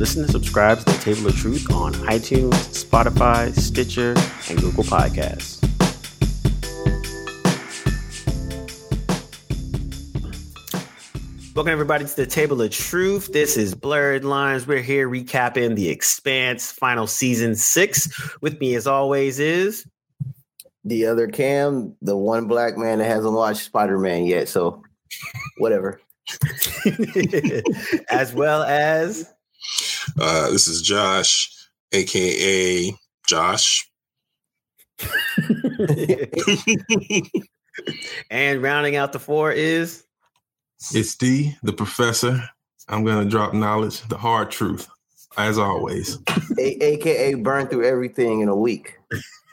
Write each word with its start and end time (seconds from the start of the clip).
Listen 0.00 0.22
and 0.22 0.32
subscribe 0.32 0.78
to 0.78 0.84
the 0.86 0.92
Table 0.92 1.26
of 1.26 1.36
Truth 1.36 1.70
on 1.70 1.92
iTunes, 1.92 2.54
Spotify, 2.72 3.54
Stitcher, 3.54 4.14
and 4.48 4.58
Google 4.58 4.82
Podcasts. 4.82 5.60
Welcome, 11.54 11.70
everybody, 11.70 12.06
to 12.06 12.16
the 12.16 12.24
Table 12.24 12.62
of 12.62 12.70
Truth. 12.70 13.34
This 13.34 13.58
is 13.58 13.74
Blurred 13.74 14.24
Lines. 14.24 14.66
We're 14.66 14.80
here 14.80 15.06
recapping 15.06 15.76
The 15.76 15.90
Expanse 15.90 16.72
final 16.72 17.06
season 17.06 17.54
six. 17.54 18.08
With 18.40 18.58
me, 18.58 18.76
as 18.76 18.86
always, 18.86 19.38
is 19.38 19.86
the 20.82 21.04
other 21.04 21.28
Cam, 21.28 21.94
the 22.00 22.16
one 22.16 22.46
black 22.46 22.78
man 22.78 23.00
that 23.00 23.04
hasn't 23.04 23.34
watched 23.34 23.64
Spider 23.64 23.98
Man 23.98 24.24
yet. 24.24 24.48
So, 24.48 24.82
whatever. 25.58 26.00
as 28.08 28.32
well 28.32 28.62
as 28.62 29.30
uh, 30.18 30.50
this 30.50 30.66
is 30.68 30.82
Josh, 30.82 31.50
aka 31.92 32.92
Josh. 33.26 33.86
and 38.30 38.62
rounding 38.62 38.96
out 38.96 39.12
the 39.12 39.18
four 39.18 39.50
is 39.52 40.04
it's 40.92 41.14
D, 41.14 41.56
the 41.62 41.72
professor. 41.72 42.42
I'm 42.88 43.04
gonna 43.04 43.28
drop 43.28 43.54
knowledge, 43.54 44.00
the 44.08 44.16
hard 44.16 44.50
truth, 44.50 44.88
as 45.36 45.58
always. 45.58 46.18
A- 46.58 46.84
AKA 46.84 47.34
burn 47.34 47.68
through 47.68 47.86
everything 47.86 48.40
in 48.40 48.48
a 48.48 48.56
week. 48.56 48.98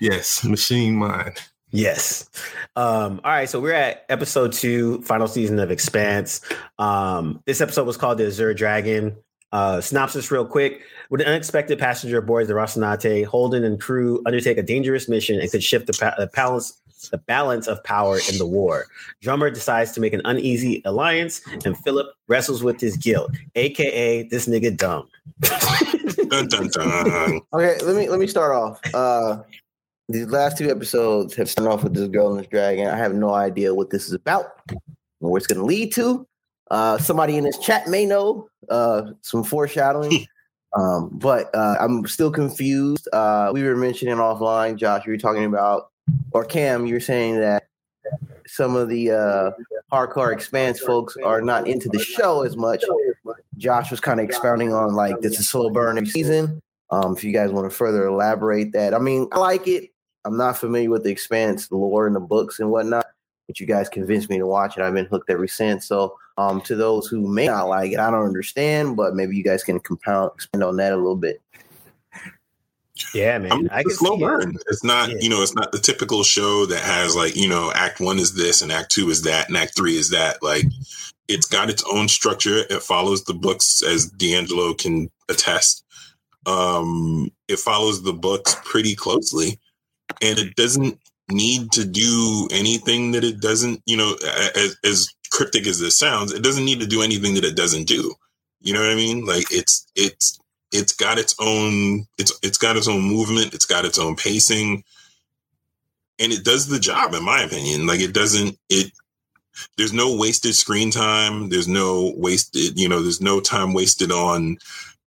yes, 0.00 0.44
machine 0.44 0.96
mind. 0.96 1.36
Yes. 1.70 2.28
Um, 2.76 3.20
all 3.24 3.32
right. 3.32 3.48
So 3.48 3.60
we're 3.60 3.72
at 3.72 4.04
episode 4.08 4.52
two, 4.52 5.02
final 5.02 5.28
season 5.28 5.58
of 5.58 5.70
Expanse. 5.70 6.40
Um, 6.78 7.42
this 7.44 7.60
episode 7.60 7.86
was 7.86 7.96
called 7.96 8.18
The 8.18 8.26
Azure 8.26 8.54
Dragon. 8.54 9.16
Uh, 9.52 9.80
synopsis, 9.80 10.30
real 10.30 10.44
quick. 10.44 10.82
With 11.08 11.20
an 11.20 11.28
unexpected 11.28 11.78
passenger 11.78 12.18
aboard 12.18 12.46
the 12.46 12.54
Rocinante, 12.54 13.24
Holden 13.24 13.64
and 13.64 13.80
crew 13.80 14.22
undertake 14.26 14.58
a 14.58 14.62
dangerous 14.62 15.08
mission 15.08 15.40
and 15.40 15.50
could 15.50 15.62
shift 15.62 15.86
the, 15.86 15.92
pa- 15.92 16.14
the 16.18 16.26
balance 16.28 16.80
the 17.10 17.18
balance 17.18 17.66
of 17.66 17.82
power 17.84 18.18
in 18.30 18.38
the 18.38 18.46
war. 18.46 18.86
Drummer 19.20 19.50
decides 19.50 19.92
to 19.92 20.00
make 20.00 20.12
an 20.12 20.22
uneasy 20.24 20.82
alliance, 20.84 21.40
and 21.64 21.76
Philip 21.78 22.06
wrestles 22.26 22.62
with 22.62 22.80
his 22.80 22.96
guilt, 22.96 23.30
aka 23.54 24.24
this 24.24 24.48
nigga 24.48 24.76
dumb. 24.76 25.08
dun, 25.40 26.48
dun, 26.48 26.68
dun. 26.68 27.40
Okay, 27.52 27.76
let 27.84 27.96
me 27.96 28.08
let 28.08 28.18
me 28.18 28.26
start 28.26 28.52
off. 28.54 28.80
Uh, 28.94 29.42
these 30.08 30.26
last 30.26 30.58
two 30.58 30.70
episodes 30.70 31.34
have 31.34 31.50
started 31.50 31.70
off 31.70 31.82
with 31.82 31.94
this 31.94 32.08
girl 32.08 32.30
and 32.30 32.40
this 32.40 32.46
dragon. 32.46 32.88
I 32.88 32.96
have 32.96 33.14
no 33.14 33.34
idea 33.34 33.74
what 33.74 33.90
this 33.90 34.06
is 34.06 34.12
about, 34.12 34.46
or 35.20 35.30
where 35.30 35.38
it's 35.38 35.46
going 35.46 35.58
to 35.58 35.64
lead 35.64 35.92
to. 35.94 36.26
Uh, 36.70 36.98
somebody 36.98 37.36
in 37.36 37.44
this 37.44 37.58
chat 37.58 37.88
may 37.88 38.04
know 38.04 38.48
uh, 38.68 39.10
some 39.22 39.44
foreshadowing, 39.44 40.26
um, 40.76 41.10
but 41.12 41.52
uh, 41.54 41.76
I'm 41.80 42.06
still 42.06 42.30
confused. 42.30 43.08
Uh, 43.12 43.50
we 43.52 43.62
were 43.62 43.76
mentioning 43.76 44.16
offline, 44.16 44.76
Josh. 44.76 45.06
You 45.06 45.12
were 45.12 45.18
talking 45.18 45.44
about, 45.44 45.90
or 46.32 46.44
Cam, 46.44 46.86
you 46.86 46.94
were 46.94 47.00
saying 47.00 47.40
that 47.40 47.64
some 48.46 48.76
of 48.76 48.88
the 48.88 49.10
uh, 49.10 49.50
hardcore 49.92 50.32
expanse 50.32 50.80
folks 50.80 51.16
are 51.24 51.40
not 51.40 51.66
into 51.66 51.88
the 51.88 51.98
show 51.98 52.42
as 52.42 52.56
much. 52.56 52.84
Josh 53.56 53.90
was 53.90 54.00
kind 54.00 54.20
of 54.20 54.24
expounding 54.24 54.72
on 54.72 54.94
like 54.94 55.20
this 55.20 55.34
is 55.34 55.40
a 55.40 55.44
slow 55.44 55.70
burn 55.70 56.04
season. 56.06 56.60
Um, 56.90 57.16
if 57.16 57.24
you 57.24 57.32
guys 57.32 57.50
want 57.50 57.68
to 57.68 57.76
further 57.76 58.06
elaborate 58.06 58.72
that, 58.72 58.94
I 58.94 58.98
mean, 58.98 59.28
I 59.32 59.38
like 59.38 59.66
it. 59.66 59.90
I'm 60.26 60.36
not 60.36 60.58
familiar 60.58 60.90
with 60.90 61.04
the 61.04 61.10
expanse, 61.10 61.68
the 61.68 61.76
lore, 61.76 62.06
and 62.06 62.16
the 62.16 62.20
books 62.20 62.58
and 62.58 62.70
whatnot, 62.70 63.06
but 63.46 63.60
you 63.60 63.66
guys 63.66 63.88
convinced 63.88 64.28
me 64.28 64.38
to 64.38 64.46
watch 64.46 64.76
it. 64.76 64.82
I've 64.82 64.92
been 64.94 65.06
hooked 65.06 65.30
ever 65.30 65.46
since. 65.46 65.86
So, 65.86 66.16
um, 66.36 66.60
to 66.62 66.74
those 66.74 67.06
who 67.06 67.26
may 67.28 67.46
not 67.46 67.68
like 67.68 67.92
it, 67.92 67.98
I 68.00 68.10
don't 68.10 68.26
understand, 68.26 68.96
but 68.96 69.14
maybe 69.14 69.36
you 69.36 69.44
guys 69.44 69.62
can 69.62 69.78
compound 69.80 70.32
expand 70.34 70.64
on 70.64 70.76
that 70.76 70.92
a 70.92 70.96
little 70.96 71.16
bit. 71.16 71.40
Yeah, 73.14 73.38
man. 73.38 73.52
I 73.52 73.56
mean, 73.56 73.68
it's 73.72 73.92
a 73.94 73.96
slow 73.96 74.16
see 74.16 74.24
it. 74.24 74.26
burn. 74.26 74.56
It's 74.68 74.82
not, 74.82 75.10
Yeah. 75.10 75.16
you 75.20 75.28
know, 75.28 75.42
it's 75.42 75.54
not 75.54 75.70
the 75.70 75.78
typical 75.78 76.22
show 76.24 76.66
that 76.66 76.82
has 76.82 77.14
like, 77.14 77.36
you 77.36 77.48
know, 77.48 77.70
act 77.74 78.00
one 78.00 78.18
is 78.18 78.34
this 78.34 78.62
and 78.62 78.72
act 78.72 78.90
two 78.90 79.10
is 79.10 79.22
that 79.22 79.48
and 79.48 79.56
act 79.56 79.76
three 79.76 79.96
is 79.96 80.10
that. 80.10 80.42
Like, 80.42 80.64
it's 81.28 81.46
got 81.46 81.68
its 81.70 81.84
own 81.90 82.08
structure. 82.08 82.64
It 82.70 82.82
follows 82.82 83.24
the 83.24 83.34
books, 83.34 83.82
as 83.82 84.06
D'Angelo 84.06 84.74
can 84.74 85.10
attest. 85.28 85.84
Um, 86.46 87.30
it 87.48 87.58
follows 87.58 88.02
the 88.02 88.12
books 88.12 88.56
pretty 88.64 88.94
closely, 88.94 89.58
and 90.22 90.38
it 90.38 90.54
doesn't 90.56 90.98
need 91.28 91.72
to 91.72 91.84
do 91.84 92.48
anything 92.52 93.12
that 93.12 93.24
it 93.24 93.40
doesn't, 93.40 93.82
you 93.86 93.96
know, 93.96 94.14
as, 94.54 94.76
as 94.84 95.08
cryptic 95.30 95.66
as 95.66 95.80
this 95.80 95.98
sounds, 95.98 96.32
it 96.32 96.42
doesn't 96.42 96.64
need 96.64 96.80
to 96.80 96.86
do 96.86 97.02
anything 97.02 97.34
that 97.34 97.44
it 97.44 97.56
doesn't 97.56 97.84
do. 97.84 98.14
You 98.60 98.72
know 98.72 98.80
what 98.80 98.90
I 98.90 98.94
mean? 98.94 99.24
Like 99.24 99.46
it's 99.50 99.86
it's 99.94 100.40
it's 100.72 100.92
got 100.92 101.18
its 101.18 101.34
own 101.40 102.06
it's 102.18 102.36
it's 102.42 102.58
got 102.58 102.76
its 102.76 102.88
own 102.88 103.02
movement, 103.02 103.54
it's 103.54 103.66
got 103.66 103.84
its 103.84 103.98
own 103.98 104.16
pacing, 104.16 104.82
and 106.18 106.32
it 106.32 106.44
does 106.44 106.66
the 106.66 106.80
job 106.80 107.14
in 107.14 107.24
my 107.24 107.42
opinion. 107.42 107.86
Like 107.86 108.00
it 108.00 108.12
doesn't 108.12 108.58
it 108.68 108.92
there's 109.76 109.92
no 109.92 110.16
wasted 110.16 110.54
screen 110.54 110.90
time, 110.90 111.48
there's 111.48 111.68
no 111.68 112.12
wasted, 112.16 112.78
you 112.78 112.88
know, 112.88 113.02
there's 113.02 113.20
no 113.20 113.40
time 113.40 113.72
wasted 113.72 114.12
on 114.12 114.58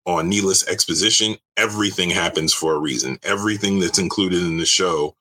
on 0.09 0.29
needless 0.29 0.67
exposition. 0.67 1.37
Everything 1.59 2.09
happens 2.11 2.53
for 2.55 2.75
a 2.75 2.79
reason. 2.79 3.19
Everything 3.23 3.79
that's 3.79 3.99
included 3.99 4.43
in 4.43 4.57
the 4.57 4.67
show 4.67 5.15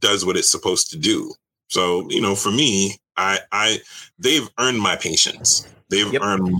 does 0.00 0.24
what 0.24 0.36
it's 0.36 0.50
supposed 0.50 0.90
to 0.92 0.96
do. 0.96 1.34
So, 1.68 2.08
you 2.08 2.20
know, 2.20 2.34
for 2.36 2.50
me, 2.52 2.96
I 3.16 3.40
I 3.52 3.78
they've 4.18 4.48
earned 4.58 4.78
my 4.80 4.96
patience. 4.96 5.66
They've 5.90 6.12
Yep. 6.12 6.22
earned 6.22 6.58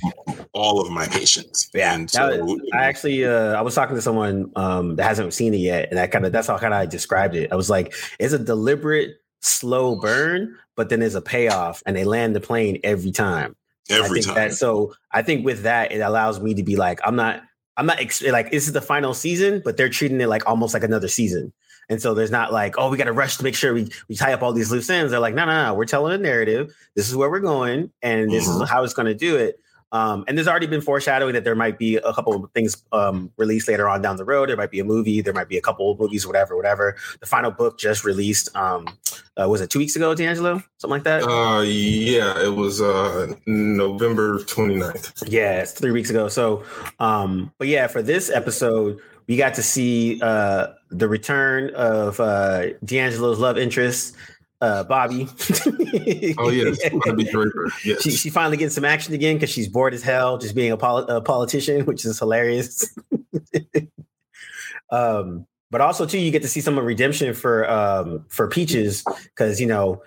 all 0.53 0.81
of 0.81 0.91
my 0.91 1.07
patience. 1.07 1.71
Yeah, 1.73 1.95
and 1.95 2.11
so 2.11 2.45
was- 2.45 2.61
I 2.73 2.85
actually 2.85 3.25
uh, 3.25 3.55
I 3.55 3.63
was 3.63 3.75
talking 3.75 3.95
to 3.97 4.03
someone 4.03 4.51
um, 4.57 4.97
that 4.97 5.05
hasn't 5.05 5.33
seen 5.33 5.55
it 5.55 5.59
yet, 5.59 5.89
and 5.91 5.99
I 6.01 6.07
kind 6.09 6.27
of 6.27 6.33
that's 6.33 6.49
how 6.49 6.59
kind 6.59 6.75
of 6.75 6.81
I 6.81 6.87
described 6.87 7.35
it. 7.37 7.53
I 7.53 7.57
was 7.57 7.71
like, 7.71 7.95
it's 8.19 8.35
a 8.35 8.39
deliberate 8.39 9.17
slow 9.43 9.95
burn, 9.97 10.57
but 10.77 10.89
then 10.89 11.01
there's 11.01 11.15
a 11.15 11.23
payoff, 11.23 11.83
and 11.87 11.97
they 11.97 12.05
land 12.05 12.35
the 12.35 12.41
plane 12.41 12.81
every 12.83 13.13
time. 13.13 13.55
I 13.91 13.95
every 13.95 14.23
think 14.23 14.27
time. 14.27 14.35
That, 14.49 14.55
so 14.55 14.95
I 15.13 15.23
think 15.23 15.45
with 15.45 15.63
that, 15.63 15.93
it 15.93 16.01
allows 16.01 16.41
me 16.41 16.55
to 16.55 16.63
be 16.63 16.77
like, 16.77 17.01
I'm 17.05 17.17
not, 17.17 17.43
I'm 17.77 17.87
not 17.87 17.99
ex- 18.01 18.23
like 18.23 18.51
this 18.51 18.67
is 18.67 18.73
the 18.73 18.81
final 18.81 19.15
season, 19.15 19.61
but 19.65 19.77
they're 19.77 19.89
treating 19.89 20.21
it 20.21 20.29
like 20.29 20.47
almost 20.49 20.75
like 20.75 20.85
another 20.85 21.09
season. 21.09 21.53
And 21.91 22.01
so 22.01 22.15
there's 22.15 22.31
not 22.31 22.51
like, 22.53 22.77
oh, 22.79 22.89
we 22.89 22.97
got 22.97 23.05
to 23.05 23.13
rush 23.13 23.37
to 23.37 23.45
make 23.45 23.55
sure 23.55 23.75
we, 23.75 23.91
we 24.09 24.15
tie 24.15 24.33
up 24.33 24.43
all 24.43 24.55
these 24.55 24.71
loose 24.71 24.89
ends. 24.89 25.11
They're 25.11 25.21
like, 25.21 25.35
no, 25.35 25.45
no, 25.45 25.67
no, 25.67 25.75
we're 25.75 25.85
telling 25.85 26.15
a 26.15 26.19
narrative. 26.19 26.75
This 26.95 27.09
is 27.11 27.15
where 27.17 27.29
we're 27.31 27.41
going, 27.41 27.91
and 28.01 28.31
this 28.31 28.49
Mhm. 28.49 28.63
is 28.63 28.71
how 28.71 28.85
it's 28.85 28.95
going 28.95 29.07
to 29.07 29.15
do 29.15 29.37
it. 29.37 29.61
Um, 29.95 30.25
and 30.27 30.37
there's 30.37 30.49
already 30.49 30.67
been 30.67 30.81
foreshadowing 30.81 31.35
that 31.35 31.45
there 31.45 31.55
might 31.55 31.79
be 31.79 31.97
a 31.97 32.13
couple 32.13 32.35
of 32.35 32.51
things 32.51 32.83
um, 32.91 33.31
released 33.37 33.69
later 33.69 33.89
on 33.89 34.03
down 34.03 34.17
the 34.17 34.25
road. 34.25 34.49
There 34.49 34.57
might 34.57 34.73
be 34.73 34.81
a 34.81 34.85
movie. 34.85 35.21
There 35.21 35.33
might 35.33 35.49
be 35.49 35.57
a 35.57 35.61
couple 35.61 35.93
of 35.93 36.01
movies, 36.01 36.27
whatever, 36.27 36.57
whatever. 36.57 36.97
The 37.21 37.27
final 37.27 37.53
book 37.53 37.79
just 37.79 38.05
released. 38.05 38.55
Um, 38.57 38.89
uh, 39.41 39.49
was 39.49 39.61
it 39.61 39.71
two 39.71 39.79
weeks 39.79 39.95
ago, 39.95 40.13
D'Angelo? 40.13 40.61
Something 40.79 40.91
like 40.91 41.05
that. 41.05 41.23
Uh, 41.23 41.61
yeah, 41.61 42.43
it 42.43 42.55
was 42.57 42.83
uh 42.83 43.35
November 43.47 44.41
29th. 44.41 45.25
Yeah, 45.29 45.61
it's 45.61 45.71
three 45.71 45.93
weeks 45.93 46.11
ago. 46.11 46.27
So, 46.27 46.65
um, 46.99 47.53
but 47.59 47.69
yeah, 47.69 47.87
for 47.87 48.03
this 48.03 48.31
episode, 48.31 48.99
we 49.29 49.37
got 49.37 49.55
to 49.55 49.63
see 49.63 50.21
uh 50.23 50.69
the 50.91 51.09
return 51.09 51.73
of 51.75 52.19
uh 52.19 52.73
D'Angelo's 52.85 53.39
love 53.39 53.59
interest, 53.59 54.17
uh 54.65 54.85
Bobby. 54.85 55.29
Oh 56.39 56.51
yes, 56.51 56.79
Bobby 57.05 57.25
Draper. 57.25 57.71
Yes. 57.85 58.03
She, 58.03 58.11
she 58.11 58.31
finally 58.31 58.57
getting 58.57 58.71
some 58.71 58.85
action 58.85 59.15
again 59.15 59.37
because 59.37 59.51
she's 59.51 59.69
bored 59.69 59.95
as 59.95 60.03
hell 60.03 60.39
just 60.39 60.55
being 60.55 60.73
a, 60.73 60.77
poli- 60.77 61.05
a 61.09 61.21
politician, 61.21 61.85
which 61.87 62.05
is 62.05 62.19
hilarious. 62.19 62.97
um, 64.91 65.47
but 65.71 65.81
also 65.81 66.07
too, 66.07 66.19
you 66.19 66.31
get 66.31 66.43
to 66.43 66.49
see 66.49 66.61
some 66.61 66.79
of 66.79 66.85
redemption 66.85 67.35
for 67.35 67.71
um 67.71 68.25
for 68.29 68.49
Peaches 68.49 69.05
because 69.25 69.61
you 69.61 69.67
know 69.67 70.03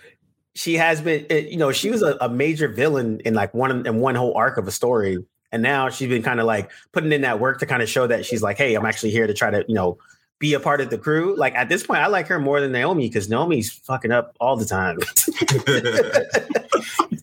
she 0.56 0.76
has 0.76 1.02
been 1.02 1.26
you 1.30 1.58
know 1.58 1.72
she 1.72 1.90
was 1.90 2.02
a, 2.02 2.18
a 2.20 2.30
major 2.30 2.68
villain 2.68 3.20
in 3.26 3.34
like 3.34 3.54
one 3.54 3.86
in 3.86 4.00
one 4.00 4.16
whole 4.16 4.36
arc 4.36 4.58
of 4.58 4.68
a 4.68 4.72
story, 4.72 5.24
and 5.52 5.62
now 5.62 5.90
she's 5.90 6.10
been 6.10 6.24
kind 6.24 6.40
of 6.40 6.46
like 6.46 6.72
putting 6.92 7.12
in 7.12 7.22
that 7.22 7.40
work 7.40 7.60
to 7.60 7.66
kind 7.66 7.82
of 7.82 7.90
show 7.90 8.08
that 8.08 8.26
she's 8.26 8.42
like, 8.42 8.58
hey, 8.58 8.76
I'm 8.76 8.86
actually 8.86 9.12
here 9.12 9.28
to 9.28 9.34
try 9.34 9.52
to 9.52 9.64
you 9.68 9.76
know 9.76 9.98
be 10.40 10.54
a 10.54 10.60
part 10.60 10.82
of 10.82 10.90
the 10.90 10.98
crew. 10.98 11.36
Like 11.38 11.56
at 11.56 11.70
this 11.70 11.84
point, 11.86 12.00
I 12.02 12.08
like 12.08 12.28
her 12.28 12.40
more 12.40 12.62
than 12.62 12.72
Naomi 12.72 13.08
because 13.08 13.30
Naomi's 13.30 13.72
fucking 13.72 14.12
up 14.12 14.36
all 14.40 14.56
the 14.56 14.66
time. 14.66 14.98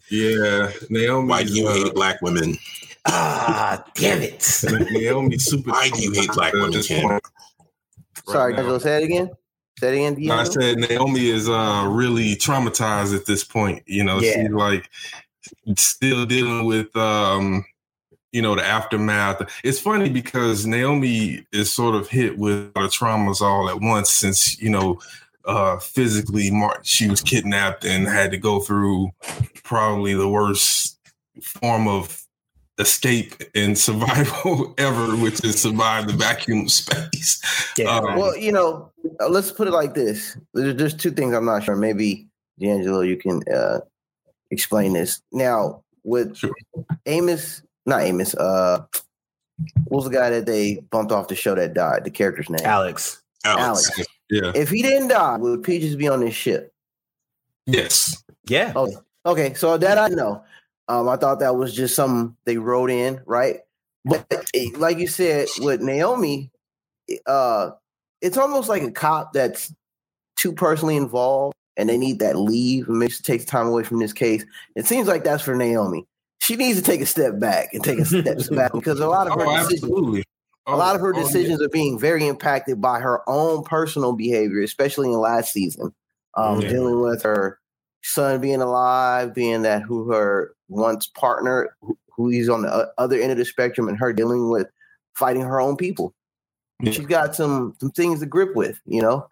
yeah, 0.10 0.70
Naomi. 0.90 1.28
Why 1.28 1.44
do 1.44 1.52
you 1.52 1.68
uh, 1.68 1.74
hate 1.74 1.94
black 1.94 2.20
women? 2.22 2.56
ah, 3.06 3.84
damn 3.94 4.22
it. 4.22 4.64
Naomi 4.90 5.38
super. 5.38 5.70
Why 5.70 5.90
do 5.90 6.02
you 6.02 6.12
hate 6.12 6.30
black 6.32 6.52
women, 6.52 6.72
this 6.72 6.88
Sorry, 6.88 8.52
right 8.52 8.56
now. 8.56 8.58
Angelo, 8.62 8.78
say 8.78 9.02
it 9.02 9.04
again. 9.04 9.30
Say 9.78 10.06
it 10.06 10.12
again. 10.12 10.30
I 10.30 10.44
said 10.44 10.78
Naomi 10.78 11.28
is 11.28 11.48
uh 11.48 11.86
really 11.90 12.36
traumatized 12.36 13.14
at 13.14 13.26
this 13.26 13.44
point. 13.44 13.82
You 13.86 14.04
know, 14.04 14.20
Yeah. 14.20 14.42
she's 14.42 14.50
like 14.50 14.88
still 15.76 16.24
dealing 16.26 16.64
with 16.66 16.94
um 16.96 17.64
you 18.34 18.42
know 18.42 18.56
the 18.56 18.66
aftermath. 18.66 19.42
It's 19.62 19.78
funny 19.78 20.10
because 20.10 20.66
Naomi 20.66 21.46
is 21.52 21.72
sort 21.72 21.94
of 21.94 22.08
hit 22.08 22.36
with 22.36 22.72
a 22.74 22.78
lot 22.78 22.84
of 22.84 22.90
traumas 22.90 23.40
all 23.40 23.70
at 23.70 23.80
once 23.80 24.10
since 24.10 24.60
you 24.60 24.68
know 24.68 25.00
uh 25.46 25.78
physically 25.78 26.50
she 26.82 27.08
was 27.08 27.20
kidnapped 27.20 27.84
and 27.84 28.08
had 28.08 28.30
to 28.32 28.38
go 28.38 28.60
through 28.60 29.10
probably 29.62 30.14
the 30.14 30.28
worst 30.28 30.98
form 31.42 31.86
of 31.86 32.24
escape 32.78 33.34
and 33.54 33.78
survival 33.88 34.74
ever, 34.78 35.16
which 35.16 35.44
is 35.44 35.62
survive 35.62 36.08
the 36.08 36.12
vacuum 36.12 36.62
of 36.62 36.72
space. 36.72 37.40
Yeah, 37.78 37.96
Um. 37.96 38.18
Well, 38.18 38.36
you 38.36 38.50
know, 38.50 38.90
uh, 39.20 39.28
let's 39.28 39.52
put 39.52 39.68
it 39.68 39.72
like 39.72 39.94
this. 39.94 40.36
There's, 40.54 40.74
there's 40.74 40.94
two 40.94 41.12
things 41.12 41.34
I'm 41.34 41.44
not 41.44 41.62
sure. 41.62 41.76
Maybe 41.76 42.26
D'Angelo, 42.58 43.02
you 43.02 43.16
can 43.16 43.42
uh, 43.52 43.80
explain 44.50 44.92
this. 44.92 45.22
Now, 45.30 45.84
with 46.04 46.36
Sure. 46.36 46.52
Amos, 47.06 47.62
not 47.86 48.02
Amos. 48.02 48.34
Uh, 48.34 48.84
what 49.84 49.98
was 49.98 50.04
the 50.04 50.10
guy 50.10 50.30
that 50.30 50.46
they 50.46 50.76
bumped 50.90 51.12
off 51.12 51.28
the 51.28 51.36
show 51.36 51.54
that 51.54 51.74
died? 51.74 52.04
The 52.04 52.10
character's 52.10 52.50
name, 52.50 52.64
Alex. 52.64 53.22
Alex. 53.44 53.90
Alex. 53.90 54.08
Yeah. 54.30 54.52
If 54.54 54.70
he 54.70 54.82
didn't 54.82 55.08
die, 55.08 55.36
would 55.36 55.62
Peaches 55.62 55.96
be 55.96 56.08
on 56.08 56.20
this 56.20 56.34
ship? 56.34 56.72
Yes. 57.66 58.22
Yeah. 58.48 58.72
Okay. 58.74 58.96
Okay. 59.26 59.54
So 59.54 59.76
that 59.76 59.98
I 59.98 60.08
know. 60.08 60.42
Um, 60.88 61.08
I 61.08 61.16
thought 61.16 61.40
that 61.40 61.56
was 61.56 61.74
just 61.74 61.94
something 61.94 62.36
they 62.44 62.58
wrote 62.58 62.90
in, 62.90 63.20
right? 63.26 63.60
But 64.04 64.26
it- 64.52 64.78
like 64.78 64.98
you 64.98 65.06
said, 65.06 65.48
with 65.60 65.80
Naomi, 65.80 66.50
uh, 67.26 67.70
it's 68.20 68.36
almost 68.36 68.68
like 68.68 68.82
a 68.82 68.90
cop 68.90 69.32
that's 69.32 69.72
too 70.36 70.52
personally 70.52 70.96
involved 70.96 71.54
and 71.76 71.88
they 71.88 71.96
need 71.96 72.18
that 72.18 72.36
leave 72.36 72.88
and 72.88 72.98
makes 72.98 73.20
takes 73.20 73.44
time 73.44 73.66
away 73.66 73.82
from 73.82 73.98
this 73.98 74.12
case. 74.12 74.44
It 74.76 74.86
seems 74.86 75.08
like 75.08 75.24
that's 75.24 75.42
for 75.42 75.54
Naomi. 75.54 76.06
She 76.40 76.56
needs 76.56 76.78
to 76.78 76.84
take 76.84 77.00
a 77.00 77.06
step 77.06 77.38
back 77.38 77.72
and 77.72 77.82
take 77.82 77.98
a 77.98 78.04
step 78.04 78.36
back 78.50 78.72
because 78.72 79.00
a 79.00 79.08
lot 79.08 79.26
of 79.26 79.34
her 79.34 79.46
Oh, 79.46 79.56
decisions, 79.56 79.82
absolutely. 79.84 80.24
a 80.66 80.76
lot 80.76 80.94
of 80.94 81.00
her 81.00 81.14
Oh, 81.14 81.18
yeah. 81.18 81.24
decisions 81.24 81.62
are 81.62 81.68
being 81.70 81.98
very 81.98 82.26
impacted 82.26 82.80
by 82.80 83.00
her 83.00 83.22
own 83.28 83.64
personal 83.64 84.12
behavior, 84.12 84.60
especially 84.60 85.08
in 85.08 85.18
last 85.18 85.52
season. 85.52 85.94
Um, 86.36 86.60
Yeah. 86.60 86.68
Dealing 86.68 87.00
with 87.00 87.22
her 87.22 87.58
son 88.02 88.40
being 88.40 88.60
alive, 88.60 89.34
being 89.34 89.62
that 89.62 89.82
who 89.82 90.10
her 90.12 90.54
once 90.68 91.06
partner, 91.06 91.74
who, 91.80 91.96
who 92.14 92.28
he's 92.28 92.48
on 92.50 92.62
the 92.62 92.92
other 92.98 93.18
end 93.18 93.32
of 93.32 93.38
the 93.38 93.44
spectrum, 93.44 93.88
and 93.88 93.98
her 93.98 94.12
dealing 94.12 94.50
with 94.50 94.66
fighting 95.14 95.42
her 95.42 95.60
own 95.60 95.76
people. 95.76 96.14
Yeah. 96.82 96.92
She's 96.92 97.06
got 97.06 97.34
some 97.34 97.74
some 97.80 97.90
things 97.92 98.20
to 98.20 98.26
grip 98.26 98.54
with, 98.54 98.80
you 98.84 99.00
know. 99.00 99.28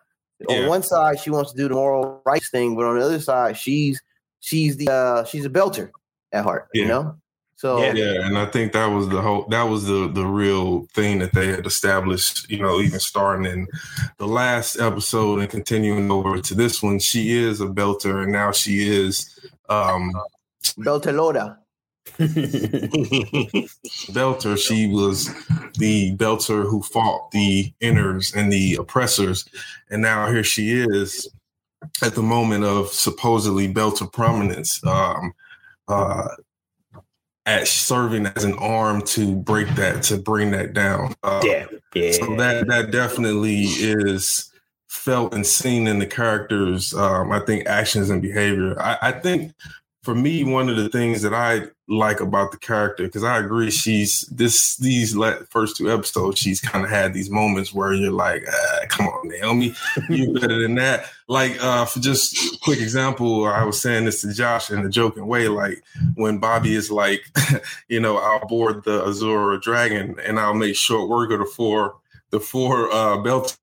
On 0.49 0.67
one 0.67 0.83
side, 0.83 1.21
she 1.21 1.31
wants 1.31 1.53
to 1.53 1.57
do 1.57 1.69
the 1.69 1.75
moral 1.75 2.21
rights 2.25 2.51
thing, 2.51 2.75
but 2.75 2.85
on 2.85 2.99
the 2.99 3.05
other 3.05 3.21
side, 3.21 3.57
she's 3.59 4.01
she's 4.41 4.77
the 4.77 4.89
uh, 4.91 5.25
she's 5.25 5.45
a 5.45 5.51
belter 5.51 5.91
at 6.33 6.45
heart, 6.45 6.69
you 6.75 6.87
know. 6.87 7.17
So 7.63 7.79
Yeah. 7.79 7.93
Yeah, 7.95 8.27
and 8.27 8.37
I 8.37 8.47
think 8.47 8.73
that 8.73 8.87
was 8.87 9.09
the 9.09 9.23
whole 9.23 9.47
that 9.51 9.63
was 9.63 9.87
the 9.87 10.11
the 10.13 10.27
real 10.27 10.87
thing 10.95 11.21
that 11.21 11.33
they 11.33 11.47
had 11.47 11.65
established, 11.65 12.51
you 12.51 12.59
know, 12.59 12.81
even 12.81 12.99
starting 12.99 13.47
in 13.47 13.69
the 14.19 14.27
last 14.27 14.81
episode 14.81 15.39
and 15.39 15.49
continuing 15.49 16.11
over 16.11 16.41
to 16.41 16.55
this 16.57 16.83
one. 16.83 16.99
She 16.99 17.39
is 17.39 17.61
a 17.61 17.67
belter 17.67 18.25
and 18.25 18.33
now 18.33 18.51
she 18.51 18.89
is 18.89 19.39
um 19.69 20.13
belter 20.79 21.15
Loda. 21.15 21.61
belter. 24.11 24.59
She 24.59 24.89
was 24.89 25.31
the 25.79 26.17
belter 26.17 26.69
who 26.69 26.83
fought 26.83 27.31
the 27.31 27.73
inners 27.81 28.35
and 28.35 28.53
the 28.53 28.75
oppressors. 28.75 29.49
And 29.89 30.03
now 30.03 30.27
here 30.27 30.43
she 30.43 30.81
is 30.81 31.29
at 32.03 32.17
the 32.17 32.23
moment 32.23 32.65
of 32.65 32.89
supposedly 32.89 33.73
belter 33.73 34.13
prominence. 34.13 34.85
Um 34.85 35.33
uh 35.89 36.29
at 37.45 37.67
serving 37.67 38.27
as 38.27 38.45
an 38.45 38.55
arm 38.55 39.03
to 39.03 39.35
break 39.35 39.69
that 39.75 40.03
to 40.05 40.17
bring 40.17 40.53
that 40.53 40.73
down. 40.73 41.15
Uh, 41.23 41.41
yeah. 41.45 41.67
Yeah. 41.95 42.13
so 42.13 42.37
that 42.37 42.67
that 42.69 42.91
definitely 42.91 43.63
is 43.65 44.51
felt 44.89 45.35
and 45.35 45.47
seen 45.47 45.87
in 45.87 45.99
the 45.99 46.07
characters. 46.07 46.95
Um, 46.95 47.33
I 47.33 47.41
think 47.41 47.67
actions 47.67 48.11
and 48.11 48.23
behavior. 48.23 48.81
I, 48.81 48.99
I 49.03 49.13
think 49.13 49.53
for 50.03 50.17
me, 50.17 50.43
one 50.43 50.69
of 50.69 50.77
the 50.77 50.89
things 50.89 51.23
that 51.23 51.33
I 51.33 51.63
like 51.89 52.21
about 52.21 52.51
the 52.51 52.57
character, 52.57 53.05
because 53.05 53.23
I 53.23 53.39
agree, 53.39 53.71
she's 53.71 54.23
this 54.33 54.77
these 54.77 55.17
first 55.51 55.77
two 55.77 55.93
episodes, 55.93 56.41
she's 56.41 56.61
kind 56.61 56.85
of 56.85 56.91
had 56.91 57.15
these 57.15 57.31
moments 57.31 57.73
where 57.73 57.93
you're 57.93 58.11
like, 58.11 58.45
ah, 58.51 58.79
"Come 58.89 59.07
on, 59.07 59.29
Naomi, 59.29 59.75
you're 60.09 60.35
better 60.41 60.61
than 60.61 60.75
that." 60.75 61.05
Like, 61.29 61.63
uh, 61.63 61.85
for 61.85 62.01
just 62.01 62.37
a 62.37 62.59
quick 62.63 62.81
example, 62.81 63.45
I 63.47 63.63
was 63.63 63.81
saying 63.81 64.07
this 64.07 64.23
to 64.23 64.35
Josh 64.35 64.71
in 64.71 64.85
a 64.85 64.89
joking 64.89 65.29
way, 65.29 65.47
like 65.47 65.83
when 66.17 66.39
Bobby 66.39 66.75
is 66.75 66.91
like, 66.91 67.23
you 67.89 68.01
know, 68.01 68.19
I'll 68.19 68.47
board 68.47 68.83
the 68.83 69.05
Azure 69.05 69.57
Dragon 69.59 70.17
and 70.25 70.41
I'll 70.41 70.55
make 70.55 70.75
short 70.75 71.09
work 71.09 71.31
of 71.31 71.39
the 71.39 71.47
four 71.47 71.97
the 72.31 72.41
four 72.41 72.91
uh 72.93 73.19
belt 73.19 73.57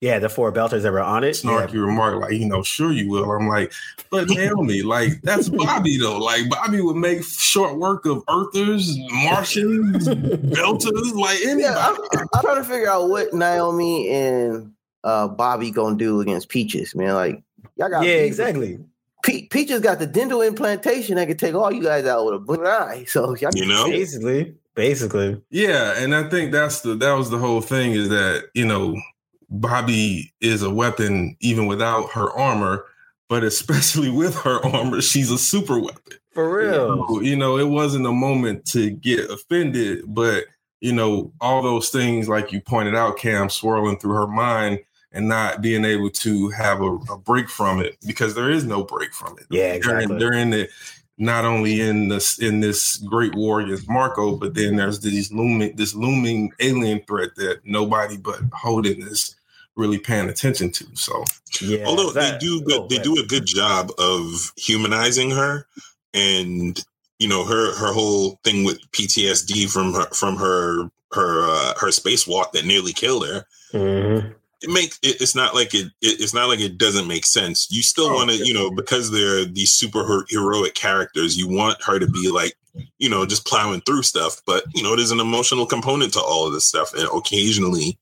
yeah. 0.00 0.18
The 0.18 0.28
four 0.28 0.52
belters 0.52 0.82
that 0.82 0.92
were 0.92 1.00
on 1.00 1.24
it. 1.24 1.32
snarky 1.32 1.74
remark 1.74 2.20
like 2.20 2.32
you 2.32 2.46
know 2.46 2.62
sure 2.62 2.92
you 2.92 3.08
will 3.10 3.30
i'm 3.30 3.48
like 3.48 3.72
but 4.10 4.28
naomi 4.28 4.82
like 4.82 5.20
that's 5.22 5.48
bobby 5.48 5.96
though 5.98 6.18
like 6.18 6.48
bobby 6.48 6.80
would 6.80 6.96
make 6.96 7.22
short 7.24 7.78
work 7.78 8.06
of 8.06 8.22
earthers 8.28 8.96
martians 9.24 10.08
belters 10.08 11.14
like 11.14 11.38
anybody 11.44 11.62
Yeah, 11.62 11.94
I'm, 12.12 12.28
I'm 12.34 12.42
trying 12.42 12.62
to 12.62 12.64
figure 12.64 12.88
out 12.88 13.08
what 13.08 13.32
Naomi 13.34 14.08
and 14.10 14.72
uh, 15.04 15.28
Bobby 15.28 15.70
gonna 15.70 15.96
do 15.96 16.20
against 16.20 16.48
Peaches, 16.48 16.94
man. 16.94 17.14
Like 17.14 17.42
y'all 17.76 17.88
got 17.88 18.04
Yeah, 18.04 18.14
exactly. 18.14 18.78
Pe- 19.22 19.46
Peaches 19.48 19.80
got 19.80 19.98
the 19.98 20.06
dental 20.06 20.42
implantation 20.42 21.16
that 21.16 21.26
could 21.26 21.38
take 21.38 21.54
all 21.54 21.72
you 21.72 21.82
guys 21.82 22.04
out 22.04 22.24
with 22.26 22.34
a 22.34 22.38
blink 22.38 22.62
of 22.62 22.68
eye. 22.68 23.04
So 23.06 23.34
y'all 23.36 23.50
You 23.54 23.66
know? 23.66 23.86
Basically. 23.86 24.54
Basically. 24.74 25.40
Yeah, 25.50 25.94
and 25.96 26.14
I 26.14 26.28
think 26.28 26.52
that's 26.52 26.82
the 26.82 26.94
that 26.96 27.12
was 27.14 27.30
the 27.30 27.38
whole 27.38 27.62
thing 27.62 27.92
is 27.92 28.10
that 28.10 28.50
you 28.54 28.66
know 28.66 29.00
Bobby 29.48 30.32
is 30.40 30.62
a 30.62 30.70
weapon 30.70 31.36
even 31.40 31.66
without 31.66 32.10
her 32.12 32.30
armor, 32.32 32.84
but 33.28 33.44
especially 33.44 34.10
with 34.16 34.36
her 34.36 34.64
armor, 34.64 35.00
she's 35.00 35.30
a 35.30 35.38
super 35.38 35.78
weapon. 35.78 36.18
For 36.32 36.54
real. 36.54 37.22
You 37.22 37.36
know, 37.36 37.56
it 37.56 37.68
wasn't 37.68 38.06
a 38.06 38.12
moment 38.12 38.66
to 38.66 38.90
get 38.90 39.30
offended, 39.30 40.04
but 40.06 40.44
you 40.80 40.92
know, 40.92 41.32
all 41.40 41.62
those 41.62 41.88
things 41.88 42.28
like 42.28 42.52
you 42.52 42.60
pointed 42.60 42.94
out, 42.94 43.16
Cam, 43.16 43.48
swirling 43.48 43.98
through 43.98 44.12
her 44.12 44.26
mind 44.26 44.80
and 45.12 45.28
not 45.28 45.62
being 45.62 45.84
able 45.84 46.10
to 46.10 46.50
have 46.50 46.82
a, 46.82 46.92
a 47.10 47.18
break 47.18 47.48
from 47.48 47.80
it 47.80 47.96
because 48.06 48.34
there 48.34 48.50
is 48.50 48.64
no 48.64 48.84
break 48.84 49.14
from 49.14 49.38
it. 49.38 49.46
Yeah, 49.50 49.72
exactly. 49.72 50.18
they're 50.18 50.34
in 50.34 50.52
it 50.52 50.70
not 51.18 51.44
only 51.44 51.80
in 51.80 52.08
this 52.08 52.38
in 52.38 52.60
this 52.60 52.98
great 52.98 53.34
war 53.34 53.60
against 53.60 53.88
Marco, 53.88 54.36
but 54.36 54.54
then 54.54 54.76
there's 54.76 55.00
these 55.00 55.32
looming 55.32 55.74
this 55.76 55.94
looming 55.94 56.52
alien 56.60 57.00
threat 57.06 57.34
that 57.36 57.60
nobody 57.64 58.16
but 58.16 58.40
Holden 58.52 59.02
is 59.02 59.35
really 59.76 59.98
paying 59.98 60.28
attention 60.28 60.70
to. 60.72 60.86
So 60.94 61.24
Yeah. 61.60 61.84
Although 61.86 62.10
that- 62.10 62.40
they 62.40 62.46
do 62.46 62.62
oh, 62.72 62.86
they 62.88 62.96
right. 62.96 63.04
do 63.04 63.16
a 63.22 63.26
good 63.26 63.46
job 63.46 63.90
of 63.98 64.52
humanizing 64.56 65.30
her, 65.30 65.66
and 66.14 66.82
you 67.18 67.28
know 67.28 67.44
her 67.44 67.74
her 67.76 67.92
whole 67.92 68.40
thing 68.44 68.64
with 68.64 68.78
PTSD 68.92 69.70
from 69.70 69.92
her 69.94 70.06
from 70.12 70.36
her 70.36 70.90
her 71.12 71.42
uh, 71.48 71.74
her 71.78 71.88
spacewalk 71.88 72.52
that 72.52 72.64
nearly 72.66 72.92
killed 72.92 73.26
her. 73.26 73.46
Mhm. 73.72 74.34
It 74.62 74.70
makes 74.70 74.98
it, 75.02 75.20
it's 75.20 75.34
not 75.34 75.54
like 75.54 75.74
it, 75.74 75.86
it 76.00 76.20
it's 76.20 76.32
not 76.34 76.48
like 76.48 76.60
it 76.60 76.78
doesn't 76.78 77.06
make 77.06 77.26
sense. 77.26 77.68
You 77.70 77.82
still 77.82 78.06
Oh, 78.08 78.14
want 78.14 78.30
to 78.30 78.36
you 78.36 78.54
know 78.54 78.70
because 78.70 79.10
they're 79.10 79.44
these 79.44 79.72
super 79.72 80.24
heroic 80.30 80.74
characters. 80.74 81.36
You 81.36 81.46
want 81.48 81.82
her 81.84 81.98
to 81.98 82.06
be 82.06 82.30
like 82.30 82.54
you 82.98 83.08
know 83.08 83.24
just 83.26 83.46
plowing 83.46 83.82
through 83.82 84.02
stuff, 84.02 84.40
but 84.46 84.64
you 84.74 84.82
know 84.82 84.96
there's 84.96 85.10
an 85.10 85.20
emotional 85.20 85.66
component 85.66 86.12
to 86.14 86.20
all 86.20 86.46
of 86.46 86.52
this 86.54 86.66
stuff, 86.66 86.92
and 86.94 87.06
occasionally 87.14 87.98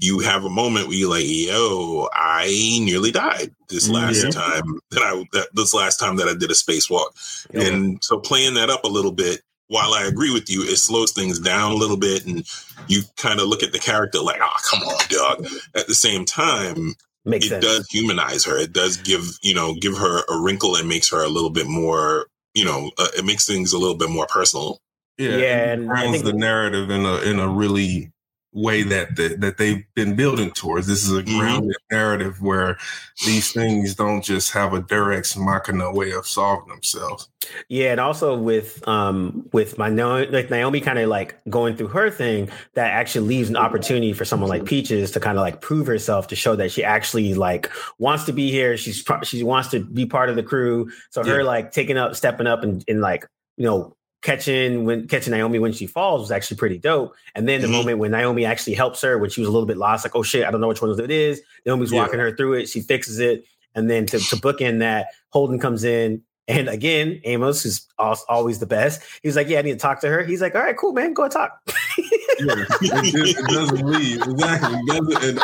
you 0.00 0.18
have 0.20 0.44
a 0.44 0.50
moment 0.50 0.88
where 0.88 0.96
you're 0.96 1.10
like, 1.10 1.24
"Yo, 1.26 2.08
I 2.12 2.46
nearly 2.82 3.10
died 3.12 3.52
this 3.68 3.88
last 3.88 4.24
Yeah. 4.24 4.30
time 4.30 4.80
that 4.90 5.02
I 5.02 5.24
that 5.32 5.48
this 5.54 5.74
last 5.74 5.98
time 5.98 6.16
that 6.16 6.28
I 6.28 6.34
did 6.34 6.50
a 6.50 6.54
spacewalk." 6.54 7.10
Yeah. 7.52 7.62
And 7.62 8.02
so 8.02 8.18
playing 8.18 8.54
that 8.54 8.70
up 8.70 8.84
a 8.84 8.88
little 8.88 9.12
bit, 9.12 9.42
while 9.68 9.92
I 9.94 10.04
agree 10.04 10.32
with 10.32 10.48
you, 10.50 10.62
it 10.62 10.76
slows 10.78 11.12
things 11.12 11.38
down 11.38 11.72
a 11.72 11.76
little 11.76 11.96
bit, 11.98 12.26
and 12.26 12.44
you 12.88 13.02
kind 13.16 13.40
of 13.40 13.46
look 13.48 13.62
at 13.62 13.72
the 13.72 13.78
character 13.78 14.20
like, 14.20 14.40
"Ah, 14.42 14.56
come 14.70 14.82
on, 14.82 14.98
dog." 15.10 15.46
At 15.74 15.86
the 15.86 15.94
same 15.94 16.24
time, 16.24 16.94
Makes 17.24 17.46
it 17.46 17.48
sense. 17.50 17.64
does 17.64 17.86
humanize 17.90 18.44
her. 18.46 18.56
It 18.58 18.72
does 18.72 18.96
give 18.96 19.38
you 19.42 19.54
know 19.54 19.74
give 19.74 19.96
her 19.98 20.24
a 20.28 20.38
wrinkle 20.40 20.76
and 20.76 20.88
makes 20.88 21.10
her 21.10 21.22
a 21.22 21.28
little 21.28 21.50
bit 21.50 21.66
more. 21.66 22.26
You 22.54 22.64
know, 22.64 22.90
uh, 22.98 23.08
it 23.16 23.24
makes 23.24 23.46
things 23.46 23.72
a 23.72 23.78
little 23.78 23.94
bit 23.96 24.08
more 24.10 24.26
personal. 24.26 24.80
yeah, 25.18 25.36
Yeah, 25.36 25.64
it 25.64 25.78
and 25.78 25.82
I 25.82 25.86
grounds 25.94 26.10
think- 26.12 26.24
the 26.24 26.32
narrative 26.32 26.90
in 26.90 27.04
a 27.04 27.16
in 27.18 27.38
a 27.38 27.46
really 27.46 28.10
way 28.52 28.82
that 28.82 29.14
that, 29.16 29.40
that 29.40 29.58
they've 29.58 29.84
been 29.94 30.16
building 30.16 30.50
towards. 30.50 30.86
This 30.88 31.04
is 31.04 31.16
a 31.16 31.22
Mhm. 31.22 31.38
grounded 31.38 31.76
narrative 31.90 32.42
where 32.42 32.76
these 33.24 33.52
things 33.52 33.94
don't 33.94 34.22
just 34.24 34.50
have 34.52 34.74
a 34.74 34.80
Deus 34.80 35.16
ex 35.16 35.36
Machina 35.36 35.92
way 35.92 36.10
of 36.10 36.26
solving 36.26 36.68
themselves. 36.68 37.28
Yeah, 37.68 37.92
and 37.92 38.00
also 38.00 38.36
with 38.36 38.86
um 38.88 39.48
with 39.52 39.78
my 39.78 39.88
like 39.88 40.50
Naomi 40.50 40.80
kind 40.80 40.98
of 40.98 41.08
like 41.08 41.36
going 41.48 41.76
through 41.76 41.88
her 41.88 42.10
thing, 42.10 42.48
that 42.74 42.90
actually 42.90 43.28
leaves 43.28 43.48
an 43.50 43.56
opportunity 43.56 44.12
for 44.12 44.24
someone 44.24 44.48
like 44.50 44.64
Peaches 44.64 45.12
to 45.12 45.20
kind 45.20 45.38
of 45.38 45.42
like 45.42 45.60
prove 45.60 45.86
herself 45.86 46.26
to 46.28 46.36
show 46.36 46.56
that 46.56 46.72
she 46.72 46.82
actually 46.82 47.34
like 47.34 47.70
wants 47.98 48.24
to 48.24 48.32
be 48.32 48.50
here. 48.50 48.76
She's 48.76 49.04
she 49.22 49.44
wants 49.44 49.68
to 49.70 49.84
be 49.84 50.06
part 50.06 50.28
of 50.28 50.34
the 50.34 50.42
crew. 50.42 50.90
So 51.10 51.22
her 51.24 51.38
Yeah. 51.40 51.46
like 51.46 51.70
taking 51.70 51.96
up, 51.96 52.16
stepping 52.16 52.48
up, 52.48 52.64
and, 52.64 52.84
and 52.88 53.00
like 53.00 53.26
you 53.56 53.64
know 53.66 53.96
catching 54.22 54.84
when 54.84 55.08
catching 55.08 55.30
Naomi 55.32 55.58
when 55.58 55.72
she 55.72 55.86
falls 55.86 56.20
was 56.20 56.30
actually 56.30 56.56
pretty 56.58 56.78
dope. 56.78 57.14
And 57.34 57.48
then 57.48 57.60
the 57.62 57.68
Mhm. 57.68 57.72
moment 57.72 57.98
when 57.98 58.10
Naomi 58.10 58.44
actually 58.44 58.74
helps 58.74 59.00
her, 59.02 59.18
when 59.18 59.30
she 59.30 59.40
was 59.40 59.48
a 59.48 59.52
little 59.52 59.66
bit 59.66 59.76
lost, 59.78 60.04
like 60.04 60.14
oh 60.14 60.22
shit, 60.22 60.46
I 60.46 60.50
don't 60.50 60.60
know 60.60 60.68
which 60.68 60.82
one 60.82 60.98
it 60.98 61.10
is. 61.10 61.40
Naomi's 61.64 61.92
Yeah. 61.92 62.02
walking 62.02 62.20
her 62.20 62.34
through 62.36 62.54
it. 62.54 62.68
She 62.68 62.80
fixes 62.80 63.18
it, 63.18 63.44
and 63.74 63.88
then 63.90 64.06
to 64.06 64.18
to 64.18 64.36
bookend 64.36 64.80
that, 64.80 65.08
Holden 65.30 65.58
comes 65.58 65.84
in 65.84 66.22
And 66.48 66.68
again, 66.68 67.20
Amos, 67.24 67.62
who's 67.62 67.86
always 67.96 68.58
the 68.58 68.66
best, 68.66 69.00
he's 69.22 69.36
like, 69.36 69.48
"Yeah, 69.48 69.60
I 69.60 69.62
need 69.62 69.74
to 69.74 69.78
talk 69.78 70.00
to 70.00 70.08
her." 70.08 70.24
He's 70.24 70.40
like, 70.42 70.56
"All 70.56 70.60
right, 70.62 70.76
cool, 70.76 70.92
man, 70.92 71.14
go 71.14 71.28
talk." 71.28 71.60
yeah, 71.68 71.74
it, 72.80 73.36
it, 73.38 73.46
doesn't 73.46 73.86
leave 73.86 74.20
exactly. 74.20 74.78
It 74.80 74.86
doesn't, 74.88 75.22
and 75.22 75.38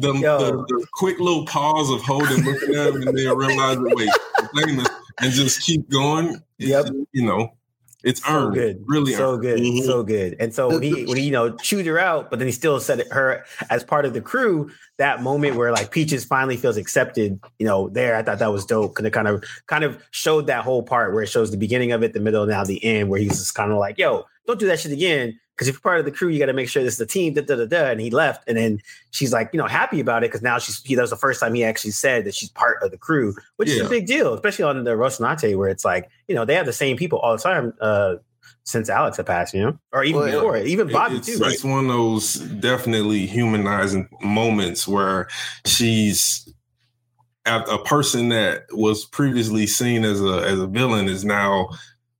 the, 0.00 0.12
the, 0.12 0.64
the, 0.68 0.86
quick 0.92 1.18
little 1.18 1.46
pause 1.46 1.90
of 1.90 2.00
holding, 2.02 2.44
looking 2.44 2.76
at 2.76 2.94
him, 2.94 3.02
and 3.08 3.18
then 3.18 3.36
realizing, 3.36 3.84
wait, 3.86 4.08
and 5.20 5.32
just 5.32 5.62
keep 5.62 5.88
going. 5.90 6.40
Yep, 6.58 6.86
you 7.10 7.26
know, 7.26 7.54
it's 8.04 8.22
so 8.24 8.46
earned. 8.46 8.54
good, 8.54 8.82
really, 8.86 9.12
so 9.14 9.32
earned. 9.34 9.42
good, 9.42 9.60
Mhm. 9.60 9.84
so 9.84 10.02
good. 10.02 10.36
And 10.40 10.54
so 10.54 10.68
when 10.68 10.82
he 10.82 11.04
when 11.06 11.16
he 11.16 11.24
you 11.24 11.30
know 11.30 11.56
chewed 11.56 11.86
her 11.86 11.98
out, 11.98 12.30
but 12.30 12.38
then 12.38 12.46
he 12.48 12.52
still 12.52 12.80
said 12.80 13.00
it, 13.00 13.08
her 13.12 13.44
as 13.70 13.84
part 13.84 14.04
of 14.04 14.12
the 14.14 14.20
crew. 14.20 14.70
That 14.98 15.22
moment 15.22 15.56
where 15.56 15.72
like 15.72 15.90
Peaches 15.90 16.24
finally 16.24 16.56
feels 16.56 16.76
accepted, 16.76 17.40
you 17.58 17.66
know, 17.66 17.88
there 17.88 18.14
I 18.16 18.22
thought 18.22 18.38
that 18.38 18.52
was 18.52 18.64
dope 18.66 18.92
because 18.94 19.04
it 19.06 19.12
kind 19.12 19.26
of 19.28 19.42
kind 19.66 19.84
of 19.84 20.02
showed 20.10 20.46
that 20.46 20.62
whole 20.64 20.82
part 20.82 21.12
where 21.12 21.22
it 21.22 21.28
shows 21.28 21.50
the 21.50 21.56
beginning 21.56 21.92
of 21.92 22.02
it, 22.02 22.12
the 22.12 22.20
middle, 22.20 22.46
now 22.46 22.62
the 22.64 22.82
end, 22.84 23.08
where 23.08 23.18
he's 23.20 23.38
just 23.38 23.54
kind 23.54 23.72
of 23.72 23.78
like, 23.78 23.98
"Yo, 23.98 24.24
don't 24.46 24.58
do 24.60 24.66
that 24.66 24.78
shit 24.80 24.92
again." 24.92 25.38
Because 25.62 25.68
if 25.68 25.74
you're 25.76 25.80
part 25.80 26.00
of 26.00 26.04
the 26.04 26.10
crew, 26.10 26.28
you 26.28 26.40
got 26.40 26.46
to 26.46 26.52
make 26.52 26.68
sure 26.68 26.82
this 26.82 26.94
is 26.94 26.98
the 26.98 27.06
team. 27.06 27.34
Da, 27.34 27.42
da, 27.42 27.54
da, 27.54 27.66
da. 27.66 27.90
And 27.90 28.00
he 28.00 28.10
left, 28.10 28.42
and 28.48 28.56
then 28.58 28.80
she's 29.12 29.32
like, 29.32 29.50
you 29.52 29.58
know, 29.58 29.68
happy 29.68 30.00
about 30.00 30.24
it 30.24 30.30
because 30.30 30.42
now 30.42 30.58
she's. 30.58 30.82
He, 30.82 30.96
that 30.96 31.02
was 31.02 31.10
the 31.10 31.16
first 31.16 31.38
time 31.38 31.54
he 31.54 31.62
actually 31.62 31.92
said 31.92 32.24
that 32.24 32.34
she's 32.34 32.50
part 32.50 32.82
of 32.82 32.90
the 32.90 32.98
crew, 32.98 33.34
which 33.56 33.68
is 33.68 33.80
a 33.80 33.88
big 33.88 34.06
deal, 34.06 34.34
especially 34.34 34.64
on 34.64 34.82
the 34.82 34.90
Rocinante, 34.90 35.56
where 35.56 35.68
it's 35.68 35.84
like, 35.84 36.10
you 36.26 36.34
know, 36.34 36.44
they 36.44 36.54
have 36.54 36.66
the 36.66 36.72
same 36.72 36.96
people 36.96 37.20
all 37.20 37.36
the 37.36 37.42
time. 37.42 37.72
Uh, 37.80 38.16
since 38.64 38.88
Alex 38.88 39.16
had 39.16 39.26
passed, 39.26 39.54
you 39.54 39.62
know, 39.62 39.78
or 39.92 40.04
even 40.04 40.20
Well, 40.20 40.28
yeah. 40.28 40.34
before, 40.34 40.56
even 40.58 40.92
Bobby 40.92 41.16
it's, 41.16 41.26
too. 41.26 41.38
it's 41.44 41.64
one 41.64 41.86
of 41.86 41.92
those 41.92 42.34
definitely 42.34 43.26
humanizing 43.26 44.08
moments 44.20 44.86
where 44.86 45.28
she's 45.64 46.52
a, 47.46 47.60
a 47.60 47.84
person 47.84 48.28
that 48.28 48.64
was 48.70 49.04
previously 49.04 49.66
seen 49.66 50.04
as 50.04 50.20
a 50.20 50.42
as 50.46 50.60
a 50.60 50.66
villain 50.66 51.08
is 51.08 51.24
now, 51.24 51.68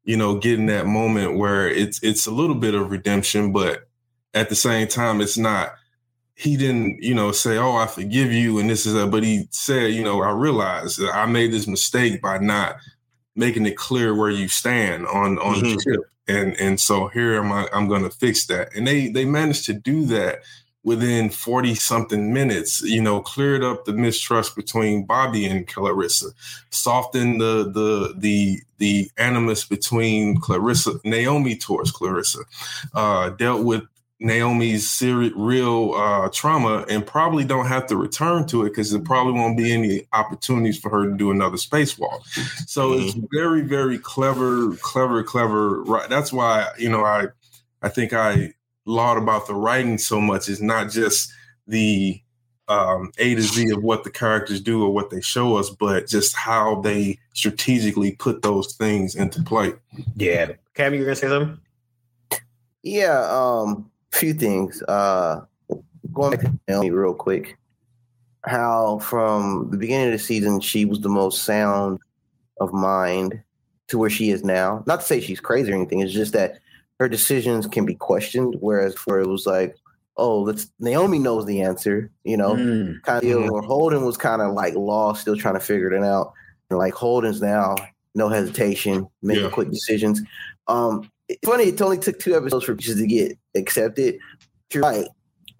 you 0.05 0.17
know, 0.17 0.37
getting 0.39 0.67
that 0.67 0.87
moment 0.87 1.37
where 1.39 1.69
it's 1.69 2.03
it's 2.03 2.27
a 2.27 2.31
little 2.31 2.57
bit 2.57 2.75
of 2.75 2.91
redemption, 2.91 3.53
but 3.53 3.89
at 4.35 4.49
the 4.49 4.55
same 4.57 4.89
time, 4.89 5.21
it's 5.21 5.39
not. 5.39 5.75
He 6.35 6.57
didn't, 6.57 7.03
you 7.03 7.15
know, 7.15 7.31
say, 7.33 7.57
"Oh, 7.59 7.77
I 7.77 7.87
forgive 7.87 8.33
you," 8.33 8.59
and 8.59 8.69
this 8.71 8.87
is 8.87 8.95
a. 8.95 9.07
But 9.07 9.23
he 9.23 9.47
said, 9.51 9.93
"You 9.93 10.03
know, 10.03 10.23
I 10.23 10.31
realized 10.31 10.99
that 10.99 11.15
I 11.15 11.27
made 11.27 11.53
this 11.53 11.67
mistake 11.67 12.21
by 12.23 12.39
not 12.39 12.77
making 13.37 13.67
it 13.67 13.77
clear 13.77 14.15
where 14.15 14.31
you 14.31 14.49
stand 14.49 15.07
on 15.07 15.39
on 15.39 15.61
the 15.61 15.67
Mhm. 15.77 15.83
ship." 15.83 16.01
and 16.29 16.55
and 16.61 16.79
so 16.81 17.09
here 17.09 17.35
am 17.35 17.51
I 17.51 17.69
I'm 17.73 17.89
going 17.89 18.05
to 18.05 18.11
fix 18.11 18.47
that 18.47 18.69
and 18.77 18.87
they 18.87 19.09
they 19.09 19.25
managed 19.25 19.65
to 19.67 19.73
do 19.73 20.05
that 20.07 20.43
within 20.85 21.31
40 21.31 21.75
something 21.75 22.33
minutes 22.33 22.81
you 22.83 23.03
know 23.03 23.21
cleared 23.21 23.65
up 23.65 23.85
the 23.87 23.93
mistrust 23.93 24.55
between 24.55 25.05
Bobby 25.05 25.47
and 25.47 25.67
Clarissa 25.67 26.27
softened 26.71 27.41
the 27.41 27.65
the 27.75 28.15
the 28.17 28.61
the 28.83 29.11
animus 29.17 29.65
between 29.65 30.41
Clarissa 30.41 30.95
Naomi 31.05 31.57
towards 31.57 31.91
Clarissa 31.93 32.41
uh 32.95 33.31
dealt 33.31 33.65
with 33.65 33.83
Naomi's 34.23 35.03
real 35.03 35.95
uh, 35.95 36.29
trauma 36.29 36.85
and 36.89 37.07
probably 37.07 37.45
don't 37.45 37.67
have 37.67 37.87
to 37.89 37.97
return 37.97 38.47
to 38.47 38.63
it 38.65 38.71
because 38.71 38.93
there 38.93 39.01
probably 39.01 39.33
won't 39.33 39.57
be 39.57 39.73
any 39.73 40.07
opportunities 40.13 40.79
for 40.79 40.91
her 40.91 41.11
to 41.11 41.17
do 41.17 41.31
another 41.31 41.57
spacewalk. 41.57 42.25
So 42.69 42.93
it's 42.93 43.17
very, 43.33 43.63
very 43.63 43.99
clever, 43.99 44.77
clever, 44.77 45.23
clever. 45.23 45.83
Right. 45.83 46.09
That's 46.09 46.33
why 46.33 46.69
you 46.79 46.89
know 46.89 47.05
I, 47.05 47.27
I 47.83 47.89
think 47.89 48.13
I 48.13 48.55
laud 48.85 49.19
about 49.19 49.47
the 49.47 49.55
writing 49.55 49.99
so 49.99 50.21
much. 50.21 50.49
Is 50.49 50.63
not 50.63 50.91
just 50.91 51.33
the 51.67 52.21
um, 52.69 53.13
A 53.19 53.35
to 53.35 53.43
Z 53.43 53.71
of 53.71 53.83
what 53.83 54.05
the 54.05 54.11
characters 54.11 54.61
do 54.61 54.83
or 54.83 54.91
what 54.91 55.11
they 55.11 55.21
show 55.21 55.57
us, 55.57 55.71
but 55.71 56.07
just 56.07 56.37
how 56.37 56.81
they 56.81 57.19
strategically 57.35 58.13
put 58.13 58.43
those 58.43 58.75
things 58.75 59.15
into 59.15 59.43
play. 59.43 59.73
yeah, 60.17 60.53
Cam, 60.75 60.95
you're 60.95 61.05
gonna 61.05 61.17
say 61.17 61.29
something? 61.29 61.59
Yeah, 62.83 63.29
um, 63.31 63.91
a 64.13 64.17
few 64.17 64.35
things. 64.35 64.83
Uh, 64.83 65.45
going 66.13 66.33
back 66.33 66.41
to 66.41 66.59
Naomi 66.69 66.91
real 66.91 67.15
quick. 67.15 67.57
How 68.45 68.99
from 68.99 69.69
the 69.71 69.77
beginning 69.77 70.09
of 70.09 70.13
the 70.13 70.19
season 70.19 70.61
she 70.61 70.85
was 70.85 71.01
the 71.01 71.09
most 71.09 71.45
sound 71.45 72.01
of 72.61 72.73
mind 72.73 73.41
to 73.89 73.99
where 73.99 74.11
she 74.11 74.31
is 74.31 74.43
now. 74.43 74.83
Not 74.87 75.01
to 75.01 75.07
say 75.07 75.21
she's 75.21 75.41
crazy 75.41 75.71
or 75.71 75.77
anything. 75.77 76.01
It's 76.01 76.13
just 76.13 76.33
that 76.33 76.59
her 76.99 77.09
decisions 77.09 77.67
can 77.67 77.87
be 77.87 77.95
questioned. 77.95 78.57
Whereas 78.59 78.95
for 78.95 79.21
it 79.21 79.29
was 79.29 79.47
like, 79.47 79.77
oh, 80.17 80.43
let's 80.43 80.71
Naomi 80.79 81.19
knows 81.19 81.47
the 81.47 81.63
answer. 81.63 82.11
You 82.25 82.37
know, 82.37 82.55
Mm. 82.55 83.03
kind 83.03 83.25
of 83.25 83.51
or 83.51 83.63
Holden 83.63 84.05
was 84.05 84.17
kind 84.17 84.43
of 84.43 84.53
like 84.55 84.75
lost, 84.75 85.23
still 85.23 85.37
trying 85.37 85.55
to 85.55 85.61
figure 85.61 85.93
it 85.93 86.03
out. 86.05 86.33
And 86.71 86.79
like 86.79 86.95
Holden's 86.95 87.41
now, 87.43 87.75
no 88.15 88.29
hesitation, 88.29 89.07
making 89.23 89.45
Yeah. 89.45 89.51
quick 89.51 89.71
decisions. 89.71 90.21
Um, 90.69 91.11
it's 91.29 91.47
funny, 91.49 91.65
it 91.65 91.81
only 91.81 91.99
took 91.99 92.19
two 92.19 92.37
episodes 92.37 92.65
for 92.65 92.75
Peaches 92.75 92.97
to 92.99 93.07
get 93.07 93.39
accepted. 93.55 94.19
You're 94.73 94.83
right. 94.83 95.07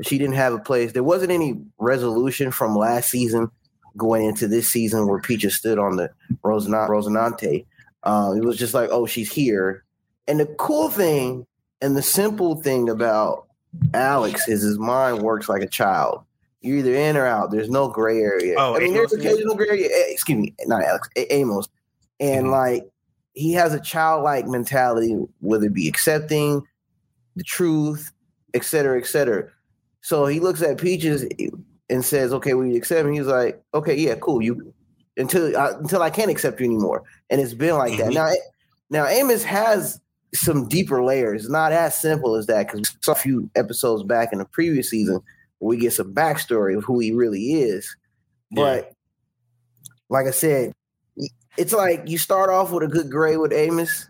She 0.03 0.19
didn't 0.19 0.35
have 0.35 0.53
a 0.53 0.59
place. 0.59 0.93
There 0.93 1.03
wasn't 1.03 1.33
any 1.33 1.61
resolution 1.79 2.51
from 2.51 2.77
last 2.77 3.11
season 3.11 3.51
going 3.97 4.25
into 4.25 4.49
this 4.49 4.69
season 4.69 5.07
where 5.07 5.21
Peaches 5.21 5.55
stood 5.55 5.79
on 5.79 5.97
the 5.97 6.11
Rocinante. 6.45 6.89
Rocinante. 6.89 7.67
Um, 8.05 8.37
it 8.37 8.45
was 8.45 8.57
just 8.57 8.75
like, 8.75 8.89
oh, 8.91 9.07
she's 9.07 9.31
here. 9.33 9.85
And 10.27 10.41
the 10.41 10.47
cool 10.59 10.89
thing 10.89 11.47
and 11.81 11.97
the 11.97 12.03
simple 12.03 12.57
thing 12.63 12.89
about 12.89 13.47
Alex 13.95 14.49
is 14.49 14.63
his 14.63 14.79
mind 14.79 15.23
works 15.23 15.49
like 15.49 15.63
a 15.63 15.67
child. 15.69 16.23
You're 16.61 16.79
either 16.79 16.95
in 16.95 17.17
or 17.17 17.27
out. 17.27 17.51
There's 17.51 17.71
no 17.71 17.89
gray 17.89 18.19
area. 18.21 18.55
Oh, 18.59 18.77
I 18.77 18.81
mean, 18.81 18.95
Amos, 18.97 19.11
there's 19.11 19.25
occasional 19.25 19.55
gray 19.57 19.69
area. 19.69 19.89
Eh, 19.93 20.05
Excuse 20.13 20.39
me, 20.39 20.55
not 20.67 20.83
Alex, 20.85 21.09
Amos. 21.17 21.69
And 22.21 22.47
Mm-hmm. 22.47 22.47
Mhm. 22.47 22.51
like, 22.53 22.89
he 23.35 23.53
has 23.55 23.73
a 23.75 23.81
childlike 23.81 24.47
mentality, 24.47 25.15
whether 25.41 25.67
it 25.67 25.75
be 25.75 25.89
accepting 25.89 26.63
the 27.35 27.43
truth, 27.43 28.13
et 28.55 28.63
cetera, 28.65 28.99
et 29.01 29.07
cetera. 29.07 29.49
So 30.03 30.27
he 30.27 30.39
looks 30.39 30.61
at 30.63 30.79
Peaches 30.79 31.25
and 31.89 32.05
says, 32.05 32.33
"Okay, 32.35 32.53
will 32.55 32.67
you 32.67 32.77
accept 32.77 33.09
me?" 33.09 33.17
He's 33.17 33.27
like, 33.27 33.63
"Okay, 33.73 33.97
yeah, 33.97 34.17
cool. 34.17 34.43
You 34.43 34.73
until 35.17 35.57
uh, 35.57 35.79
until 35.79 36.03
I 36.03 36.11
can't 36.11 36.31
accept 36.31 36.61
you 36.61 36.67
anymore." 36.67 37.03
And 37.31 37.41
it's 37.41 37.55
been 37.55 37.77
like 37.77 37.97
that. 37.99 38.11
Mhm. 38.11 38.15
Now, 38.15 38.33
now 38.91 39.07
Amos 39.07 39.43
has 39.45 39.99
some 40.35 40.69
deeper 40.69 41.03
layers. 41.03 41.43
It's 41.43 41.51
not 41.51 41.73
as 41.73 41.95
simple 42.01 42.37
as 42.37 42.47
that 42.47 42.67
because 42.67 42.81
we 42.81 42.99
saw 43.03 43.13
a 43.13 43.17
few 43.17 43.51
episodes 43.55 44.03
back 44.03 44.33
in 44.33 44.39
the 44.39 44.45
previous 44.47 44.91
season 44.91 45.21
where 45.59 45.69
we 45.69 45.77
get 45.77 45.93
some 45.93 46.15
backstory 46.15 46.77
of 46.77 46.85
who 46.85 46.99
he 46.99 47.13
really 47.13 47.53
is. 47.55 47.95
But 48.51 48.93
like 50.09 50.27
I 50.27 50.31
said, 50.31 50.73
it's 51.57 51.73
like 51.73 52.03
you 52.07 52.19
start 52.19 52.51
off 52.51 52.71
with 52.73 52.83
a 52.83 52.89
good 52.89 53.11
grade 53.11 53.39
with 53.39 53.53
Amos 53.53 54.09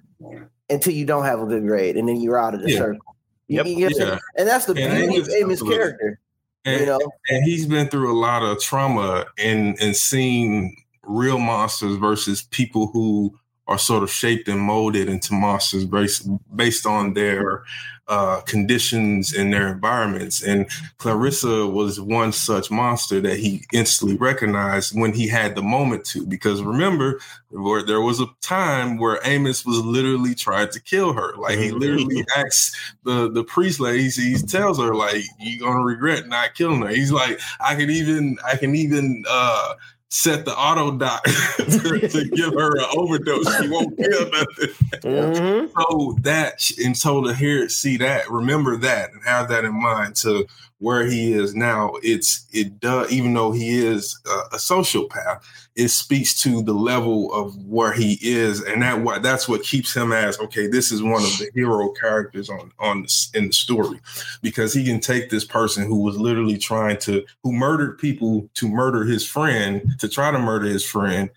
until 0.70 0.92
you 0.92 1.04
don't 1.04 1.24
have 1.24 1.40
a 1.40 1.46
good 1.46 1.64
grade, 1.66 1.96
and 1.96 2.08
then 2.08 2.20
you're 2.20 2.38
out 2.38 2.54
of 2.54 2.62
the 2.62 2.70
Yeah. 2.70 2.78
circle. 2.78 3.16
You- 3.48 3.56
Yep. 3.56 3.66
you 3.66 3.74
get 3.76 3.82
what 3.84 3.92
I'm 3.92 3.98
saying? 3.98 4.08
Yeah. 4.10 4.18
And 4.38 4.48
that's 4.48 4.64
the 4.66 4.74
And 4.74 4.94
beauty 4.94 5.20
of 5.20 5.28
Amos- 5.28 5.62
Amos' 5.62 5.62
character. 5.62 6.18
And, 6.64 6.80
You 6.80 6.86
know, 6.86 7.00
and 7.28 7.44
he's 7.44 7.66
been 7.66 7.88
through 7.88 8.12
a 8.12 8.18
lot 8.18 8.42
of 8.44 8.60
trauma 8.60 9.26
and 9.36 9.76
and 9.80 9.96
seeing 9.96 10.76
real 11.02 11.38
monsters 11.38 11.96
versus 11.96 12.42
people 12.42 12.86
who 12.86 13.36
are 13.66 13.78
sort 13.78 14.02
of 14.02 14.10
shaped 14.10 14.48
and 14.48 14.60
molded 14.60 15.08
into 15.08 15.32
monsters 15.34 15.84
based 15.84 16.28
based 16.54 16.86
on 16.86 17.14
their 17.14 17.64
uh, 18.08 18.40
conditions 18.42 19.32
and 19.32 19.52
their 19.52 19.72
environments. 19.72 20.42
And 20.42 20.68
Clarissa 20.98 21.66
was 21.66 22.00
one 22.00 22.32
such 22.32 22.70
monster 22.70 23.20
that 23.20 23.38
he 23.38 23.64
instantly 23.72 24.16
recognized 24.16 24.98
when 24.98 25.12
he 25.12 25.28
had 25.28 25.54
the 25.54 25.62
moment 25.62 26.04
to. 26.06 26.26
Because 26.26 26.62
remember, 26.62 27.20
there 27.50 28.00
was 28.00 28.20
a 28.20 28.26
time 28.40 28.98
where 28.98 29.20
Amos 29.24 29.64
was 29.64 29.78
literally 29.78 30.34
trying 30.34 30.68
to 30.70 30.80
kill 30.80 31.12
her. 31.12 31.34
Like 31.36 31.58
he 31.58 31.70
literally 31.70 32.24
asked 32.36 32.76
the 33.04 33.30
the 33.30 33.44
priest 33.44 33.80
lady, 33.80 34.10
he 34.10 34.36
tells 34.36 34.78
her 34.78 34.94
like, 34.94 35.22
"You're 35.38 35.66
gonna 35.66 35.84
regret 35.84 36.26
not 36.26 36.54
killing 36.54 36.82
her." 36.82 36.88
He's 36.88 37.12
like, 37.12 37.40
"I 37.60 37.76
can 37.76 37.88
even 37.88 38.36
I 38.44 38.56
can 38.56 38.74
even 38.74 39.24
uh, 39.28 39.74
set 40.12 40.44
the 40.44 40.54
auto 40.54 40.90
doc 40.98 41.24
to, 41.56 42.06
to 42.06 42.24
give 42.34 42.52
her 42.52 42.78
an 42.78 42.84
overdose. 42.96 43.56
She 43.62 43.68
won't 43.70 43.96
kill 43.96 44.30
nothing." 44.30 44.68
Mhm. 45.02 45.70
so 45.74 46.16
that 46.20 46.70
and 46.84 46.96
so 46.96 47.22
to 47.24 47.34
hear 47.34 47.68
see 47.70 47.96
that 47.96 48.30
remember 48.30 48.76
that 48.76 49.10
and 49.12 49.22
have 49.24 49.48
that 49.48 49.64
in 49.64 49.72
mind 49.80 50.14
to 50.16 50.46
where 50.82 51.06
he 51.06 51.32
is 51.32 51.54
now 51.54 51.92
it's 52.02 52.46
it 52.52 52.80
does 52.80 53.10
even 53.10 53.32
though 53.32 53.52
he 53.52 53.78
is 53.78 54.20
a, 54.26 54.56
a 54.56 54.58
sociopath 54.58 55.40
it 55.74 55.88
speaks 55.88 56.40
to 56.42 56.62
the 56.62 56.74
level 56.74 57.32
of 57.32 57.56
where 57.64 57.92
he 57.92 58.18
is. 58.20 58.62
And 58.62 58.82
that 58.82 59.00
what 59.00 59.22
that's 59.22 59.48
what 59.48 59.62
keeps 59.62 59.94
him 59.94 60.12
as 60.12 60.38
okay 60.40 60.66
this 60.66 60.92
is 60.92 61.02
one 61.02 61.22
of 61.22 61.38
the 61.38 61.50
hero 61.54 61.90
characters 61.92 62.50
on 62.50 62.72
on 62.78 63.02
this 63.02 63.30
in 63.34 63.46
the 63.46 63.52
story. 63.52 64.00
Because 64.42 64.74
he 64.74 64.84
can 64.84 65.00
take 65.00 65.30
this 65.30 65.44
person 65.44 65.86
who 65.86 66.02
was 66.02 66.18
literally 66.18 66.58
trying 66.58 66.98
to 66.98 67.24
who 67.42 67.52
murdered 67.52 67.98
people 67.98 68.48
to 68.54 68.68
murder 68.68 69.04
his 69.04 69.26
friend 69.26 69.82
to 69.98 70.08
try 70.08 70.30
to 70.30 70.38
murder 70.38 70.66
his 70.66 70.84
friend 70.84 71.30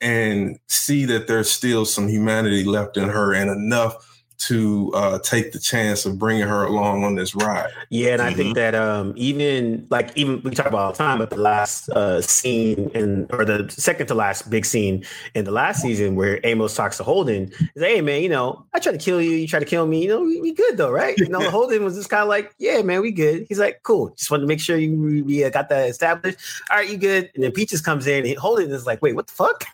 and 0.00 0.58
see 0.68 1.04
that 1.04 1.26
there's 1.26 1.50
still 1.50 1.84
some 1.84 2.08
humanity 2.08 2.64
left 2.64 2.96
in 2.96 3.08
her 3.08 3.34
and 3.34 3.50
enough 3.50 4.09
to 4.40 4.90
uh, 4.94 5.18
take 5.18 5.52
the 5.52 5.58
chance 5.58 6.06
of 6.06 6.18
bringing 6.18 6.46
her 6.46 6.64
along 6.64 7.04
on 7.04 7.14
this 7.14 7.34
ride. 7.34 7.68
Yeah, 7.90 8.12
and 8.12 8.20
mm-hmm. 8.20 8.28
I 8.28 8.34
think 8.34 8.46
mm-hmm. 8.48 8.54
that 8.54 8.74
um, 8.74 9.12
even 9.16 9.86
like 9.90 10.12
even 10.16 10.40
we 10.42 10.52
talk 10.52 10.66
about 10.66 10.80
all 10.80 10.92
the 10.92 10.98
time, 10.98 11.18
but 11.18 11.28
the 11.28 11.36
last 11.36 11.90
uh, 11.90 12.22
scene 12.22 12.90
in 12.94 13.26
or 13.30 13.44
the 13.44 13.68
second 13.70 14.06
to 14.06 14.14
last 14.14 14.48
big 14.48 14.64
scene 14.64 15.04
in 15.34 15.44
the 15.44 15.50
last 15.50 15.82
season 15.82 16.14
where 16.14 16.40
Amos 16.44 16.74
talks 16.74 16.96
to 16.96 17.02
Holden 17.02 17.52
is, 17.74 17.82
"Hey 17.82 18.00
man, 18.00 18.22
you 18.22 18.30
know 18.30 18.64
I 18.72 18.78
tried 18.78 18.92
to 18.92 18.98
kill 18.98 19.20
you, 19.20 19.32
you 19.32 19.46
tried 19.46 19.60
to 19.60 19.66
kill 19.66 19.86
me, 19.86 20.02
you 20.02 20.08
know 20.08 20.22
we, 20.22 20.40
we 20.40 20.54
good 20.54 20.78
though, 20.78 20.90
right?" 20.90 21.16
You 21.18 21.28
know 21.28 21.40
Holden 21.50 21.84
was 21.84 21.96
just 21.96 22.08
kind 22.08 22.22
of 22.22 22.28
like, 22.28 22.54
"Yeah 22.58 22.80
man, 22.80 23.02
we 23.02 23.12
good." 23.12 23.46
He's 23.46 23.58
like, 23.58 23.82
"Cool, 23.82 24.10
just 24.16 24.30
wanted 24.30 24.42
to 24.42 24.48
make 24.48 24.60
sure 24.60 24.78
you 24.78 24.96
we, 24.96 25.20
we 25.20 25.44
uh, 25.44 25.50
got 25.50 25.68
that 25.68 25.90
established. 25.90 26.38
All 26.70 26.78
right, 26.78 26.88
you 26.88 26.96
good?" 26.96 27.30
And 27.34 27.44
then 27.44 27.52
Peaches 27.52 27.82
comes 27.82 28.06
in, 28.06 28.26
and 28.26 28.38
Holden 28.38 28.70
is 28.70 28.86
like, 28.86 29.02
"Wait, 29.02 29.14
what 29.14 29.26
the 29.26 29.34
fuck?" 29.34 29.66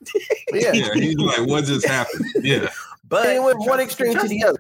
yeah. 0.53 0.73
yeah, 0.73 0.91
he's 0.95 1.17
like, 1.17 1.47
"What 1.49 1.65
just 1.67 1.87
happened?" 1.87 2.25
Yeah. 2.43 2.69
But 3.09 3.25
they 3.25 3.39
went 3.39 3.59
one 3.61 3.79
extreme 3.81 4.19
to 4.19 4.27
the 4.27 4.43
other. 4.43 4.56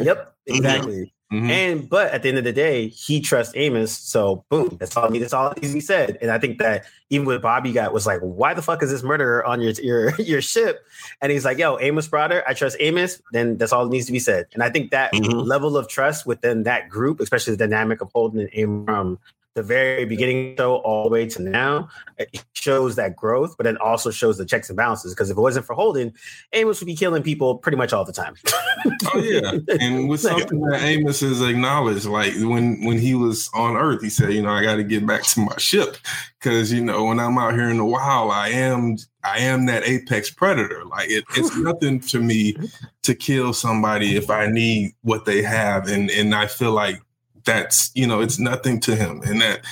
Yep, 0.00 0.34
exactly. 0.46 1.12
Mm-hmm. 1.32 1.50
And 1.50 1.90
but 1.90 2.10
at 2.12 2.22
the 2.22 2.30
end 2.30 2.38
of 2.38 2.44
the 2.44 2.54
day, 2.54 2.88
he 2.88 3.20
trusts 3.20 3.52
Amos. 3.54 3.92
So 3.92 4.46
boom, 4.48 4.78
that's 4.80 4.96
all. 4.96 5.10
That's 5.10 5.34
all 5.34 5.52
he 5.60 5.80
said. 5.80 6.16
And 6.22 6.30
I 6.30 6.38
think 6.38 6.58
that 6.58 6.86
even 7.10 7.26
with 7.26 7.42
Bobby 7.42 7.70
got 7.70 7.92
was 7.92 8.06
like, 8.06 8.20
why 8.20 8.54
the 8.54 8.62
fuck 8.62 8.82
is 8.82 8.90
this 8.90 9.02
murderer 9.02 9.44
on 9.44 9.60
your 9.60 9.72
your 9.72 10.14
your 10.18 10.40
ship? 10.40 10.86
And 11.20 11.30
he's 11.30 11.44
like, 11.44 11.58
yo, 11.58 11.78
Amos 11.80 12.08
brother, 12.08 12.42
I 12.46 12.54
trust 12.54 12.78
Amos. 12.80 13.20
Then 13.32 13.58
that's 13.58 13.74
all 13.74 13.84
that 13.84 13.90
needs 13.90 14.06
to 14.06 14.12
be 14.12 14.18
said. 14.18 14.46
And 14.54 14.62
I 14.62 14.70
think 14.70 14.90
that 14.92 15.12
mm-hmm. 15.12 15.38
level 15.40 15.76
of 15.76 15.86
trust 15.86 16.24
within 16.24 16.62
that 16.62 16.88
group, 16.88 17.20
especially 17.20 17.52
the 17.54 17.58
dynamic 17.58 18.00
of 18.00 18.10
Holden 18.14 18.40
and 18.40 18.50
Amos 18.54 18.86
from 18.86 19.18
the 19.58 19.64
very 19.64 20.04
beginning 20.04 20.54
show 20.56 20.76
all 20.76 21.04
the 21.04 21.10
way 21.10 21.26
to 21.26 21.42
now 21.42 21.88
it 22.16 22.44
shows 22.52 22.96
that 22.96 23.16
growth, 23.16 23.56
but 23.56 23.64
then 23.64 23.76
also 23.78 24.10
shows 24.10 24.38
the 24.38 24.44
checks 24.44 24.68
and 24.68 24.76
balances. 24.76 25.14
Because 25.14 25.30
if 25.30 25.36
it 25.36 25.40
wasn't 25.40 25.66
for 25.66 25.74
Holden, 25.74 26.12
Amos 26.52 26.80
would 26.80 26.86
be 26.86 26.96
killing 26.96 27.22
people 27.22 27.58
pretty 27.58 27.76
much 27.76 27.92
all 27.92 28.04
the 28.04 28.12
time. 28.12 28.34
oh 29.14 29.18
yeah, 29.18 29.52
and 29.80 30.08
with 30.08 30.20
something 30.20 30.60
that 30.60 30.82
Amos 30.82 31.20
has 31.20 31.40
acknowledged, 31.40 32.06
like 32.06 32.34
when 32.36 32.84
when 32.84 32.98
he 32.98 33.14
was 33.14 33.50
on 33.54 33.76
Earth, 33.76 34.02
he 34.02 34.10
said, 34.10 34.32
you 34.32 34.42
know, 34.42 34.50
I 34.50 34.62
got 34.62 34.76
to 34.76 34.84
get 34.84 35.06
back 35.06 35.22
to 35.24 35.40
my 35.40 35.56
ship 35.58 35.96
because 36.40 36.72
you 36.72 36.84
know 36.84 37.04
when 37.04 37.20
I'm 37.20 37.38
out 37.38 37.54
here 37.54 37.68
in 37.68 37.78
the 37.78 37.84
wild, 37.84 38.32
I 38.32 38.50
am 38.50 38.96
I 39.24 39.38
am 39.38 39.66
that 39.66 39.84
apex 39.84 40.30
predator. 40.30 40.84
Like 40.84 41.10
it, 41.10 41.24
it's 41.36 41.56
nothing 41.58 42.00
to 42.00 42.20
me 42.20 42.56
to 43.02 43.14
kill 43.14 43.52
somebody 43.52 44.16
if 44.16 44.30
I 44.30 44.46
need 44.46 44.94
what 45.02 45.24
they 45.24 45.42
have, 45.42 45.88
and 45.88 46.10
and 46.10 46.34
I 46.34 46.46
feel 46.46 46.72
like 46.72 47.00
that's 47.44 47.90
you 47.94 48.06
know 48.06 48.20
it's 48.20 48.38
nothing 48.38 48.80
to 48.80 48.96
him. 48.96 49.22
And 49.24 49.40
that 49.40 49.64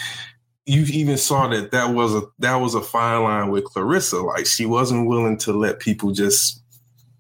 you 0.67 0.85
even 0.91 1.17
saw 1.17 1.49
that 1.49 1.71
that 1.71 1.95
was 1.95 2.15
a 2.15 2.23
that 2.39 2.57
was 2.57 2.75
a 2.75 2.81
fine 2.81 3.23
line 3.23 3.51
with 3.51 3.65
Clarissa. 3.65 4.21
Like 4.21 4.47
she 4.47 4.67
wasn't 4.67 5.09
willing 5.09 5.39
to 5.39 5.53
let 5.53 5.81
people 5.81 6.13
just 6.13 6.63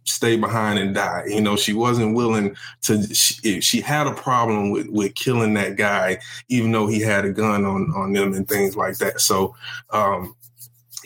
stay 0.04 0.36
behind 0.36 0.78
and 0.78 0.94
die. 0.94 1.24
You 1.26 1.40
know 1.40 1.56
she 1.56 1.72
wasn't 1.72 2.14
willing 2.14 2.56
to 2.82 3.02
she, 3.14 3.60
she 3.60 3.80
had 3.80 4.06
a 4.06 4.14
problem 4.14 4.70
with 4.70 4.88
with 4.88 5.14
killing 5.14 5.54
that 5.54 5.76
guy 5.76 6.18
even 6.48 6.72
though 6.72 6.86
he 6.86 7.00
had 7.00 7.24
a 7.24 7.32
gun 7.32 7.64
on 7.64 7.92
on 7.94 8.12
them 8.12 8.32
and 8.32 8.48
things 8.48 8.76
like 8.76 8.98
that. 8.98 9.20
So 9.20 9.54
um 9.90 10.34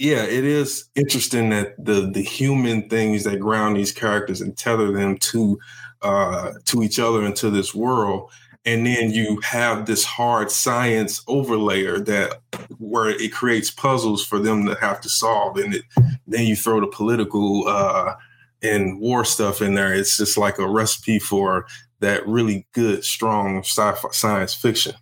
yeah, 0.01 0.23
it 0.23 0.45
is 0.45 0.89
interesting 0.95 1.51
that 1.51 1.75
the 1.79 2.11
the 2.11 2.23
human 2.23 2.89
things 2.89 3.25
that 3.25 3.39
ground 3.39 3.77
these 3.77 3.93
characters 3.93 4.41
and 4.41 4.57
tether 4.57 4.93
them 4.93 5.19
to 5.19 5.59
uh, 6.01 6.53
to 6.65 6.83
each 6.83 6.99
other 6.99 7.23
and 7.23 7.37
to 7.37 7.51
this 7.51 7.75
world 7.75 8.31
and 8.65 8.87
then 8.87 9.11
you 9.11 9.41
have 9.41 9.87
this 9.87 10.05
hard 10.05 10.51
science 10.51 11.25
overlayer 11.25 12.05
that 12.05 12.41
where 12.79 13.09
it 13.09 13.33
creates 13.33 13.71
puzzles 13.71 14.25
for 14.25 14.39
them 14.39 14.67
to 14.67 14.75
have 14.77 15.01
to 15.01 15.09
solve 15.09 15.57
and 15.57 15.75
it, 15.75 15.85
then 16.27 16.47
you 16.47 16.57
throw 16.57 16.81
the 16.81 16.87
political 16.87 17.67
uh, 17.67 18.15
and 18.63 19.01
war 19.01 19.25
stuff 19.25 19.63
in 19.63 19.75
there 19.75 19.95
it's 19.95 20.17
just 20.17 20.37
like 20.37 20.59
a 20.59 20.69
recipe 20.69 21.19
for 21.19 21.67
that 22.01 22.27
really 22.27 22.67
good 22.73 23.05
strong 23.05 23.61
sci-fi 23.61 24.09
science 24.11 24.55
fiction 24.55 24.95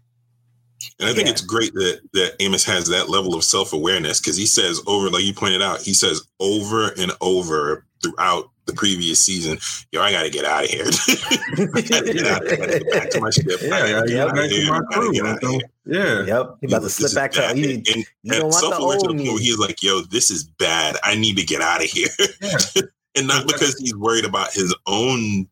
and 1.00 1.08
I 1.08 1.12
think 1.12 1.26
yeah. 1.26 1.32
it's 1.32 1.42
great 1.42 1.72
that 1.74 2.00
that 2.12 2.36
Amos 2.40 2.64
has 2.64 2.88
that 2.88 3.08
level 3.08 3.34
of 3.34 3.44
self 3.44 3.72
awareness 3.72 4.20
because 4.20 4.36
he 4.36 4.46
says 4.46 4.80
over, 4.86 5.10
like 5.10 5.24
you 5.24 5.34
pointed 5.34 5.62
out, 5.62 5.80
he 5.80 5.94
says 5.94 6.22
over 6.40 6.88
and 6.96 7.12
over 7.20 7.84
throughout 8.02 8.50
the 8.68 8.74
previous 8.74 9.20
season, 9.20 9.58
yo, 9.90 10.00
I 10.00 10.12
got 10.12 10.22
to 10.22 10.30
get 10.30 10.44
out 10.44 10.64
of 10.64 10.70
here. 10.70 10.84
I 10.84 11.80
got 11.82 12.04
to 12.04 12.12
get 12.12 12.26
out 12.26 12.46
of 12.46 12.50
here. 12.50 12.78
Get 12.78 12.92
back 12.92 13.10
to 13.10 13.20
my 13.20 13.30
ship. 13.30 13.46
Yeah, 13.60 13.86
yeah, 13.86 14.02
yeah. 14.06 14.24
Back 14.26 14.50
to 14.50 14.70
my 14.70 14.80
crew. 14.92 15.60
Yeah. 15.84 16.24
Yep. 16.24 16.56
He 16.60 16.66
about 16.66 16.82
to 16.82 16.90
slip 16.90 17.14
back 17.14 17.32
to 17.32 17.58
you. 17.58 17.70
And, 17.76 17.86
you 18.22 18.32
don't 18.32 18.50
want 18.50 18.74
the 18.74 18.78
old 18.78 19.16
me. 19.16 19.24
He's 19.38 19.58
like, 19.58 19.82
yo, 19.82 20.02
this 20.02 20.30
is 20.30 20.44
bad. 20.44 20.96
I 21.02 21.16
need 21.16 21.36
to 21.38 21.44
get 21.44 21.62
out 21.62 21.82
of 21.82 21.90
here. 21.90 22.08
Yeah. 22.40 22.82
and 23.18 23.26
not 23.26 23.46
because 23.46 23.76
he's 23.78 23.96
worried 23.96 24.24
about 24.24 24.52
his 24.52 24.74
own 24.86 25.48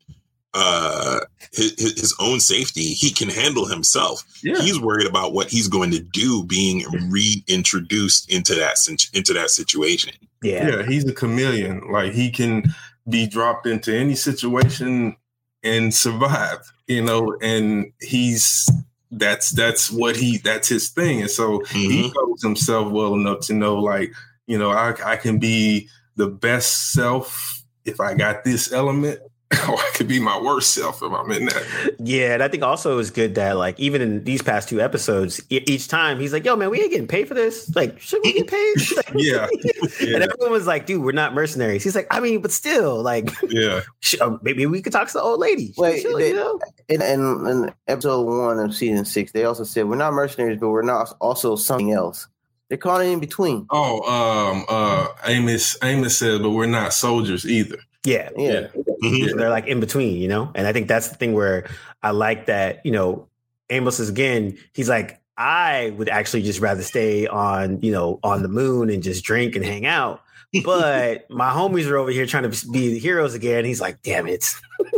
uh 0.54 1.20
his, 1.52 1.74
his 1.78 2.14
own 2.18 2.40
safety 2.40 2.94
he 2.94 3.10
can 3.10 3.28
handle 3.28 3.66
himself 3.66 4.24
yeah. 4.42 4.58
he's 4.58 4.80
worried 4.80 5.06
about 5.06 5.34
what 5.34 5.48
he's 5.50 5.68
going 5.68 5.90
to 5.90 5.98
do 5.98 6.44
being 6.44 6.82
reintroduced 7.10 8.32
into 8.32 8.54
that 8.54 8.76
into 9.12 9.34
that 9.34 9.50
situation 9.50 10.14
yeah 10.42 10.68
yeah 10.68 10.82
he's 10.84 11.04
a 11.04 11.12
chameleon 11.12 11.82
like 11.90 12.12
he 12.12 12.30
can 12.30 12.64
be 13.08 13.26
dropped 13.26 13.66
into 13.66 13.94
any 13.94 14.14
situation 14.14 15.16
and 15.62 15.94
survive, 15.94 16.58
you 16.86 17.02
know, 17.02 17.36
and 17.40 17.92
he's 18.00 18.68
that's 19.10 19.50
that's 19.50 19.90
what 19.90 20.16
he 20.16 20.38
that's 20.38 20.68
his 20.68 20.90
thing. 20.90 21.20
And 21.20 21.30
so 21.30 21.60
mm-hmm. 21.60 21.76
he 21.76 22.12
knows 22.14 22.42
himself 22.42 22.90
well 22.92 23.14
enough 23.14 23.40
to 23.46 23.54
know 23.54 23.76
like, 23.76 24.12
you 24.46 24.58
know, 24.58 24.70
I 24.70 24.94
I 25.04 25.16
can 25.16 25.38
be 25.38 25.88
the 26.16 26.28
best 26.28 26.92
self 26.92 27.62
if 27.84 28.00
I 28.00 28.14
got 28.14 28.44
this 28.44 28.72
element 28.72 29.20
or 29.68 29.76
I 29.76 29.90
could 29.94 30.08
be 30.08 30.18
my 30.18 30.40
worst 30.40 30.74
self 30.74 31.02
if 31.04 31.12
I'm 31.12 31.30
in 31.30 31.44
that. 31.44 31.94
Yeah, 32.00 32.34
and 32.34 32.42
I 32.42 32.48
think 32.48 32.64
also 32.64 32.92
it 32.92 32.96
was 32.96 33.12
good 33.12 33.36
that 33.36 33.56
like 33.56 33.78
even 33.78 34.02
in 34.02 34.24
these 34.24 34.42
past 34.42 34.68
two 34.68 34.80
episodes, 34.80 35.40
each 35.50 35.86
time 35.86 36.18
he's 36.18 36.32
like, 36.32 36.44
"Yo, 36.44 36.56
man, 36.56 36.68
we 36.68 36.80
ain't 36.80 36.90
getting 36.90 37.06
paid 37.06 37.28
for 37.28 37.34
this. 37.34 37.72
Like, 37.76 38.00
should 38.00 38.20
we 38.24 38.32
get 38.32 38.48
paid?" 38.48 38.74
yeah. 39.14 39.46
yeah. 40.00 40.14
and 40.16 40.24
everyone 40.24 40.50
was 40.50 40.66
like, 40.66 40.86
"Dude, 40.86 41.00
we're 41.00 41.12
not 41.12 41.32
mercenaries." 41.32 41.84
He's 41.84 41.94
like, 41.94 42.08
"I 42.10 42.18
mean, 42.18 42.42
but 42.42 42.50
still, 42.50 43.00
like, 43.04 43.30
yeah, 43.48 43.82
uh, 44.20 44.36
maybe 44.42 44.66
we 44.66 44.82
could 44.82 44.92
talk 44.92 45.06
to 45.06 45.12
the 45.14 45.22
old 45.22 45.38
lady." 45.38 45.72
Wait, 45.76 46.04
they, 46.16 46.30
you 46.30 46.34
know? 46.34 46.58
in, 46.88 47.00
in, 47.00 47.46
in 47.46 47.74
episode 47.86 48.22
one 48.22 48.58
of 48.58 48.74
season 48.74 49.04
six, 49.04 49.30
they 49.30 49.44
also 49.44 49.62
said 49.62 49.88
we're 49.88 49.94
not 49.94 50.12
mercenaries, 50.12 50.58
but 50.58 50.70
we're 50.70 50.82
not 50.82 51.14
also 51.20 51.54
something 51.54 51.92
else. 51.92 52.26
They're 52.68 52.78
calling 52.78 53.12
in 53.12 53.20
between. 53.20 53.66
Oh, 53.70 54.02
um, 54.10 54.64
uh, 54.68 55.06
Amos, 55.24 55.76
Amos 55.84 56.18
said, 56.18 56.42
but 56.42 56.50
we're 56.50 56.66
not 56.66 56.92
soldiers 56.92 57.46
either. 57.46 57.78
Yeah, 58.06 58.30
yeah. 58.36 58.68
Mm-hmm. 59.02 59.28
So 59.28 59.36
they're 59.36 59.50
like 59.50 59.66
in 59.66 59.80
between, 59.80 60.16
you 60.16 60.28
know. 60.28 60.50
And 60.54 60.66
I 60.66 60.72
think 60.72 60.86
that's 60.86 61.08
the 61.08 61.16
thing 61.16 61.32
where 61.32 61.68
I 62.02 62.12
like 62.12 62.46
that. 62.46 62.84
You 62.84 62.92
know, 62.92 63.28
Amos 63.68 63.98
is 63.98 64.08
again. 64.08 64.56
He's 64.74 64.88
like, 64.88 65.20
I 65.36 65.92
would 65.96 66.08
actually 66.08 66.42
just 66.42 66.60
rather 66.60 66.82
stay 66.82 67.26
on, 67.26 67.80
you 67.82 67.92
know, 67.92 68.20
on 68.22 68.42
the 68.42 68.48
moon 68.48 68.90
and 68.90 69.02
just 69.02 69.24
drink 69.24 69.56
and 69.56 69.64
hang 69.64 69.86
out. 69.86 70.22
But 70.64 71.26
my 71.30 71.50
homies 71.50 71.90
are 71.90 71.96
over 71.96 72.10
here 72.10 72.26
trying 72.26 72.48
to 72.48 72.70
be 72.70 72.90
the 72.92 72.98
heroes 72.98 73.34
again. 73.34 73.64
He's 73.64 73.80
like, 73.80 74.00
damn 74.02 74.28
it. 74.28 74.54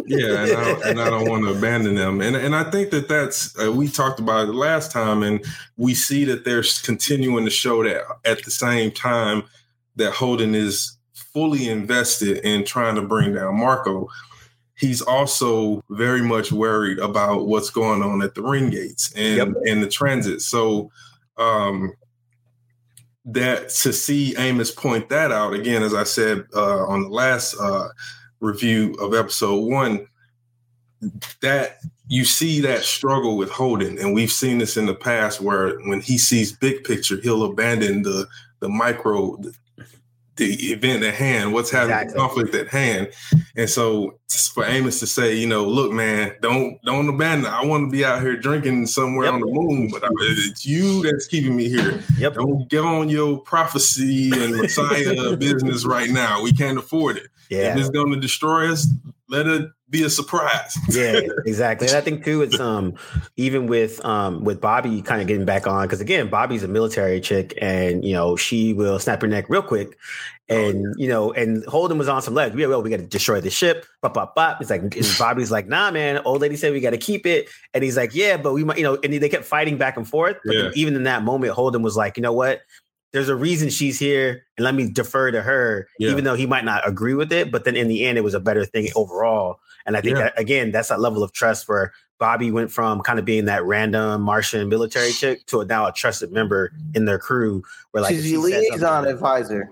yeah, 0.06 0.44
and 0.44 0.52
I, 0.52 0.70
and 0.90 1.00
I, 1.00 1.08
don't 1.08 1.28
want 1.28 1.44
to 1.44 1.52
abandon 1.52 1.94
them. 1.94 2.20
And 2.20 2.36
and 2.36 2.54
I 2.54 2.70
think 2.70 2.90
that 2.90 3.08
that's 3.08 3.58
uh, 3.58 3.72
we 3.72 3.88
talked 3.88 4.20
about 4.20 4.48
it 4.48 4.54
last 4.54 4.92
time, 4.92 5.22
and 5.22 5.44
we 5.78 5.94
see 5.94 6.24
that 6.26 6.44
they're 6.44 6.64
continuing 6.84 7.46
to 7.46 7.50
show 7.50 7.82
that 7.84 8.04
at 8.26 8.44
the 8.44 8.50
same 8.50 8.90
time 8.90 9.44
that 9.96 10.12
Holden 10.12 10.54
is 10.54 10.97
fully 11.38 11.68
invested 11.68 12.38
in 12.38 12.64
trying 12.64 12.96
to 12.96 13.02
bring 13.02 13.32
down 13.32 13.56
Marco, 13.56 14.08
he's 14.74 15.00
also 15.00 15.80
very 15.88 16.20
much 16.20 16.50
worried 16.50 16.98
about 16.98 17.46
what's 17.46 17.70
going 17.70 18.02
on 18.02 18.22
at 18.22 18.34
the 18.34 18.42
ring 18.42 18.70
gates 18.70 19.12
and 19.14 19.36
yep. 19.36 19.48
and 19.66 19.80
the 19.80 19.88
transit. 19.88 20.40
So 20.40 20.90
um, 21.36 21.92
that 23.24 23.68
to 23.68 23.92
see 23.92 24.34
Amos 24.36 24.72
point 24.72 25.10
that 25.10 25.30
out 25.30 25.54
again, 25.54 25.84
as 25.84 25.94
I 25.94 26.02
said 26.02 26.44
uh, 26.56 26.84
on 26.86 27.02
the 27.02 27.08
last 27.08 27.54
uh, 27.54 27.86
review 28.40 28.94
of 28.94 29.14
episode 29.14 29.60
one, 29.60 30.08
that 31.40 31.78
you 32.08 32.24
see 32.24 32.60
that 32.62 32.82
struggle 32.82 33.36
with 33.36 33.50
Holden, 33.50 33.96
and 33.96 34.12
we've 34.12 34.32
seen 34.32 34.58
this 34.58 34.76
in 34.76 34.86
the 34.86 34.94
past 34.94 35.40
where 35.40 35.78
when 35.82 36.00
he 36.00 36.18
sees 36.18 36.50
big 36.50 36.82
picture, 36.82 37.20
he'll 37.22 37.44
abandon 37.44 38.02
the 38.02 38.26
the 38.58 38.68
micro 38.68 39.38
the 40.38 40.72
event 40.72 41.04
at 41.04 41.14
hand, 41.14 41.52
what's 41.52 41.70
having 41.70 41.90
exactly. 41.90 42.14
the 42.14 42.18
conflict 42.18 42.54
at 42.54 42.68
hand. 42.68 43.10
And 43.56 43.68
so 43.68 44.18
for 44.54 44.64
Amos 44.64 45.00
to 45.00 45.06
say, 45.06 45.34
you 45.36 45.46
know, 45.46 45.64
look, 45.64 45.92
man, 45.92 46.34
don't 46.40 46.82
don't 46.84 47.08
abandon. 47.08 47.46
I 47.52 47.64
want 47.64 47.86
to 47.86 47.90
be 47.90 48.04
out 48.04 48.20
here 48.20 48.36
drinking 48.36 48.86
somewhere 48.86 49.26
yep. 49.26 49.34
on 49.34 49.40
the 49.40 49.46
moon, 49.46 49.90
but 49.90 50.02
it's 50.20 50.66
you 50.66 51.02
that's 51.02 51.26
keeping 51.26 51.54
me 51.54 51.68
here. 51.68 52.00
Yep. 52.18 52.34
Don't 52.34 52.68
get 52.68 52.84
on 52.84 53.08
your 53.08 53.38
prophecy 53.38 54.30
and 54.32 54.56
Messiah 54.56 55.36
business 55.36 55.84
right 55.84 56.10
now. 56.10 56.42
We 56.42 56.52
can't 56.52 56.78
afford 56.78 57.18
it. 57.18 57.28
Yeah. 57.50 57.72
If 57.72 57.78
it's 57.78 57.90
going 57.90 58.12
to 58.12 58.20
destroy 58.20 58.70
us, 58.70 58.86
let 59.28 59.46
it 59.46 59.70
be 59.90 60.04
a 60.04 60.10
surprise. 60.10 60.76
yeah, 60.88 61.20
exactly. 61.46 61.88
And 61.88 61.96
I 61.96 62.00
think 62.00 62.24
too, 62.24 62.42
it's 62.42 62.60
um 62.60 62.94
even 63.36 63.66
with 63.66 64.04
um 64.04 64.44
with 64.44 64.60
Bobby 64.60 65.02
kind 65.02 65.20
of 65.20 65.26
getting 65.26 65.44
back 65.44 65.66
on 65.66 65.86
because 65.86 66.00
again, 66.00 66.28
Bobby's 66.28 66.62
a 66.62 66.68
military 66.68 67.20
chick, 67.20 67.56
and 67.60 68.04
you 68.04 68.12
know 68.12 68.36
she 68.36 68.72
will 68.72 68.98
snap 68.98 69.22
your 69.22 69.30
neck 69.30 69.46
real 69.48 69.62
quick. 69.62 69.96
And 70.50 70.94
you 70.96 71.08
know, 71.08 71.30
and 71.32 71.62
Holden 71.66 71.98
was 71.98 72.08
on 72.08 72.22
some 72.22 72.32
legs. 72.32 72.54
We 72.54 72.66
well, 72.66 72.82
we 72.82 72.88
got 72.88 73.00
to 73.00 73.06
destroy 73.06 73.40
the 73.40 73.50
ship. 73.50 73.84
Bop, 74.00 74.14
bop, 74.14 74.34
bop. 74.34 74.60
It's 74.62 74.70
like 74.70 74.82
Bobby's 75.18 75.50
like, 75.50 75.68
nah, 75.68 75.90
man. 75.90 76.22
Old 76.24 76.40
lady 76.40 76.56
said 76.56 76.72
we 76.72 76.80
got 76.80 76.90
to 76.90 76.98
keep 76.98 77.26
it, 77.26 77.48
and 77.74 77.84
he's 77.84 77.98
like, 77.98 78.14
yeah, 78.14 78.38
but 78.38 78.54
we 78.54 78.64
might, 78.64 78.78
you 78.78 78.84
know. 78.84 78.98
And 79.04 79.12
they 79.12 79.28
kept 79.28 79.44
fighting 79.44 79.76
back 79.76 79.98
and 79.98 80.08
forth. 80.08 80.36
But 80.44 80.56
Yeah. 80.56 80.70
even 80.74 80.96
in 80.96 81.02
that 81.02 81.22
moment, 81.22 81.52
Holden 81.52 81.82
was 81.82 81.98
like, 81.98 82.16
you 82.16 82.22
know 82.22 82.32
what? 82.32 82.62
There's 83.12 83.28
a 83.30 83.36
reason 83.36 83.70
she's 83.70 83.98
here, 83.98 84.44
and 84.58 84.64
let 84.64 84.74
me 84.74 84.90
defer 84.90 85.30
to 85.30 85.40
her, 85.42 85.88
Yeah. 85.98 86.10
even 86.10 86.24
though 86.24 86.34
he 86.34 86.46
might 86.46 86.64
not 86.64 86.86
agree 86.86 87.14
with 87.14 87.32
it. 87.32 87.50
But 87.50 87.64
then 87.64 87.74
in 87.76 87.88
the 87.88 88.04
end, 88.04 88.18
it 88.18 88.22
was 88.22 88.34
a 88.34 88.40
better 88.40 88.64
thing 88.66 88.88
overall. 88.94 89.60
And 89.86 89.96
I 89.96 90.02
think 90.02 90.16
Yeah. 90.18 90.24
that, 90.24 90.38
again, 90.38 90.70
that's 90.72 90.88
that 90.90 91.00
level 91.00 91.22
of 91.22 91.32
trust 91.32 91.68
where 91.68 91.92
Bobby 92.18 92.50
went 92.50 92.70
from 92.70 93.00
kind 93.00 93.18
of 93.18 93.24
being 93.24 93.46
that 93.46 93.64
random 93.64 94.20
Martian 94.22 94.68
military 94.68 95.12
chick 95.12 95.46
to 95.46 95.60
a, 95.60 95.64
now 95.64 95.86
a 95.86 95.92
trusted 95.92 96.32
member 96.32 96.70
in 96.94 97.06
their 97.06 97.18
crew. 97.18 97.62
Where 97.92 98.02
like 98.02 98.14
She's 98.14 98.26
if 98.26 98.42
the 98.42 98.48
she 98.48 98.52
says 98.52 98.62
liaison 98.72 98.78
something- 98.80 99.12
advisor. 99.14 99.70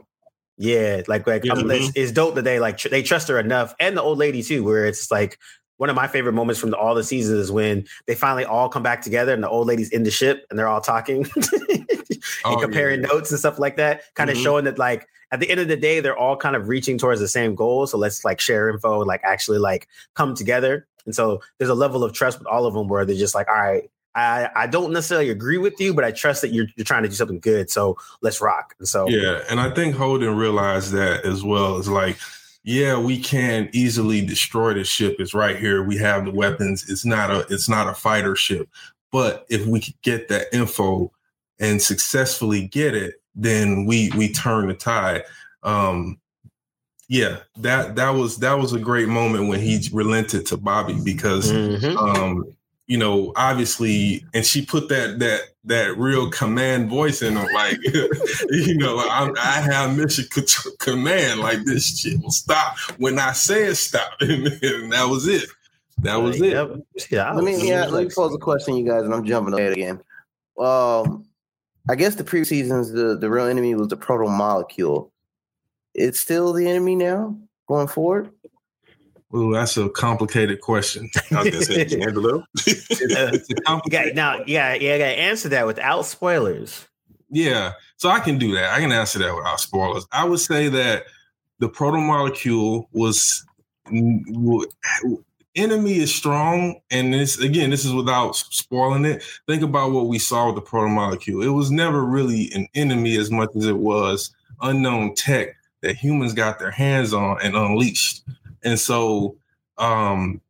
yeah, 0.57 1.03
like 1.09 1.27
like 1.27 1.45
Yeah. 1.45 1.55
I'm- 1.55 1.71
it's, 1.71 1.85
mm-hmm. 1.89 1.91
it's 1.97 2.13
dope 2.13 2.37
that 2.37 2.45
they 2.45 2.59
like 2.61 2.79
tr- 2.79 2.89
they 2.89 3.03
trust 3.03 3.29
her 3.29 3.39
enough, 3.39 3.75
and 3.81 3.97
the 3.97 4.03
old 4.03 4.17
lady 4.17 4.43
too. 4.43 4.65
Where 4.65 4.87
it's 4.87 5.11
like 5.11 5.39
one 5.77 5.91
of 5.91 5.97
my 5.97 6.07
favorite 6.07 6.33
moments 6.33 6.59
from 6.59 6.71
the, 6.71 6.77
all 6.79 6.95
the 6.95 7.05
seasons 7.05 7.39
is 7.39 7.53
when 7.53 7.85
they 8.07 8.15
finally 8.15 8.47
all 8.47 8.71
come 8.71 8.83
back 8.83 9.03
together, 9.03 9.35
and 9.35 9.43
the 9.43 9.49
old 9.51 9.67
lady's 9.67 9.91
in 9.91 10.05
the 10.05 10.11
ship, 10.11 10.47
and 10.49 10.59
they're 10.59 10.69
all 10.69 10.81
talking 10.81 11.27
and 12.47 12.57
Oh, 12.57 12.61
comparing 12.61 13.01
yeah. 13.03 13.09
notes 13.09 13.31
and 13.31 13.39
stuff 13.39 13.59
like 13.59 13.77
that, 13.77 14.03
kind 14.15 14.31
of 14.31 14.37
Mhm. 14.37 14.43
showing 14.43 14.65
that 14.65 14.79
like 14.79 15.07
at 15.33 15.41
the 15.41 15.51
end 15.51 15.61
of 15.61 15.69
the 15.69 15.77
day, 15.77 16.01
they're 16.01 16.17
all 16.17 16.37
kind 16.37 16.55
of 16.57 16.69
reaching 16.69 16.99
towards 16.99 17.21
the 17.21 17.29
same 17.29 17.55
goal. 17.55 17.87
So 17.87 17.99
let's 17.99 18.25
like 18.25 18.41
share 18.41 18.69
info, 18.71 19.01
like 19.01 19.21
actually 19.25 19.59
like 19.59 19.89
come 20.15 20.35
together. 20.35 20.87
And 21.05 21.15
so 21.15 21.41
there's 21.59 21.71
a 21.71 21.75
level 21.75 22.05
of 22.05 22.13
trust 22.13 22.39
with 22.39 22.47
all 22.49 22.67
of 22.67 22.75
them 22.75 22.89
where 22.89 23.05
they're 23.05 23.17
just 23.17 23.35
like, 23.35 23.49
all 23.49 23.55
right. 23.55 23.91
I, 24.15 24.49
I 24.57 24.67
don't 24.67 24.93
necessarily 24.95 25.29
agree 25.29 25.59
with 25.59 25.79
you, 25.79 25.93
but 25.93 26.03
I 26.03 26.11
trust 26.11 26.41
that 26.41 26.49
you're, 26.51 26.67
you're 26.75 26.85
trying 26.87 27.03
to 27.03 27.09
do 27.11 27.15
something 27.15 27.39
good. 27.39 27.69
So 27.71 27.99
let's 28.23 28.41
rock. 28.41 28.75
And 28.79 28.89
so 28.89 29.07
Yeah, 29.11 29.43
and 29.51 29.61
I 29.61 29.69
think 29.69 29.95
Holden 29.95 30.35
realized 30.37 30.93
that 30.93 31.27
as 31.27 31.45
well. 31.45 31.77
It's 31.77 31.87
like, 31.87 32.17
yeah, 32.65 32.99
we 32.99 33.19
can 33.21 33.69
easily 33.75 34.25
destroy 34.25 34.73
the 34.73 34.85
ship. 34.85 35.17
It's 35.19 35.35
right 35.35 35.57
here. 35.59 35.83
We 35.83 35.99
have 35.99 36.25
the 36.25 36.31
weapons. 36.31 36.89
It's 36.89 37.05
not 37.05 37.31
a 37.31 37.41
it's 37.51 37.69
not 37.69 37.89
a 37.89 37.95
fighter 37.95 38.35
ship. 38.35 38.71
But 39.13 39.45
if 39.51 39.67
we 39.67 39.81
could 39.81 40.01
get 40.03 40.29
that 40.29 40.47
info 40.51 41.13
and 41.59 41.81
successfully 41.81 42.67
get 42.69 42.95
it, 42.95 43.15
then 43.35 43.85
we 43.87 44.11
we 44.17 44.33
turn 44.33 44.69
the 44.69 44.75
tide. 44.75 45.25
Um 45.63 46.19
yeah, 47.09 47.39
that 47.59 47.97
that 47.97 48.11
was 48.11 48.39
that 48.39 48.59
was 48.59 48.73
a 48.73 48.79
great 48.81 49.09
moment 49.09 49.49
when 49.49 49.61
he 49.61 49.89
relented 49.93 50.47
to 50.47 50.57
Bobby 50.57 50.99
because 51.05 51.53
Mhm. 51.53 51.97
um 51.97 52.45
you 52.87 52.97
know 52.97 53.33
obviously 53.37 54.25
and 54.35 54.45
she 54.47 54.65
put 54.65 54.89
that 54.89 55.19
that 55.19 55.41
that 55.65 55.97
real 55.99 56.31
command 56.31 56.89
voice 56.89 57.21
in 57.21 57.37
him 57.37 57.47
like 57.53 57.79
you 58.51 58.77
know 58.77 59.05
I'm, 59.11 59.35
i 59.37 59.61
have 59.61 59.97
mission 59.97 60.25
command 60.79 61.41
like 61.41 61.65
this 61.65 61.99
shit 61.99 62.21
will 62.23 62.31
stop 62.31 62.79
when 62.99 63.19
i 63.19 63.33
say 63.33 63.65
it 63.65 63.75
stop 63.75 64.13
and, 64.21 64.47
that 64.93 65.09
was 65.11 65.27
it 65.27 65.49
that 65.99 66.17
was 66.17 66.41
it 66.41 66.53
Yep. 66.53 66.77
Yeah. 67.11 67.33
Let 67.33 67.45
me 67.45 67.69
yeah, 67.69 67.87
let 67.87 68.05
me 68.05 68.11
pose 68.15 68.35
a 68.35 68.39
question, 68.39 68.77
you 68.77 68.87
guys, 68.87 69.03
and 69.03 69.13
I'm 69.15 69.25
jumping 69.25 69.55
ahead 69.55 69.73
again. 69.73 70.01
Um, 70.59 71.25
I 71.89 71.95
guess 71.95 72.17
the 72.17 72.25
previous 72.25 72.49
seasons, 72.49 72.93
the 72.93 73.17
the 73.17 73.31
real 73.31 73.47
enemy 73.47 73.75
was 73.75 73.89
the 73.89 73.97
proto 73.97 74.29
molecule. 74.29 75.13
It's 75.95 76.21
still 76.21 76.53
the 76.53 76.69
enemy 76.69 76.97
now 76.97 77.39
going 77.69 77.89
forward. 77.89 78.31
Ooh, 79.35 79.53
that's 79.53 79.77
a 79.77 79.89
complicated 79.89 80.61
question 80.61 81.11
I 81.33 81.43
was 81.43 81.51
gonna 81.51 81.65
say 81.65 81.75
it's 81.87 81.93
a 81.93 83.43
You 83.49 83.57
complicated 83.67 84.15
now, 84.15 84.43
yeah, 84.47 84.75
yeah, 84.75 84.95
I 84.95 84.99
got 84.99 85.05
to 85.07 85.19
answer 85.19 85.49
that 85.51 85.67
without 85.67 86.03
spoilers. 86.07 86.87
Yeah, 87.29 87.73
so 87.97 88.09
I 88.09 88.21
can 88.21 88.39
do 88.39 88.55
that. 88.55 88.73
I 88.73 88.81
can 88.81 88.93
answer 88.93 89.19
that 89.19 89.35
without 89.35 89.61
spoilers. 89.61 90.07
I 90.13 90.25
would 90.25 90.39
say 90.39 90.69
that 90.69 91.05
the 91.59 91.69
proto 91.69 91.99
molecule 91.99 92.89
was 92.93 93.45
mm, 93.89 94.23
enemy 95.57 95.97
is 95.97 96.15
strong, 96.15 96.81
and 96.91 97.13
this 97.13 97.39
again, 97.39 97.71
this 97.71 97.85
is 97.85 97.93
without 97.93 98.37
spoiling 98.37 99.05
it. 99.05 99.23
Think 99.47 99.63
about 99.63 99.93
what 99.93 100.09
we 100.09 100.19
saw 100.19 100.47
with 100.47 100.55
the 100.55 100.61
proto 100.61 100.89
molecule. 100.89 101.43
It 101.43 101.49
was 101.49 101.71
never 101.71 102.05
really 102.05 102.51
an 102.55 102.69
enemy 102.75 103.17
as 103.17 103.31
much 103.31 103.51
as 103.57 103.67
it 103.67 103.79
was 103.79 104.35
unknown 104.63 105.15
tech 105.15 105.57
that 105.83 105.97
humans 105.97 106.33
got 106.33 106.59
their 106.59 106.71
hands 106.71 107.13
on 107.13 107.39
and 107.43 107.57
unleashed. 107.57 108.23
And 108.65 108.79
so, 108.79 109.37
um, 109.79 110.41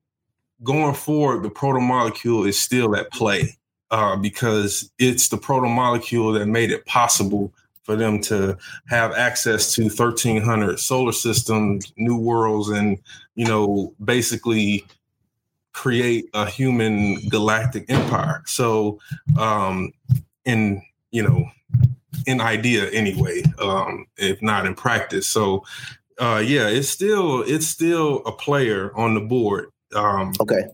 going 0.63 0.95
forward, 0.95 1.43
the 1.43 1.51
proto 1.51 1.81
molecule 1.81 2.45
is 2.45 2.61
still 2.61 2.97
at 2.97 3.11
play 3.13 3.57
uh, 3.91 4.17
because 4.17 4.91
it's 4.99 5.29
the 5.29 5.37
proto 5.37 5.69
molecule 5.69 6.33
that 6.33 6.47
made 6.47 6.71
it 6.71 6.87
possible 6.87 7.53
for 7.83 7.95
them 7.95 8.21
to 8.21 8.59
have 8.89 9.13
access 9.13 9.73
to 9.75 9.85
1300 9.85 10.79
solar 10.81 11.13
systems, 11.13 11.93
new 11.97 12.17
worlds, 12.17 12.69
and 12.69 12.99
you 13.37 13.47
know, 13.47 13.95
basically 14.05 14.85
create 15.77 16.31
a 16.33 16.49
human 16.49 17.21
galactic 17.29 17.85
empire. 17.91 18.43
So, 18.47 18.99
um, 19.39 19.93
in 20.47 20.83
you 21.11 21.23
know, 21.23 21.45
in 22.27 22.41
idea 22.41 22.91
anyway, 22.91 23.43
um, 23.61 24.07
if 24.17 24.41
not 24.43 24.67
in 24.67 24.75
practice. 24.75 25.27
So, 25.27 25.65
uh, 26.19 26.43
yeah, 26.45 26.69
it's 26.69 26.89
still 26.89 27.43
it's 27.43 27.67
still 27.67 28.23
a 28.25 28.33
player 28.33 28.91
on 28.97 29.15
the 29.15 29.21
board. 29.21 29.71
Um, 29.95 30.33
Okay, 30.41 30.65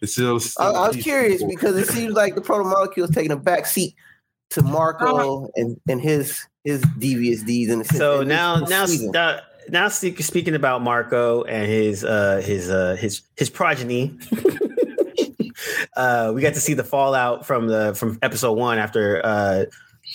it's 0.00 0.12
still. 0.12 0.40
I, 0.58 0.70
I 0.70 0.88
was 0.88 0.96
curious 0.96 1.42
because 1.42 1.76
it 1.76 1.88
seems 1.94 2.14
like 2.14 2.36
the 2.36 2.40
proto 2.40 2.64
molecule 2.64 3.08
is 3.08 3.14
taking 3.14 3.32
a 3.32 3.36
back 3.36 3.66
seat 3.66 3.96
to 4.50 4.62
Marco 4.62 5.50
and 5.56 5.80
and 5.88 6.00
his 6.00 6.46
his 6.62 6.82
devious 6.98 7.42
deeds. 7.42 7.72
And 7.72 7.84
So 7.84 8.22
now, 8.22 8.60
now, 8.60 8.86
now, 8.86 9.40
now, 9.68 9.88
speaking 9.88 10.54
about 10.54 10.82
Marco 10.82 11.42
and 11.44 11.70
his 11.70 12.04
uh, 12.04 12.40
his 12.44 12.70
uh, 12.70 12.96
his 12.98 13.22
his 13.36 13.50
progeny, 13.50 14.18
uh, 15.96 16.32
we 16.34 16.40
got 16.42 16.54
to 16.54 16.60
see 16.60 16.74
the 16.74 16.84
fallout 16.84 17.46
from 17.46 17.66
the 17.68 17.94
from 17.94 18.18
episode 18.22 18.52
one 18.54 18.78
after 18.78 19.24
uh, 19.24 19.64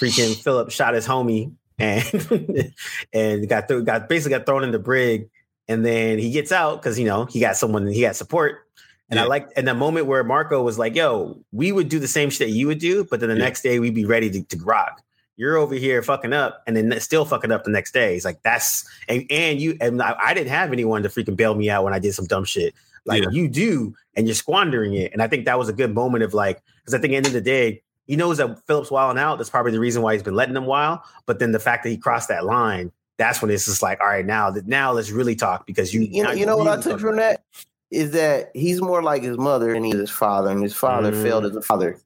freaking 0.01 0.35
Philip 0.35 0.71
shot 0.71 0.93
his 0.93 1.07
homie 1.07 1.53
and 1.79 2.73
and 3.13 3.47
got 3.49 3.67
th- 3.67 3.85
got 3.85 4.09
basically 4.09 4.37
got 4.37 4.45
thrown 4.45 4.63
in 4.63 4.71
the 4.71 4.79
brig, 4.79 5.29
and 5.67 5.85
then 5.85 6.17
he 6.19 6.31
gets 6.31 6.51
out 6.51 6.81
because 6.81 6.97
you 6.99 7.05
know 7.05 7.25
he 7.25 7.39
got 7.39 7.55
someone 7.55 7.87
he 7.87 8.01
got 8.01 8.15
support. 8.15 8.61
And 9.07 9.19
I 9.19 9.25
like 9.25 9.49
and 9.55 9.67
the 9.67 9.75
moment 9.75 10.07
where 10.07 10.23
Marco 10.23 10.63
was 10.63 10.79
like, 10.79 10.95
"Yo, 10.95 11.39
we 11.51 11.71
would 11.71 11.89
do 11.89 11.99
the 11.99 12.07
same 12.07 12.31
shit 12.31 12.47
that 12.47 12.53
you 12.55 12.65
would 12.65 12.79
do, 12.79 13.03
but 13.03 13.19
then 13.19 13.29
the 13.29 13.35
Yeah. 13.35 13.43
next 13.43 13.61
day 13.61 13.77
we'd 13.77 13.93
be 13.93 14.05
ready 14.05 14.31
to, 14.31 14.41
to 14.43 14.57
rock." 14.63 14.99
You're 15.37 15.57
over 15.57 15.75
here 15.75 16.01
fucking 16.01 16.31
up, 16.33 16.63
and 16.65 16.75
then 16.77 16.97
still 17.01 17.25
fucking 17.25 17.51
up 17.51 17.63
the 17.65 17.69
next 17.71 17.93
day. 17.93 18.13
He's 18.13 18.23
like, 18.25 18.41
"That's 18.43 18.85
and 19.09 19.25
and 19.29 19.59
you 19.59 19.77
and 19.81 20.01
I, 20.01 20.15
I 20.23 20.33
didn't 20.33 20.49
have 20.49 20.71
anyone 20.71 21.03
to 21.03 21.09
freaking 21.09 21.35
bail 21.35 21.55
me 21.55 21.69
out 21.69 21.83
when 21.83 21.93
I 21.93 21.99
did 21.99 22.13
some 22.13 22.25
dumb 22.25 22.45
shit. 22.45 22.73
Like 23.05 23.23
Yeah. 23.23 23.29
you 23.31 23.47
do, 23.49 23.93
and 24.15 24.27
you're 24.27 24.35
squandering 24.35 24.93
it. 24.93 25.11
And 25.13 25.21
I 25.21 25.27
think 25.27 25.45
that 25.45 25.59
was 25.59 25.69
a 25.69 25.73
good 25.73 25.93
moment 25.93 26.23
of 26.23 26.33
like, 26.33 26.61
because 26.81 26.93
I 26.93 26.97
think 26.99 27.11
at 27.13 27.15
the 27.15 27.17
end 27.17 27.25
of 27.27 27.33
the 27.33 27.41
day, 27.41 27.81
he 28.07 28.15
knows 28.15 28.37
that 28.37 28.65
Philip's 28.65 28.89
wilding 28.89 29.21
out. 29.21 29.37
That's 29.37 29.49
probably 29.49 29.71
the 29.73 29.79
reason 29.79 30.01
why 30.01 30.13
he's 30.13 30.23
been 30.23 30.35
letting 30.35 30.55
him 30.55 30.65
wild. 30.65 30.99
But 31.25 31.39
then 31.39 31.51
the 31.51 31.59
fact 31.59 31.83
that 31.83 31.89
he 31.89 31.97
crossed 31.97 32.29
that 32.29 32.45
line, 32.45 32.91
that's 33.17 33.41
when 33.41 33.51
it's 33.51 33.65
just 33.65 33.81
like, 33.83 33.99
all 34.01 34.07
right, 34.07 34.25
now 34.25 34.49
that 34.51 34.65
now 34.67 34.91
let's 34.91 35.11
really 35.11 35.35
talk 35.35 35.67
because 35.67 35.93
you 35.93 36.01
you 36.01 36.23
know, 36.23 36.31
you 36.31 36.45
know 36.45 36.57
what 36.57 36.67
I 36.67 36.81
took 36.81 36.99
from 36.99 37.17
that 37.17 37.43
is 37.91 38.11
that 38.11 38.49
he's 38.53 38.81
more 38.81 39.03
like 39.03 39.21
his 39.21 39.37
mother 39.37 39.73
than 39.73 39.83
he 39.83 39.91
is 39.91 39.99
his 39.99 40.09
father, 40.09 40.49
and 40.49 40.63
his 40.63 40.73
father 40.73 41.11
Mm. 41.11 41.21
failed 41.23 41.45
as 41.45 41.55
a 41.55 41.61
father. 41.61 41.99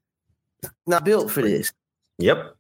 Not 0.85 1.05
built 1.05 1.31
for 1.31 1.41
this. 1.41 1.71
Yep, 2.17 2.37
I 2.37 2.51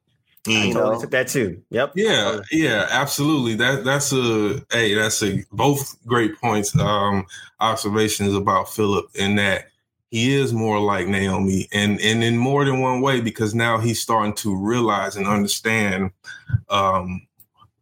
Mm. 0.49 0.67
You 0.67 0.73
totally 0.73 0.99
took 1.01 1.11
that 1.11 1.27
too. 1.27 1.61
Yep. 1.69 1.93
Yeah, 1.95 2.39
yeah, 2.51 2.87
absolutely. 2.89 3.55
That 3.55 3.83
that's 3.83 4.11
a 4.11 4.61
hey, 4.71 4.93
that's 4.95 5.21
a 5.23 5.43
both 5.51 5.95
great 6.05 6.39
points, 6.39 6.77
um, 6.77 7.25
observations 7.59 8.33
about 8.33 8.69
Philip 8.73 9.05
in 9.15 9.35
that 9.35 9.65
he 10.11 10.33
is 10.33 10.53
more 10.53 10.79
like 10.79 11.07
Naomi 11.07 11.67
and 11.71 12.01
and 12.01 12.23
in 12.23 12.37
more 12.37 12.65
than 12.65 12.79
one 12.81 13.01
way 13.01 13.21
because 13.21 13.53
now 13.53 13.77
he's 13.77 14.01
starting 14.01 14.33
to 14.35 14.55
realize 14.55 15.15
and 15.15 15.27
understand 15.27 16.11
um 16.69 17.27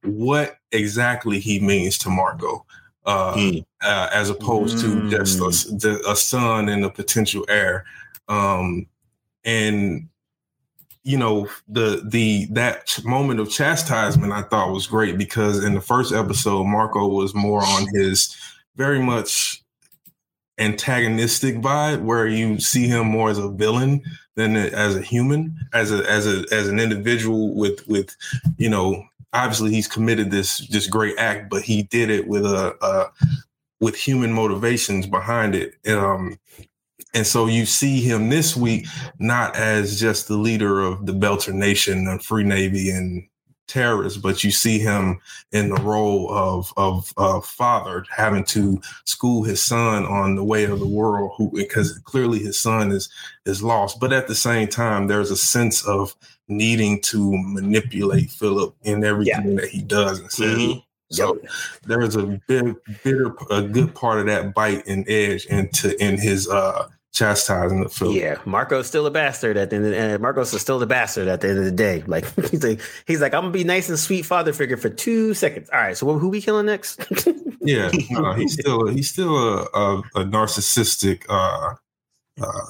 what 0.03 0.57
exactly 0.71 1.39
he 1.39 1.59
means 1.59 1.97
to 1.99 2.09
Marco. 2.09 2.65
Uh, 3.05 3.33
Mm. 3.35 3.65
uh, 3.83 4.09
as 4.11 4.29
opposed 4.29 4.79
to 4.79 5.09
just 5.09 5.39
a, 5.85 6.11
a 6.11 6.13
son 6.13 6.67
and 6.67 6.83
a 6.83 6.89
potential 6.89 7.45
heir. 7.47 7.85
Um, 8.27 8.85
and 9.45 10.09
you 11.07 11.17
know 11.17 11.47
the 11.69 12.01
the 12.05 12.45
that 12.51 12.99
moment 13.05 13.39
of 13.39 13.49
chastisement 13.49 14.33
I 14.33 14.41
thought 14.43 14.73
was 14.73 14.87
great 14.87 15.17
because 15.17 15.63
in 15.63 15.73
the 15.73 15.81
first 15.81 16.13
episode 16.13 16.65
Marco 16.65 17.07
was 17.07 17.33
more 17.33 17.63
on 17.63 17.87
his 17.93 18.35
very 18.75 18.99
much 18.99 19.63
antagonistic 20.59 21.55
vibe 21.55 22.01
where 22.01 22.27
you 22.27 22.59
see 22.59 22.87
him 22.87 23.07
more 23.07 23.29
as 23.29 23.37
a 23.37 23.49
villain 23.49 24.01
than 24.35 24.57
as 24.57 24.95
a 24.95 25.01
human 25.01 25.57
as 25.73 25.93
a 25.93 26.09
as 26.11 26.27
a 26.27 26.43
as 26.51 26.67
an 26.67 26.79
individual 26.79 27.55
with 27.55 27.87
with 27.87 28.13
you 28.57 28.69
know 28.69 29.01
obviously 29.31 29.71
he's 29.71 29.87
committed 29.87 30.29
this 30.29 30.67
this 30.67 30.87
great 30.87 31.17
act 31.17 31.49
but 31.49 31.61
he 31.61 31.83
did 31.83 32.09
it 32.09 32.27
with 32.27 32.45
a, 32.45 32.75
a 32.81 33.05
with 33.79 33.95
human 33.95 34.33
motivations 34.33 35.05
behind 35.05 35.55
it. 35.55 35.75
Um 35.87 36.37
and 37.13 37.25
so 37.25 37.47
you 37.47 37.65
see 37.65 38.01
him 38.01 38.29
this 38.29 38.55
week 38.55 38.85
not 39.19 39.55
as 39.55 39.99
just 39.99 40.27
the 40.27 40.37
leader 40.37 40.81
of 40.81 41.05
the 41.05 41.13
Belter 41.13 41.53
Nation 41.53 42.07
and 42.07 42.23
Free 42.23 42.43
Navy 42.43 42.89
and 42.89 43.27
terrorists, 43.67 44.17
but 44.17 44.43
you 44.43 44.51
see 44.51 44.79
him 44.79 45.19
in 45.51 45.69
the 45.69 45.81
role 45.81 46.31
of 46.31 46.73
of 46.77 47.45
father, 47.45 48.05
having 48.15 48.43
to 48.45 48.81
school 49.05 49.43
his 49.43 49.61
son 49.61 50.05
on 50.05 50.35
the 50.35 50.43
way 50.43 50.63
of 50.63 50.79
the 50.79 50.87
world, 50.87 51.31
who 51.37 51.51
because 51.53 51.97
clearly 51.99 52.39
his 52.39 52.57
son 52.57 52.91
is 52.91 53.09
is 53.45 53.61
lost. 53.61 53.99
But 53.99 54.13
at 54.13 54.27
the 54.27 54.35
same 54.35 54.67
time, 54.67 55.07
there's 55.07 55.31
a 55.31 55.37
sense 55.37 55.85
of 55.85 56.15
needing 56.47 57.01
to 57.01 57.31
manipulate 57.37 58.31
Philip 58.31 58.75
in 58.83 59.03
everything 59.03 59.51
yeah. 59.51 59.61
that 59.61 59.69
he 59.69 59.81
does 59.81 60.19
and 60.19 60.31
says. 60.31 60.57
Mm-hmm. 60.57 60.79
So 61.09 61.39
yep. 61.41 61.51
there's 61.85 62.17
a 62.17 62.23
big, 62.47 62.75
bitter, 63.01 63.33
a 63.49 63.61
good 63.61 63.95
part 63.95 64.19
of 64.19 64.25
that 64.25 64.53
bite 64.53 64.85
and 64.87 65.07
edge 65.07 65.45
into 65.45 65.97
in 66.03 66.17
his 66.17 66.49
uh 66.49 66.89
chastising 67.17 67.81
the 67.81 67.89
Philip. 67.89 68.15
Yeah, 68.15 68.37
Marco's 68.45 68.87
still 68.87 69.05
a 69.05 69.11
bastard 69.11 69.57
at 69.57 69.69
the 69.69 69.77
end. 69.77 69.85
Of 69.85 69.91
the, 69.91 69.97
and 69.97 70.21
Marcos 70.21 70.53
is 70.53 70.61
still 70.61 70.79
the 70.79 70.85
bastard 70.85 71.27
at 71.27 71.41
the 71.41 71.49
end 71.49 71.59
of 71.59 71.65
the 71.65 71.71
day. 71.71 72.03
Like 72.05 72.25
he's 72.49 72.63
like, 72.63 72.81
he's 73.05 73.21
like, 73.21 73.33
I'm 73.33 73.43
gonna 73.43 73.51
be 73.51 73.63
nice 73.63 73.89
and 73.89 73.97
sweet 73.97 74.25
father 74.25 74.53
figure 74.53 74.77
for 74.77 74.89
two 74.89 75.33
seconds. 75.33 75.69
All 75.71 75.79
right, 75.79 75.97
so 75.97 76.17
who 76.17 76.29
we 76.29 76.41
killing 76.41 76.67
next? 76.67 77.05
yeah, 77.61 77.89
no, 78.11 78.33
he's 78.33 78.53
still 78.53 78.87
he's 78.87 79.09
still 79.09 79.35
a, 79.37 79.63
a, 79.73 79.97
a 80.15 80.23
narcissistic 80.25 81.25
uh, 81.29 81.75
uh, 82.41 82.65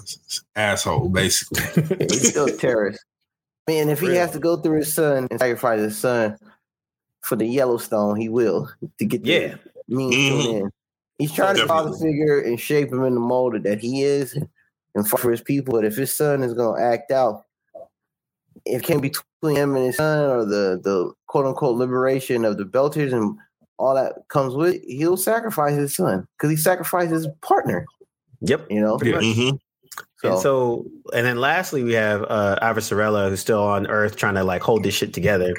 asshole, 0.55 1.09
basically. 1.09 1.97
he's 2.09 2.29
still 2.29 2.45
a 2.45 2.51
terrorist. 2.51 3.03
Man, 3.67 3.89
if 3.89 3.99
he 3.99 4.15
has 4.15 4.31
to 4.31 4.39
go 4.39 4.57
through 4.57 4.77
his 4.77 4.93
son 4.93 5.27
and 5.29 5.39
sacrifice 5.39 5.81
his 5.81 5.97
son 5.97 6.37
for 7.21 7.35
the 7.35 7.45
Yellowstone, 7.45 8.15
he 8.15 8.29
will 8.29 8.69
to 8.97 9.05
get 9.05 9.25
yeah. 9.25 9.55
means 9.89 10.15
mm-hmm. 10.15 10.67
In. 11.19 11.27
He's 11.27 11.35
trying 11.35 11.55
to 11.57 11.67
father 11.67 11.93
figure 11.93 12.39
and 12.39 12.59
shape 12.59 12.91
him 12.91 13.03
in 13.03 13.13
the 13.13 13.19
mold 13.19 13.63
that 13.63 13.79
he 13.79 14.03
is 14.03 14.37
and 14.95 15.07
for 15.07 15.31
his 15.31 15.41
people. 15.41 15.73
But 15.73 15.85
if 15.85 15.95
his 15.95 16.15
son 16.15 16.43
is 16.43 16.53
going 16.53 16.79
to 16.79 16.85
act 16.85 17.11
out, 17.11 17.45
it 18.65 18.83
can 18.83 18.99
be 18.99 19.13
between 19.41 19.55
him 19.55 19.75
and 19.75 19.85
his 19.85 19.97
son 19.97 20.29
or 20.29 20.45
the, 20.45 20.79
the 20.83 21.13
quote 21.27 21.45
unquote 21.45 21.77
liberation 21.77 22.45
of 22.45 22.57
the 22.57 22.65
Belters 22.65 23.13
and 23.13 23.37
all 23.79 23.93
that 23.95 24.27
comes 24.29 24.55
with 24.55 24.75
it, 24.75 24.81
he'll 24.85 25.17
sacrifice 25.17 25.75
his 25.75 25.95
son 25.95 26.27
because 26.37 26.49
he 26.49 26.57
sacrificed 26.57 27.11
his 27.11 27.27
partner. 27.41 27.85
Yep. 28.41 28.67
You 28.69 28.81
know? 28.81 28.99
Yeah. 29.03 29.13
Mm-hmm. 29.13 29.57
So. 30.17 30.31
And 30.31 30.39
so, 30.39 30.85
and 31.13 31.25
then 31.25 31.37
lastly, 31.37 31.83
we 31.83 31.93
have 31.93 32.23
uh, 32.27 32.57
Avasarala, 32.61 33.29
who's 33.29 33.39
still 33.39 33.63
on 33.63 33.85
Earth 33.87 34.15
trying 34.15 34.33
to 34.33 34.43
like 34.43 34.61
hold 34.61 34.83
this 34.83 34.95
shit 34.95 35.13
together. 35.13 35.53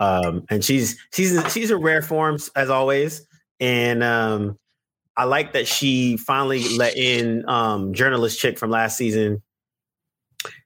Um, 0.00 0.44
and 0.50 0.64
she's 0.64 0.98
she's 1.12 1.40
she's 1.52 1.70
in 1.70 1.80
rare 1.80 2.02
forms 2.02 2.50
as 2.56 2.68
always. 2.68 3.24
And 3.60 4.02
um, 4.02 4.58
I 5.16 5.24
like 5.24 5.52
that 5.52 5.68
she 5.68 6.16
finally 6.16 6.76
let 6.76 6.96
in 6.96 7.48
um, 7.48 7.92
journalist 7.92 8.38
chick 8.38 8.58
from 8.58 8.70
last 8.70 8.96
season 8.96 9.42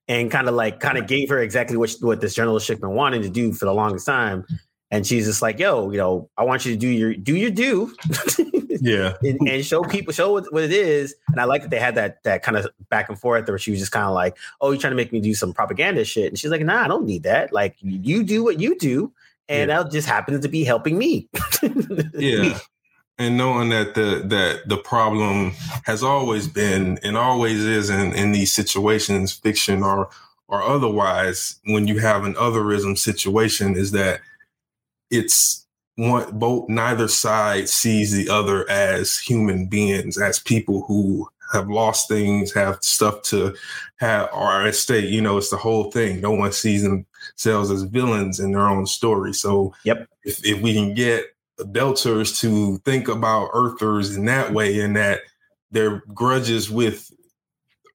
and 0.09 0.31
kind 0.31 0.49
of 0.49 0.55
like 0.55 0.81
kind 0.81 0.99
of 0.99 1.07
gave 1.07 1.29
her 1.29 1.41
exactly 1.41 1.77
what 1.77 1.95
what 2.01 2.21
this 2.21 2.35
journalist 2.35 2.67
chick 2.67 2.81
been 2.81 2.91
wanting 2.91 3.23
to 3.23 3.29
do 3.29 3.53
for 3.53 3.65
the 3.65 3.75
longest 3.75 4.07
time. 4.07 4.45
And 4.93 5.05
she's 5.05 5.27
just 5.27 5.43
like, 5.43 5.59
"Yo, 5.59 5.91
you 5.91 5.99
know, 5.99 6.31
I 6.37 6.45
want 6.45 6.65
you 6.65 6.73
to 6.73 6.79
do 6.79 6.87
your 6.87 7.13
do 7.15 7.35
your 7.35 7.51
do, 7.51 7.93
yeah, 8.81 9.15
and, 9.21 9.49
and, 9.49 9.65
show 9.65 9.83
people 9.83 10.13
show 10.13 10.33
what, 10.33 10.53
what, 10.53 10.63
it 10.63 10.71
is." 10.71 11.13
And 11.27 11.41
I 11.41 11.45
like 11.45 11.63
that 11.63 11.73
they 11.73 11.81
had 11.81 11.97
that 11.97 12.23
that 12.23 12.45
kind 12.45 12.57
of 12.57 12.69
back 12.89 13.09
and 13.09 13.19
forth 13.19 13.49
where 13.49 13.59
she 13.59 13.73
was 13.73 13.81
just 13.81 13.91
kind 13.91 14.07
of 14.07 14.15
like, 14.15 14.37
"Oh, 14.61 14.71
you're 14.71 14.81
trying 14.81 14.93
to 14.93 14.97
make 14.97 15.13
me 15.13 15.19
do 15.19 15.35
some 15.35 15.53
propaganda 15.53 16.05
shit," 16.05 16.29
and 16.29 16.39
she's 16.39 16.53
like, 16.53 16.61
"Nah, 16.61 16.85
I 16.85 16.89
don't 16.89 17.05
need 17.05 17.25
that. 17.25 17.53
Like, 17.53 17.75
you 17.81 18.23
do 18.23 18.45
what 18.45 18.61
you 18.61 18.79
do, 18.79 19.13
and 19.49 19.71
yeah. 19.71 19.83
that 19.83 19.91
just 19.91 20.07
happens 20.07 20.39
to 20.43 20.49
be 20.49 20.63
helping 20.63 20.97
me." 20.97 21.29
yeah, 22.15 22.57
and 23.19 23.37
knowing 23.37 23.71
that 23.71 23.95
the 23.95 24.23
that 24.27 24.69
the 24.69 24.77
problem 24.77 25.53
has 25.85 26.03
always 26.03 26.47
been 26.49 26.99
and 27.03 27.17
always 27.17 27.61
is 27.61 27.91
in, 27.91 28.13
in 28.15 28.33
these 28.33 28.53
situations, 28.53 29.33
fiction 29.33 29.83
or 29.83 30.11
or 30.49 30.63
otherwise, 30.63 31.59
when 31.65 31.89
you 31.89 31.99
have 31.99 32.25
an 32.25 32.35
otherism 32.35 32.97
situation, 32.97 33.77
is 33.77 33.91
that 33.93 34.21
it's 35.11 35.67
one 35.97 36.39
both 36.39 36.69
neither 36.69 37.09
side 37.09 37.69
sees 37.69 38.13
the 38.13 38.29
other 38.29 38.69
as 38.71 39.17
human 39.17 39.67
beings, 39.67 40.19
as 40.19 40.39
people 40.39 40.85
who 40.87 41.29
have 41.53 41.69
lost 41.69 42.09
things, 42.09 42.53
have 42.53 42.79
stuff 42.83 43.23
to 43.23 43.55
have 43.97 44.29
are 44.33 44.67
at 44.67 44.75
stake. 44.75 45.11
You 45.11 45.23
know, 45.23 45.39
it's 45.39 45.51
the 45.51 45.57
whole 45.57 45.91
thing. 45.91 46.21
No 46.21 46.33
one 46.33 46.53
sees 46.53 46.83
themselves 46.83 47.71
as 47.71 47.83
villains 47.83 48.41
in 48.41 48.53
their 48.53 48.69
own 48.69 48.87
story. 48.87 49.33
So 49.33 49.75
yep. 49.85 50.09
if, 50.25 50.45
if 50.45 50.61
we 50.61 50.75
can 50.75 50.95
get 50.95 51.36
Belters 51.59 52.38
to 52.40 52.79
think 52.79 53.09
about 53.09 53.51
Earthers 53.53 54.16
in 54.16 54.25
that 54.27 54.53
way, 54.53 54.81
and 54.81 54.97
that 54.97 55.21
their 55.71 56.03
grudges 56.14 56.71
with 56.71 57.11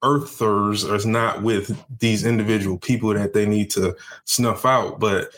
Earthers 0.02 0.84
are 0.84 1.08
not 1.08 1.42
with 1.42 1.80
these 2.00 2.24
individual 2.24 2.78
people 2.78 3.14
that 3.14 3.34
they 3.34 3.46
need 3.46 3.70
to 3.70 3.96
snuff 4.24 4.66
out, 4.66 4.98
but 4.98 5.30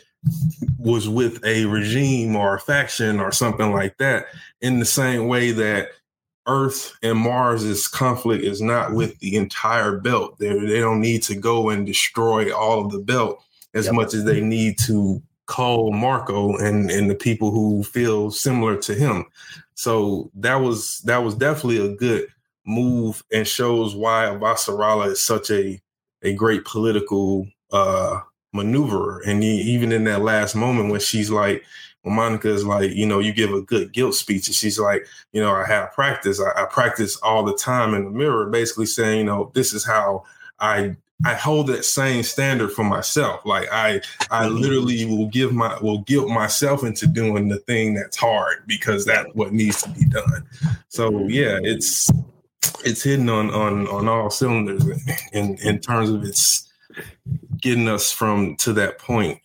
was 0.79 1.09
with 1.09 1.45
a 1.45 1.67
regime 1.67 2.35
or 2.35 2.55
a 2.55 2.61
faction 2.61 3.21
or 3.21 3.31
something 3.31 3.73
like 3.73 3.99
that. 3.99 4.27
In 4.63 4.79
the 4.79 4.87
same 4.87 5.29
way 5.29 5.51
that 5.51 5.89
Earth 6.47 6.97
and 7.03 7.19
Mars's 7.19 7.89
conflict 7.89 8.45
is 8.45 8.61
not 8.61 8.93
with 8.93 9.19
the 9.19 9.37
entire 9.37 9.99
belt. 9.99 10.39
They 10.39 10.59
they 10.59 10.81
don't 10.81 11.01
need 11.01 11.23
to 11.25 11.35
go 11.35 11.71
and 11.71 11.87
destroy 11.87 12.55
all 12.55 12.85
of 12.85 12.93
the 12.93 12.99
belt 12.99 13.43
as 13.73 13.87
yep. 13.87 13.95
much 13.95 14.15
as 14.15 14.25
they 14.25 14.41
need 14.41 14.79
to 14.87 15.23
call 15.47 15.93
Marco 15.93 16.57
and 16.57 16.91
and 16.91 17.11
the 17.11 17.15
people 17.15 17.51
who 17.51 17.83
feel 17.83 18.31
similar 18.31 18.77
to 18.79 18.95
him. 18.95 19.25
So 19.75 20.31
that 20.35 20.57
was 20.57 21.01
that 21.01 21.19
was 21.19 21.35
definitely 21.35 21.85
a 21.85 21.95
good 21.95 22.29
move 22.67 23.23
and 23.33 23.47
shows 23.47 23.95
why 23.95 24.25
Avasarala 24.25 25.09
is 25.09 25.21
such 25.21 25.51
a 25.51 25.81
a 26.23 26.33
great 26.33 26.65
political 26.65 27.47
uh 27.73 28.21
maneuver. 28.53 29.21
And 29.27 29.43
he, 29.43 29.61
even 29.63 29.93
in 29.93 30.05
that 30.05 30.23
last 30.23 30.55
moment 30.55 30.91
when 30.91 31.01
she's 31.01 31.31
like, 31.31 31.63
when 32.03 32.15
Monica 32.15 32.49
is 32.49 32.65
like, 32.65 32.93
you 32.93 33.05
know, 33.05 33.19
you 33.19 33.33
give 33.33 33.53
a 33.53 33.63
good 33.63 33.93
guilt 33.93 34.15
speech, 34.15 34.47
and 34.47 34.55
she's 34.55 34.79
like, 34.79 35.07
you 35.33 35.41
know, 35.41 35.53
I 35.53 35.67
have 35.67 35.93
practice. 35.93 36.41
I, 36.41 36.63
I 36.63 36.67
practice 36.67 37.17
all 37.23 37.43
the 37.45 37.57
time 37.57 37.95
in 37.95 38.05
the 38.05 38.11
mirror, 38.11 38.49
basically 38.49 38.87
saying, 38.87 39.19
you 39.19 39.25
know, 39.25 39.51
this 39.55 39.73
is 39.73 39.85
how 39.85 40.25
I 40.61 40.97
I 41.25 41.35
hold 41.35 41.69
that 41.69 41.85
same 41.85 42.23
standard 42.23 42.73
for 42.73 42.85
myself. 42.85 43.45
Like 43.47 43.69
I, 43.73 44.01
I 44.31 44.47
mm-hmm. 44.47 44.57
literally 44.57 45.05
will 45.05 45.29
give 45.29 45.53
my 45.53 45.79
will 45.81 46.01
guilt 46.01 46.29
myself 46.29 46.83
into 46.85 47.07
doing 47.07 47.49
the 47.49 47.59
thing 47.61 47.95
that's 47.95 48.17
hard 48.17 48.65
because 48.67 49.05
that's 49.05 49.29
what 49.35 49.53
needs 49.53 49.83
to 49.83 49.91
be 49.91 50.05
done. 50.07 50.47
So 50.89 51.27
yeah, 51.29 51.59
it's 51.63 52.11
it's 52.85 53.03
hitting 53.03 53.29
on 53.29 53.51
on 53.51 53.87
on 53.89 54.09
all 54.09 54.31
cylinders 54.31 54.85
in 55.33 55.57
in 55.63 55.79
terms 55.81 56.11
of 56.11 56.25
its 56.25 56.71
getting 57.61 57.89
us 57.89 58.11
from 58.11 58.57
to 58.57 58.73
that 58.75 58.99
point. 58.99 59.41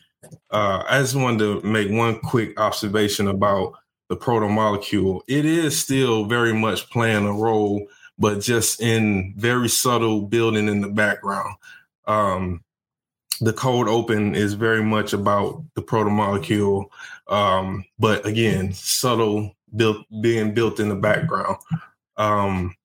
Uh, 0.51 0.83
I 0.87 0.99
just 0.99 1.15
wanted 1.15 1.39
to 1.61 1.67
make 1.67 1.89
one 1.89 2.19
quick 2.19 2.59
observation 2.59 3.27
about 3.27 3.73
the 4.09 4.15
proto 4.15 4.49
molecule. 4.49 5.23
It 5.27 5.45
is 5.45 5.79
still 5.79 6.25
very 6.25 6.53
much 6.53 6.89
playing 6.89 7.25
a 7.25 7.33
role 7.33 7.87
but 8.19 8.41
just 8.41 8.81
in 8.81 9.33
very 9.37 9.69
subtle 9.69 10.21
building 10.21 10.67
in 10.67 10.81
the 10.81 10.89
background. 10.89 11.55
Um, 12.05 12.63
the 13.41 13.53
cold 13.53 13.87
open 13.87 14.35
is 14.35 14.53
very 14.53 14.83
much 14.83 15.13
about 15.13 15.63
the 15.75 15.81
protomolecule, 15.81 16.89
um, 17.29 17.85
but 17.97 18.25
again, 18.25 18.73
subtle 18.73 19.55
built 19.75 20.05
being 20.21 20.53
built 20.53 20.79
in 20.79 20.89
the 20.89 20.95
background. 20.95 21.57
Um, 22.17 22.75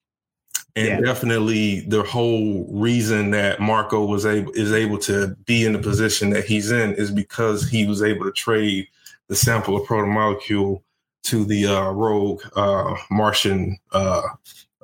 and 0.76 0.86
yeah. 0.86 1.00
definitely 1.00 1.80
the 1.80 2.02
whole 2.02 2.66
reason 2.70 3.30
that 3.30 3.60
Marco 3.60 4.04
was 4.04 4.26
able 4.26 4.52
is 4.52 4.72
able 4.72 4.98
to 4.98 5.36
be 5.46 5.64
in 5.64 5.72
the 5.72 5.78
position 5.78 6.30
that 6.30 6.44
he's 6.44 6.70
in 6.70 6.94
is 6.94 7.10
because 7.10 7.68
he 7.68 7.86
was 7.86 8.02
able 8.02 8.24
to 8.24 8.32
trade 8.32 8.88
the 9.28 9.36
sample 9.36 9.76
of 9.76 9.86
protomolecule 9.86 10.82
to 11.24 11.44
the 11.44 11.66
uh, 11.66 11.90
rogue 11.90 12.42
uh, 12.56 12.94
Martian 13.10 13.78
uh, 13.92 14.22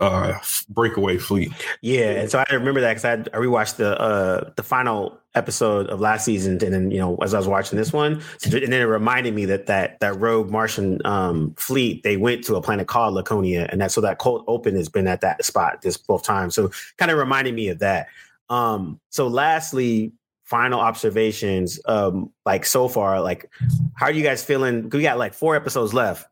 uh, 0.00 0.38
breakaway 0.68 1.18
fleet. 1.18 1.52
Yeah, 1.82 2.10
and 2.12 2.30
so 2.30 2.38
I 2.38 2.54
remember 2.54 2.80
that 2.80 2.94
because 2.94 3.04
I, 3.04 3.12
I 3.12 3.40
rewatched 3.40 3.76
the 3.76 4.00
uh, 4.00 4.50
the 4.56 4.62
final 4.62 5.18
episode 5.34 5.86
of 5.88 6.00
last 6.00 6.24
season, 6.24 6.52
and 6.52 6.74
then 6.74 6.90
you 6.90 6.98
know 6.98 7.16
as 7.16 7.34
I 7.34 7.38
was 7.38 7.46
watching 7.46 7.78
this 7.78 7.92
one, 7.92 8.22
and 8.44 8.52
then 8.52 8.72
it 8.72 8.84
reminded 8.84 9.34
me 9.34 9.44
that 9.46 9.66
that 9.66 10.00
that 10.00 10.18
rogue 10.18 10.50
Martian 10.50 11.04
um, 11.04 11.54
fleet 11.56 12.02
they 12.02 12.16
went 12.16 12.44
to 12.44 12.56
a 12.56 12.62
planet 12.62 12.88
called 12.88 13.14
Laconia, 13.14 13.68
and 13.70 13.80
that 13.80 13.92
so 13.92 14.00
that 14.00 14.18
cold 14.18 14.44
open 14.48 14.74
has 14.74 14.88
been 14.88 15.06
at 15.06 15.20
that 15.20 15.44
spot 15.44 15.82
this 15.82 15.96
both 15.96 16.22
times. 16.22 16.54
So 16.54 16.70
kind 16.96 17.10
of 17.10 17.18
reminding 17.18 17.54
me 17.54 17.68
of 17.68 17.78
that. 17.80 18.08
Um, 18.48 19.00
so 19.10 19.28
lastly, 19.28 20.12
final 20.50 20.80
observations 20.80 21.78
um 21.86 22.28
like 22.44 22.66
so 22.66 22.88
far 22.88 23.20
like 23.20 23.48
how 23.94 24.06
are 24.06 24.12
you 24.12 24.24
guys 24.24 24.42
feeling? 24.42 24.90
We 24.90 25.02
got 25.02 25.16
like 25.16 25.32
four 25.32 25.54
episodes 25.54 25.94
left. 25.94 26.26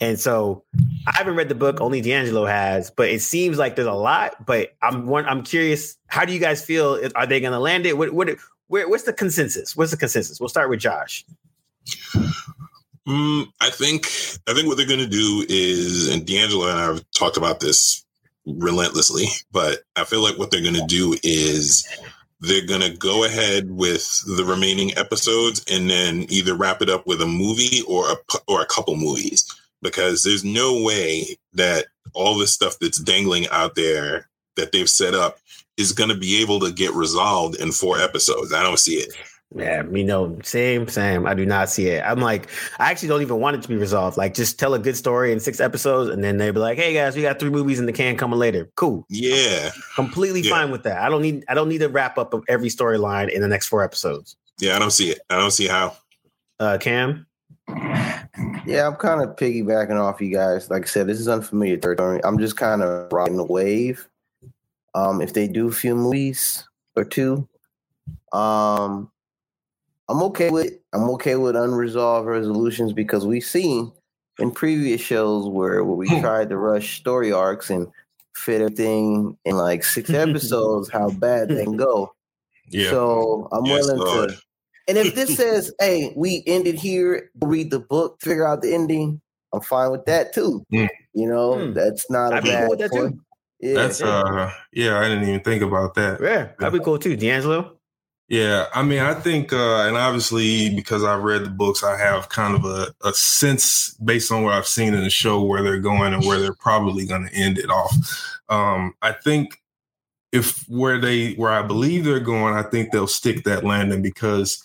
And 0.00 0.18
so 0.18 0.64
i 1.06 1.12
haven't 1.14 1.36
read 1.36 1.50
the 1.50 1.54
book 1.54 1.80
only 1.80 2.00
d'angelo 2.00 2.46
has 2.46 2.90
but 2.90 3.10
it 3.10 3.20
seems 3.20 3.58
like 3.58 3.76
there's 3.76 3.86
a 3.86 3.92
lot 3.92 4.46
but 4.46 4.74
i'm 4.82 5.06
one 5.06 5.26
i'm 5.26 5.42
curious 5.42 5.96
how 6.06 6.24
do 6.24 6.32
you 6.32 6.40
guys 6.40 6.64
feel? 6.64 6.98
Are 7.14 7.26
they 7.26 7.40
gonna 7.40 7.60
land 7.60 7.84
it? 7.84 7.98
What 7.98 8.12
what 8.12 8.30
where, 8.68 8.88
what's 8.88 9.04
the 9.04 9.12
consensus? 9.12 9.76
What's 9.76 9.90
the 9.90 9.96
consensus? 9.96 10.40
We'll 10.40 10.48
start 10.48 10.70
with 10.70 10.80
josh. 10.80 11.24
Mm, 13.06 13.46
i 13.62 13.70
think 13.70 14.06
i 14.46 14.52
think 14.52 14.66
what 14.66 14.76
they're 14.76 14.86
gonna 14.86 15.06
do 15.06 15.46
is 15.48 16.08
and 16.08 16.26
d'angelo 16.26 16.68
and 16.68 16.78
i 16.78 16.84
have 16.84 17.02
talked 17.12 17.38
about 17.38 17.58
this 17.58 18.04
relentlessly 18.44 19.24
but 19.50 19.78
i 19.96 20.04
feel 20.04 20.22
like 20.22 20.36
what 20.36 20.50
they're 20.50 20.62
gonna 20.62 20.86
do 20.86 21.16
is 21.22 21.88
they're 22.40 22.66
gonna 22.66 22.94
go 22.94 23.24
ahead 23.24 23.70
with 23.70 24.22
the 24.36 24.44
remaining 24.44 24.96
episodes 24.96 25.64
and 25.70 25.90
then 25.90 26.26
either 26.28 26.54
wrap 26.54 26.82
it 26.82 26.90
up 26.90 27.06
with 27.06 27.20
a 27.20 27.26
movie 27.26 27.82
or 27.88 28.10
a 28.10 28.16
or 28.46 28.62
a 28.62 28.66
couple 28.66 28.96
movies 28.96 29.44
because 29.82 30.22
there's 30.22 30.44
no 30.44 30.82
way 30.82 31.36
that 31.52 31.86
all 32.14 32.36
this 32.36 32.52
stuff 32.52 32.78
that's 32.80 32.98
dangling 32.98 33.48
out 33.48 33.74
there 33.74 34.28
that 34.56 34.72
they've 34.72 34.88
set 34.88 35.14
up 35.14 35.38
is 35.76 35.92
going 35.92 36.10
to 36.10 36.16
be 36.16 36.42
able 36.42 36.58
to 36.60 36.72
get 36.72 36.92
resolved 36.92 37.54
in 37.60 37.70
four 37.70 37.98
episodes. 37.98 38.52
I 38.52 38.62
don't 38.62 38.78
see 38.78 38.96
it. 38.96 39.14
Yeah, 39.54 39.80
me 39.82 40.04
no, 40.04 40.38
same, 40.42 40.88
same. 40.88 41.26
I 41.26 41.32
do 41.32 41.46
not 41.46 41.70
see 41.70 41.88
it. 41.88 42.02
I'm 42.04 42.20
like, 42.20 42.50
I 42.78 42.90
actually 42.90 43.08
don't 43.08 43.22
even 43.22 43.40
want 43.40 43.56
it 43.56 43.62
to 43.62 43.68
be 43.68 43.76
resolved. 43.76 44.18
Like, 44.18 44.34
just 44.34 44.58
tell 44.58 44.74
a 44.74 44.78
good 44.78 44.94
story 44.94 45.32
in 45.32 45.40
six 45.40 45.58
episodes, 45.58 46.10
and 46.10 46.22
then 46.22 46.36
they'd 46.36 46.50
be 46.50 46.60
like, 46.60 46.76
"Hey 46.76 46.92
guys, 46.92 47.16
we 47.16 47.22
got 47.22 47.38
three 47.38 47.48
movies 47.48 47.78
in 47.78 47.86
the 47.86 47.92
can 47.92 48.16
coming 48.16 48.38
later." 48.38 48.70
Cool. 48.74 49.06
Yeah, 49.08 49.70
completely 49.94 50.42
yeah. 50.42 50.50
fine 50.50 50.70
with 50.70 50.82
that. 50.82 50.98
I 50.98 51.08
don't 51.08 51.22
need, 51.22 51.44
I 51.48 51.54
don't 51.54 51.70
need 51.70 51.80
a 51.80 51.88
wrap 51.88 52.18
up 52.18 52.34
of 52.34 52.44
every 52.46 52.68
storyline 52.68 53.30
in 53.30 53.40
the 53.40 53.48
next 53.48 53.68
four 53.68 53.82
episodes. 53.82 54.36
Yeah, 54.60 54.76
I 54.76 54.78
don't 54.78 54.90
see 54.90 55.10
it. 55.10 55.20
I 55.30 55.38
don't 55.38 55.50
see 55.50 55.66
how. 55.66 55.96
Uh, 56.60 56.76
Cam. 56.76 57.26
Yeah, 58.66 58.86
I'm 58.86 58.96
kind 58.96 59.22
of 59.22 59.36
piggybacking 59.36 59.98
off 59.98 60.20
you 60.20 60.30
guys. 60.30 60.68
Like 60.68 60.82
I 60.82 60.86
said, 60.86 61.06
this 61.06 61.20
is 61.20 61.28
unfamiliar 61.28 61.78
territory. 61.78 62.20
I'm 62.22 62.38
just 62.38 62.58
kind 62.58 62.82
of 62.82 63.10
riding 63.10 63.38
the 63.38 63.44
wave. 63.44 64.06
Um, 64.94 65.22
if 65.22 65.32
they 65.32 65.48
do 65.48 65.68
a 65.68 65.72
few 65.72 65.94
movies 65.94 66.68
or 66.96 67.04
two, 67.04 67.48
um, 68.32 69.10
I'm 70.08 70.22
okay 70.24 70.50
with 70.50 70.72
I'm 70.92 71.08
okay 71.10 71.36
with 71.36 71.56
unresolved 71.56 72.26
resolutions 72.26 72.92
because 72.92 73.26
we've 73.26 73.44
seen 73.44 73.92
in 74.38 74.50
previous 74.50 75.00
shows 75.00 75.48
where, 75.48 75.84
where 75.84 75.96
we 75.96 76.08
hmm. 76.08 76.20
tried 76.20 76.48
to 76.50 76.56
rush 76.56 76.98
story 76.98 77.32
arcs 77.32 77.70
and 77.70 77.88
fit 78.34 78.60
everything 78.60 79.36
in 79.44 79.56
like 79.56 79.84
six 79.84 80.10
episodes, 80.10 80.88
how 80.88 81.10
bad 81.10 81.48
they 81.48 81.64
can 81.64 81.76
go. 81.76 82.12
Yeah. 82.70 82.90
So 82.90 83.48
I'm 83.52 83.66
yes, 83.66 83.86
willing 83.86 83.98
Lord. 83.98 84.30
to. 84.30 84.36
And 84.88 84.98
if 84.98 85.14
this 85.14 85.36
says, 85.36 85.72
"Hey, 85.80 86.12
we 86.16 86.42
ended 86.46 86.76
here, 86.76 87.30
read 87.42 87.70
the 87.70 87.80
book, 87.80 88.18
figure 88.20 88.46
out 88.46 88.62
the 88.62 88.74
ending," 88.74 89.20
I'm 89.52 89.60
fine 89.60 89.90
with 89.90 90.06
that 90.06 90.32
too. 90.32 90.64
Mm. 90.72 90.88
You 91.12 91.28
know, 91.28 91.54
mm. 91.54 91.74
that's 91.74 92.10
not 92.10 92.36
a 92.36 92.42
bad. 92.42 92.90
Cool 92.90 93.12
yeah, 93.60 93.74
that's 93.74 94.00
uh, 94.00 94.52
yeah, 94.72 94.98
I 95.00 95.08
didn't 95.08 95.28
even 95.28 95.40
think 95.40 95.62
about 95.62 95.94
that. 95.94 96.20
Yeah, 96.20 96.50
that'd 96.58 96.78
be 96.78 96.84
cool 96.84 96.98
too, 96.98 97.16
D'Angelo. 97.16 97.77
Yeah, 98.28 98.66
I 98.74 98.82
mean, 98.82 98.98
I 98.98 99.14
think, 99.14 99.54
uh, 99.54 99.86
and 99.86 99.96
obviously 99.96 100.74
because 100.74 101.02
I've 101.02 101.22
read 101.22 101.44
the 101.44 101.50
books, 101.50 101.82
I 101.82 101.96
have 101.96 102.28
kind 102.28 102.54
of 102.54 102.64
a, 102.66 102.94
a 103.02 103.14
sense 103.14 103.94
based 104.04 104.30
on 104.30 104.42
what 104.42 104.52
I've 104.52 104.66
seen 104.66 104.92
in 104.92 105.02
the 105.02 105.08
show 105.08 105.42
where 105.42 105.62
they're 105.62 105.80
going 105.80 106.12
and 106.12 106.22
where 106.24 106.38
they're 106.38 106.52
probably 106.52 107.06
going 107.06 107.26
to 107.26 107.34
end 107.34 107.56
it 107.56 107.70
off. 107.70 107.94
Um, 108.50 108.94
I 109.00 109.12
think 109.12 109.62
if 110.30 110.62
where 110.68 111.00
they 111.00 111.32
where 111.34 111.52
I 111.52 111.62
believe 111.62 112.04
they're 112.04 112.20
going, 112.20 112.54
I 112.54 112.62
think 112.62 112.92
they'll 112.92 113.06
stick 113.06 113.44
that 113.44 113.64
landing 113.64 114.02
because 114.02 114.62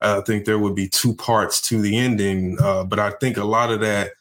I 0.00 0.20
think 0.22 0.44
there 0.44 0.58
would 0.58 0.74
be 0.74 0.88
two 0.88 1.14
parts 1.14 1.60
to 1.62 1.80
the 1.80 1.96
ending. 1.96 2.58
Uh, 2.60 2.82
but 2.82 2.98
I 2.98 3.10
think 3.10 3.36
a 3.36 3.44
lot 3.44 3.70
of 3.70 3.80
that 3.80 4.12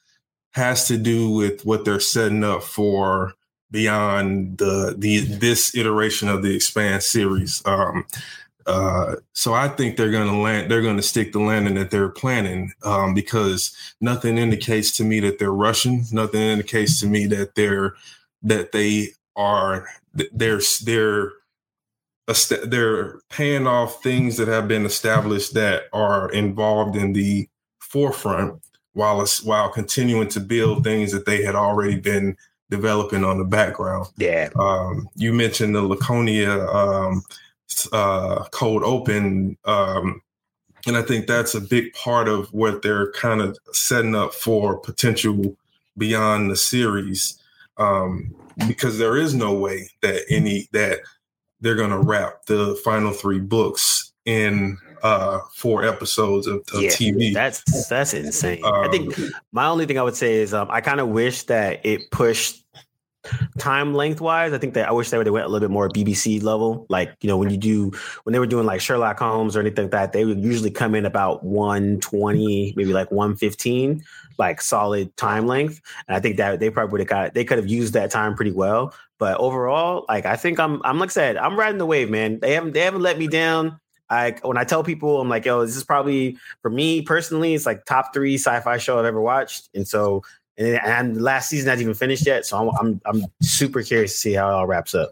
has 0.51 0.87
to 0.89 0.97
do 0.97 1.31
with 1.31 1.65
what 1.65 1.85
they're 1.85 1.99
setting 1.99 2.43
up 2.43 2.61
for 2.61 3.33
beyond 3.71 4.59
the 4.59 4.95
the 4.97 5.21
this 5.21 5.75
iteration 5.75 6.29
of 6.29 6.43
the 6.43 6.55
Expanse 6.55 7.07
series. 7.07 7.63
Um, 7.65 8.05
uh, 8.65 9.15
so 9.33 9.53
I 9.53 9.67
think 9.67 9.95
they're 9.95 10.11
going 10.11 10.29
to 10.29 10.37
land. 10.37 10.71
They're 10.71 10.81
going 10.81 10.97
to 10.97 11.03
stick 11.03 11.31
the 11.33 11.39
landing 11.39 11.75
that 11.75 11.91
they're 11.91 12.09
planning 12.09 12.73
um, 12.83 13.13
because 13.13 13.75
nothing 14.01 14.37
indicates 14.37 14.95
to 14.97 15.03
me 15.03 15.19
that 15.21 15.39
they're 15.39 15.53
rushing. 15.53 16.05
Nothing 16.11 16.41
indicates 16.41 16.99
to 17.01 17.07
me 17.07 17.27
that 17.27 17.55
they're 17.55 17.95
that 18.43 18.71
they 18.71 19.09
are 19.35 19.87
they're 20.13 20.61
they're 20.83 21.31
they're 22.65 23.19
paying 23.29 23.67
off 23.67 24.01
things 24.01 24.37
that 24.37 24.47
have 24.47 24.67
been 24.67 24.85
established 24.85 25.53
that 25.53 25.83
are 25.93 26.31
involved 26.31 26.95
in 26.95 27.13
the 27.13 27.47
forefront 27.79 28.61
while 28.93 29.23
while 29.43 29.69
continuing 29.69 30.27
to 30.29 30.39
build 30.39 30.83
things 30.83 31.11
that 31.11 31.25
they 31.25 31.43
had 31.43 31.53
already 31.53 31.99
been 31.99 32.35
developing 32.71 33.23
on 33.23 33.37
the 33.37 33.45
background. 33.45 34.07
Yeah. 34.17 34.49
Um, 34.55 35.07
you 35.15 35.33
mentioned 35.33 35.75
the 35.75 35.83
Laconia 35.83 36.65
um, 36.67 37.23
uh, 37.91 38.45
cold 38.51 38.83
open. 38.83 39.57
Um, 39.65 40.21
and 40.87 40.95
I 40.95 41.01
think 41.01 41.27
that's 41.27 41.55
a 41.55 41.61
big 41.61 41.93
part 41.93 42.27
of 42.27 42.53
what 42.53 42.81
they're 42.81 43.11
kind 43.13 43.41
of 43.41 43.57
setting 43.71 44.15
up 44.15 44.33
for 44.33 44.77
potential 44.77 45.55
beyond 45.97 46.51
the 46.51 46.55
series. 46.55 47.41
Um, 47.77 48.33
because 48.67 48.97
there 48.97 49.17
is 49.17 49.33
no 49.33 49.53
way 49.53 49.89
that 50.01 50.21
any 50.29 50.69
that 50.71 50.99
they're 51.59 51.75
going 51.75 51.89
to 51.89 51.99
wrap 51.99 52.45
the 52.45 52.79
final 52.83 53.11
three 53.11 53.39
books 53.39 54.13
in 54.25 54.77
uh 55.03 55.39
four 55.53 55.85
episodes 55.85 56.47
of, 56.47 56.63
of 56.73 56.81
yeah, 56.81 56.89
TV. 56.89 57.33
That's 57.33 57.87
that's 57.87 58.13
insane. 58.13 58.63
Um, 58.63 58.73
I 58.73 58.87
think 58.89 59.19
um, 59.19 59.31
my 59.51 59.67
only 59.67 59.85
thing 59.85 59.99
I 59.99 60.03
would 60.03 60.15
say 60.15 60.35
is 60.35 60.53
um, 60.53 60.67
I 60.71 60.81
kind 60.81 60.99
of 60.99 61.09
wish 61.09 61.43
that 61.43 61.85
it 61.85 62.09
pushed 62.11 62.63
time 63.57 63.93
length 63.93 64.21
wise, 64.21 64.53
I 64.53 64.57
think 64.57 64.73
that 64.73 64.87
I 64.87 64.91
wish 64.91 65.09
they 65.09 65.17
would 65.17 65.27
have 65.27 65.33
went 65.33 65.45
a 65.45 65.49
little 65.49 65.67
bit 65.67 65.71
more 65.71 65.89
BBC 65.89 66.41
level. 66.43 66.85
Like, 66.89 67.15
you 67.21 67.27
know, 67.27 67.37
when 67.37 67.49
you 67.49 67.57
do 67.57 67.91
when 68.23 68.33
they 68.33 68.39
were 68.39 68.47
doing 68.47 68.65
like 68.65 68.81
Sherlock 68.81 69.19
Holmes 69.19 69.55
or 69.55 69.59
anything 69.59 69.85
like 69.85 69.91
that, 69.91 70.13
they 70.13 70.25
would 70.25 70.43
usually 70.43 70.71
come 70.71 70.95
in 70.95 71.05
about 71.05 71.43
120, 71.43 72.73
maybe 72.75 72.93
like 72.93 73.11
115, 73.11 74.03
like 74.37 74.61
solid 74.61 75.15
time 75.17 75.47
length. 75.47 75.81
And 76.07 76.15
I 76.15 76.19
think 76.19 76.37
that 76.37 76.59
they 76.59 76.69
probably 76.69 76.91
would 76.91 77.01
have 77.01 77.07
got 77.07 77.33
they 77.33 77.45
could 77.45 77.57
have 77.57 77.67
used 77.67 77.93
that 77.93 78.11
time 78.11 78.35
pretty 78.35 78.51
well. 78.51 78.93
But 79.17 79.37
overall, 79.37 80.05
like 80.09 80.25
I 80.25 80.35
think 80.35 80.59
I'm 80.59 80.81
I'm 80.83 80.99
like 80.99 81.09
I 81.09 81.13
said, 81.13 81.37
I'm 81.37 81.57
riding 81.57 81.77
the 81.77 81.85
wave, 81.85 82.09
man. 82.09 82.39
They 82.39 82.53
haven't 82.53 82.73
they 82.73 82.81
haven't 82.81 83.01
let 83.01 83.17
me 83.17 83.27
down. 83.27 83.79
I 84.09 84.35
when 84.43 84.57
I 84.57 84.63
tell 84.63 84.83
people, 84.83 85.19
I'm 85.19 85.29
like, 85.29 85.45
yo, 85.45 85.65
this 85.65 85.75
is 85.75 85.83
probably 85.83 86.37
for 86.61 86.69
me 86.69 87.01
personally, 87.01 87.53
it's 87.53 87.65
like 87.65 87.85
top 87.85 88.13
three 88.13 88.35
sci-fi 88.35 88.77
show 88.77 88.99
I've 88.99 89.05
ever 89.05 89.21
watched. 89.21 89.69
And 89.73 89.87
so 89.87 90.23
and, 90.57 90.79
and 90.83 91.21
last 91.21 91.49
season 91.49 91.69
hasn't 91.69 91.83
even 91.83 91.93
finished 91.93 92.25
yet. 92.25 92.45
So 92.45 92.57
I'm, 92.57 92.69
I'm 92.79 93.01
I'm 93.05 93.25
super 93.41 93.81
curious 93.81 94.13
to 94.13 94.17
see 94.17 94.33
how 94.33 94.49
it 94.49 94.53
all 94.53 94.67
wraps 94.67 94.95
up. 94.95 95.11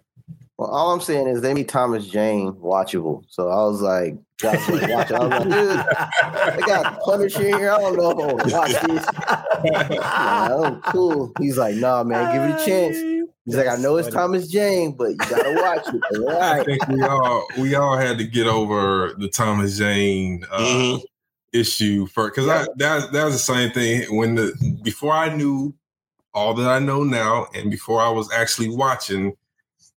Well, 0.58 0.70
all 0.70 0.94
I'm 0.94 1.02
saying 1.02 1.28
is 1.28 1.42
they 1.42 1.54
made 1.54 1.68
Thomas 1.68 2.08
Jane 2.08 2.54
watchable. 2.54 3.24
So 3.28 3.50
I 3.50 3.64
was 3.66 3.82
like, 3.82 4.16
watch 4.44 4.70
it. 4.70 5.12
I 5.12 5.20
was 5.20 5.30
like, 5.30 5.44
dude, 5.44 6.56
they 6.56 6.62
got 6.62 7.00
Punisher 7.02 7.44
here. 7.44 7.72
I 7.72 7.80
don't 7.80 7.98
know 7.98 8.12
if 8.12 8.18
I 8.18 8.34
want 8.34 8.50
to 8.50 8.56
watch 8.56 8.72
this. 8.84 10.00
oh, 10.04 10.80
cool. 10.86 11.32
He's 11.40 11.58
like, 11.58 11.76
nah, 11.76 12.04
man, 12.04 12.34
give 12.34 12.44
it 12.44 12.62
a 12.62 12.66
chance. 12.66 12.98
He's 13.46 13.56
like, 13.56 13.68
I 13.68 13.76
know 13.76 13.98
it's 13.98 14.08
Thomas 14.08 14.48
Jane, 14.48 14.94
but 14.94 15.10
you 15.10 15.18
gotta 15.18 15.54
watch 15.54 15.94
it. 15.94 16.18
All 16.18 16.26
right. 16.28 16.62
I 16.62 16.64
think 16.64 16.88
we 16.88 17.02
all 17.02 17.46
we 17.58 17.76
all 17.76 17.98
had 17.98 18.18
to 18.20 18.24
get 18.24 18.48
over 18.48 19.16
the 19.18 19.28
Thomas 19.28 19.78
Jane 19.78 20.46
uh, 20.52 20.60
mm-hmm 20.60 21.04
issue 21.54 22.08
for 22.08 22.30
because 22.30 22.48
yeah. 22.48 22.64
I 22.64 22.66
that 22.78 23.12
that 23.12 23.26
was 23.26 23.34
the 23.34 23.40
same 23.40 23.72
thing 23.72 24.16
when 24.16 24.36
the 24.36 24.80
before 24.84 25.14
I 25.14 25.36
knew 25.36 25.74
all 26.34 26.54
that 26.56 26.70
I 26.70 26.80
know 26.80 27.04
now 27.04 27.48
and 27.54 27.70
before 27.70 28.02
I 28.02 28.10
was 28.10 28.32
actually 28.32 28.70
watching, 28.70 29.36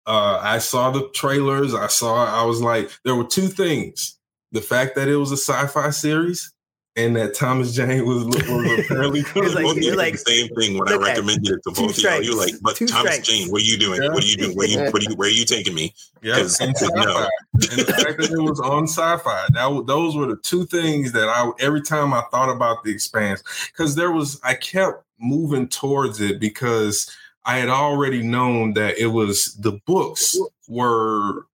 uh, 0.06 0.40
I 0.42 0.58
saw 0.60 0.92
the 0.92 1.10
trailers. 1.10 1.74
I 1.74 1.88
saw 1.88 2.26
I 2.26 2.46
was 2.46 2.62
like, 2.62 2.92
there 3.04 3.16
were 3.16 3.24
two 3.24 3.48
things: 3.48 4.18
the 4.52 4.62
fact 4.62 4.96
that 4.96 5.08
it 5.08 5.18
was 5.18 5.32
a 5.32 5.38
sci-fi 5.38 5.90
series 5.90 6.52
and 6.98 7.16
that 7.16 7.34
Thomas 7.34 7.74
Jane 7.74 8.06
was, 8.06 8.26
was 8.26 8.36
apparently 8.80 9.22
like, 9.22 9.84
you're 9.84 9.98
like, 9.98 10.14
the 10.14 10.18
same 10.20 10.48
thing 10.56 10.78
when 10.78 10.88
I 10.88 10.96
recommended 10.96 11.56
it 11.56 11.64
to 11.64 11.72
both 11.72 11.98
of 11.98 12.04
y'all. 12.04 12.22
You're 12.22 12.38
like, 12.38 12.54
but 12.62 12.78
Thomas 12.78 12.94
strikes. 12.94 13.28
Jane, 13.28 13.50
what 13.50 13.62
are 13.62 13.66
you 13.66 13.78
doing? 13.78 14.02
Yeah. 14.02 14.10
What 14.10 14.24
are 14.24 14.28
you 14.28 14.38
doing? 14.38 14.56
Where 14.56 14.68
you, 14.68 14.80
what 14.80 14.96
are 14.96 15.10
you, 15.10 15.16
where 15.16 15.28
are 15.28 15.32
you 15.32 15.46
taking 15.46 15.76
me? 15.76 15.94
Yeah, 16.22 16.38
and, 16.38 16.46
and 16.60 16.76
the 16.76 17.94
fact 18.04 18.18
that 18.18 18.30
it 18.32 18.42
was 18.42 18.60
on 18.60 18.86
Syfy, 18.86 19.48
that 19.50 19.84
those 19.88 20.16
were 20.16 20.28
the 20.28 20.38
two 20.38 20.66
things 20.66 21.12
that 21.12 21.28
I 21.28 21.52
every 21.60 21.82
time 21.82 22.14
I 22.14 22.24
thought 22.32 22.50
about 22.50 22.84
the 22.84 22.92
Expanse, 22.92 23.44
because 23.72 23.96
there 23.96 24.12
was 24.12 24.40
I 24.44 24.56
kept 24.56 25.04
moving 25.20 25.68
towards 25.68 26.22
it 26.22 26.40
because 26.40 27.12
I 27.46 27.58
had 27.58 27.70
already 27.70 28.24
known 28.24 28.74
that 28.74 28.98
it 28.98 29.08
was 29.08 29.54
the 29.56 29.74
books 29.86 30.38
were 30.68 31.46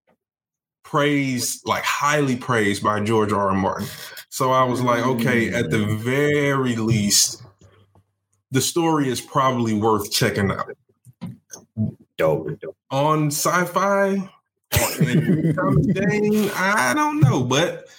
praised, 0.84 1.66
like 1.68 1.84
highly 1.84 2.36
praised 2.36 2.84
by 2.84 3.00
George 3.02 3.32
R. 3.32 3.50
R. 3.50 3.56
Martin. 3.56 3.88
So 4.32 4.52
I 4.52 4.64
was 4.64 4.82
like, 4.82 5.06
okay, 5.06 5.54
at 5.54 5.72
the 5.72 5.78
mm. 5.78 5.98
very 5.98 6.78
least, 6.78 7.44
the 8.50 8.62
story 8.62 9.10
is 9.10 9.20
probably 9.20 9.74
worth 9.74 10.10
checking 10.10 10.50
out. 10.50 10.72
Dope. 12.18 12.48
On 12.92 13.30
Syfy, 13.30 14.30
I 16.56 16.94
don't 16.96 17.20
know, 17.20 17.44
but 17.44 17.90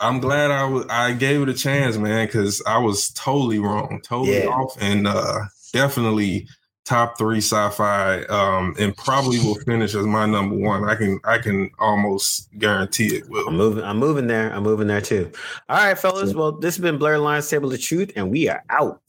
I'm 0.00 0.20
glad 0.20 0.50
I 0.50 0.64
was 0.64 0.84
I 0.90 1.14
gave 1.14 1.40
it 1.40 1.48
a 1.48 1.54
chance, 1.54 1.96
man, 1.96 2.26
because 2.26 2.62
I 2.66 2.76
was 2.76 3.08
totally 3.12 3.58
wrong, 3.58 4.02
totally 4.04 4.40
yeah. 4.40 4.48
off, 4.48 4.76
and 4.82 5.06
uh, 5.06 5.44
definitely 5.72 6.46
top 6.84 7.18
three 7.18 7.38
sci-fi, 7.38 8.22
um, 8.24 8.74
and 8.78 8.96
probably 8.96 9.38
will 9.38 9.54
finish 9.56 9.94
as 9.94 10.06
my 10.06 10.26
number 10.26 10.54
one. 10.54 10.84
I 10.84 10.94
can 10.94 11.20
I 11.24 11.38
can 11.38 11.70
almost 11.78 12.48
guarantee 12.58 13.16
it 13.16 13.28
will. 13.28 13.48
I'm 13.48 13.56
moving. 13.56 13.84
I'm 13.84 13.98
moving 13.98 14.26
there. 14.26 14.52
I'm 14.52 14.62
moving 14.62 14.86
there 14.86 15.00
too. 15.00 15.30
All 15.68 15.76
right, 15.76 15.98
fellas. 15.98 16.34
Well, 16.34 16.52
this 16.52 16.76
has 16.76 16.82
been 16.82 16.98
Blurred 16.98 17.20
Lines 17.20 17.48
Table 17.48 17.72
of 17.72 17.80
Truth, 17.80 18.12
and 18.16 18.30
we 18.30 18.48
are 18.48 18.62
out. 18.70 19.00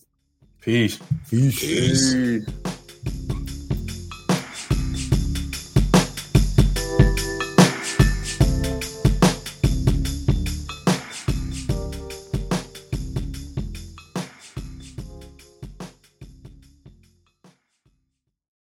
Peace. 0.61 0.99
Peace. 1.30 1.59
Peace. 1.59 2.64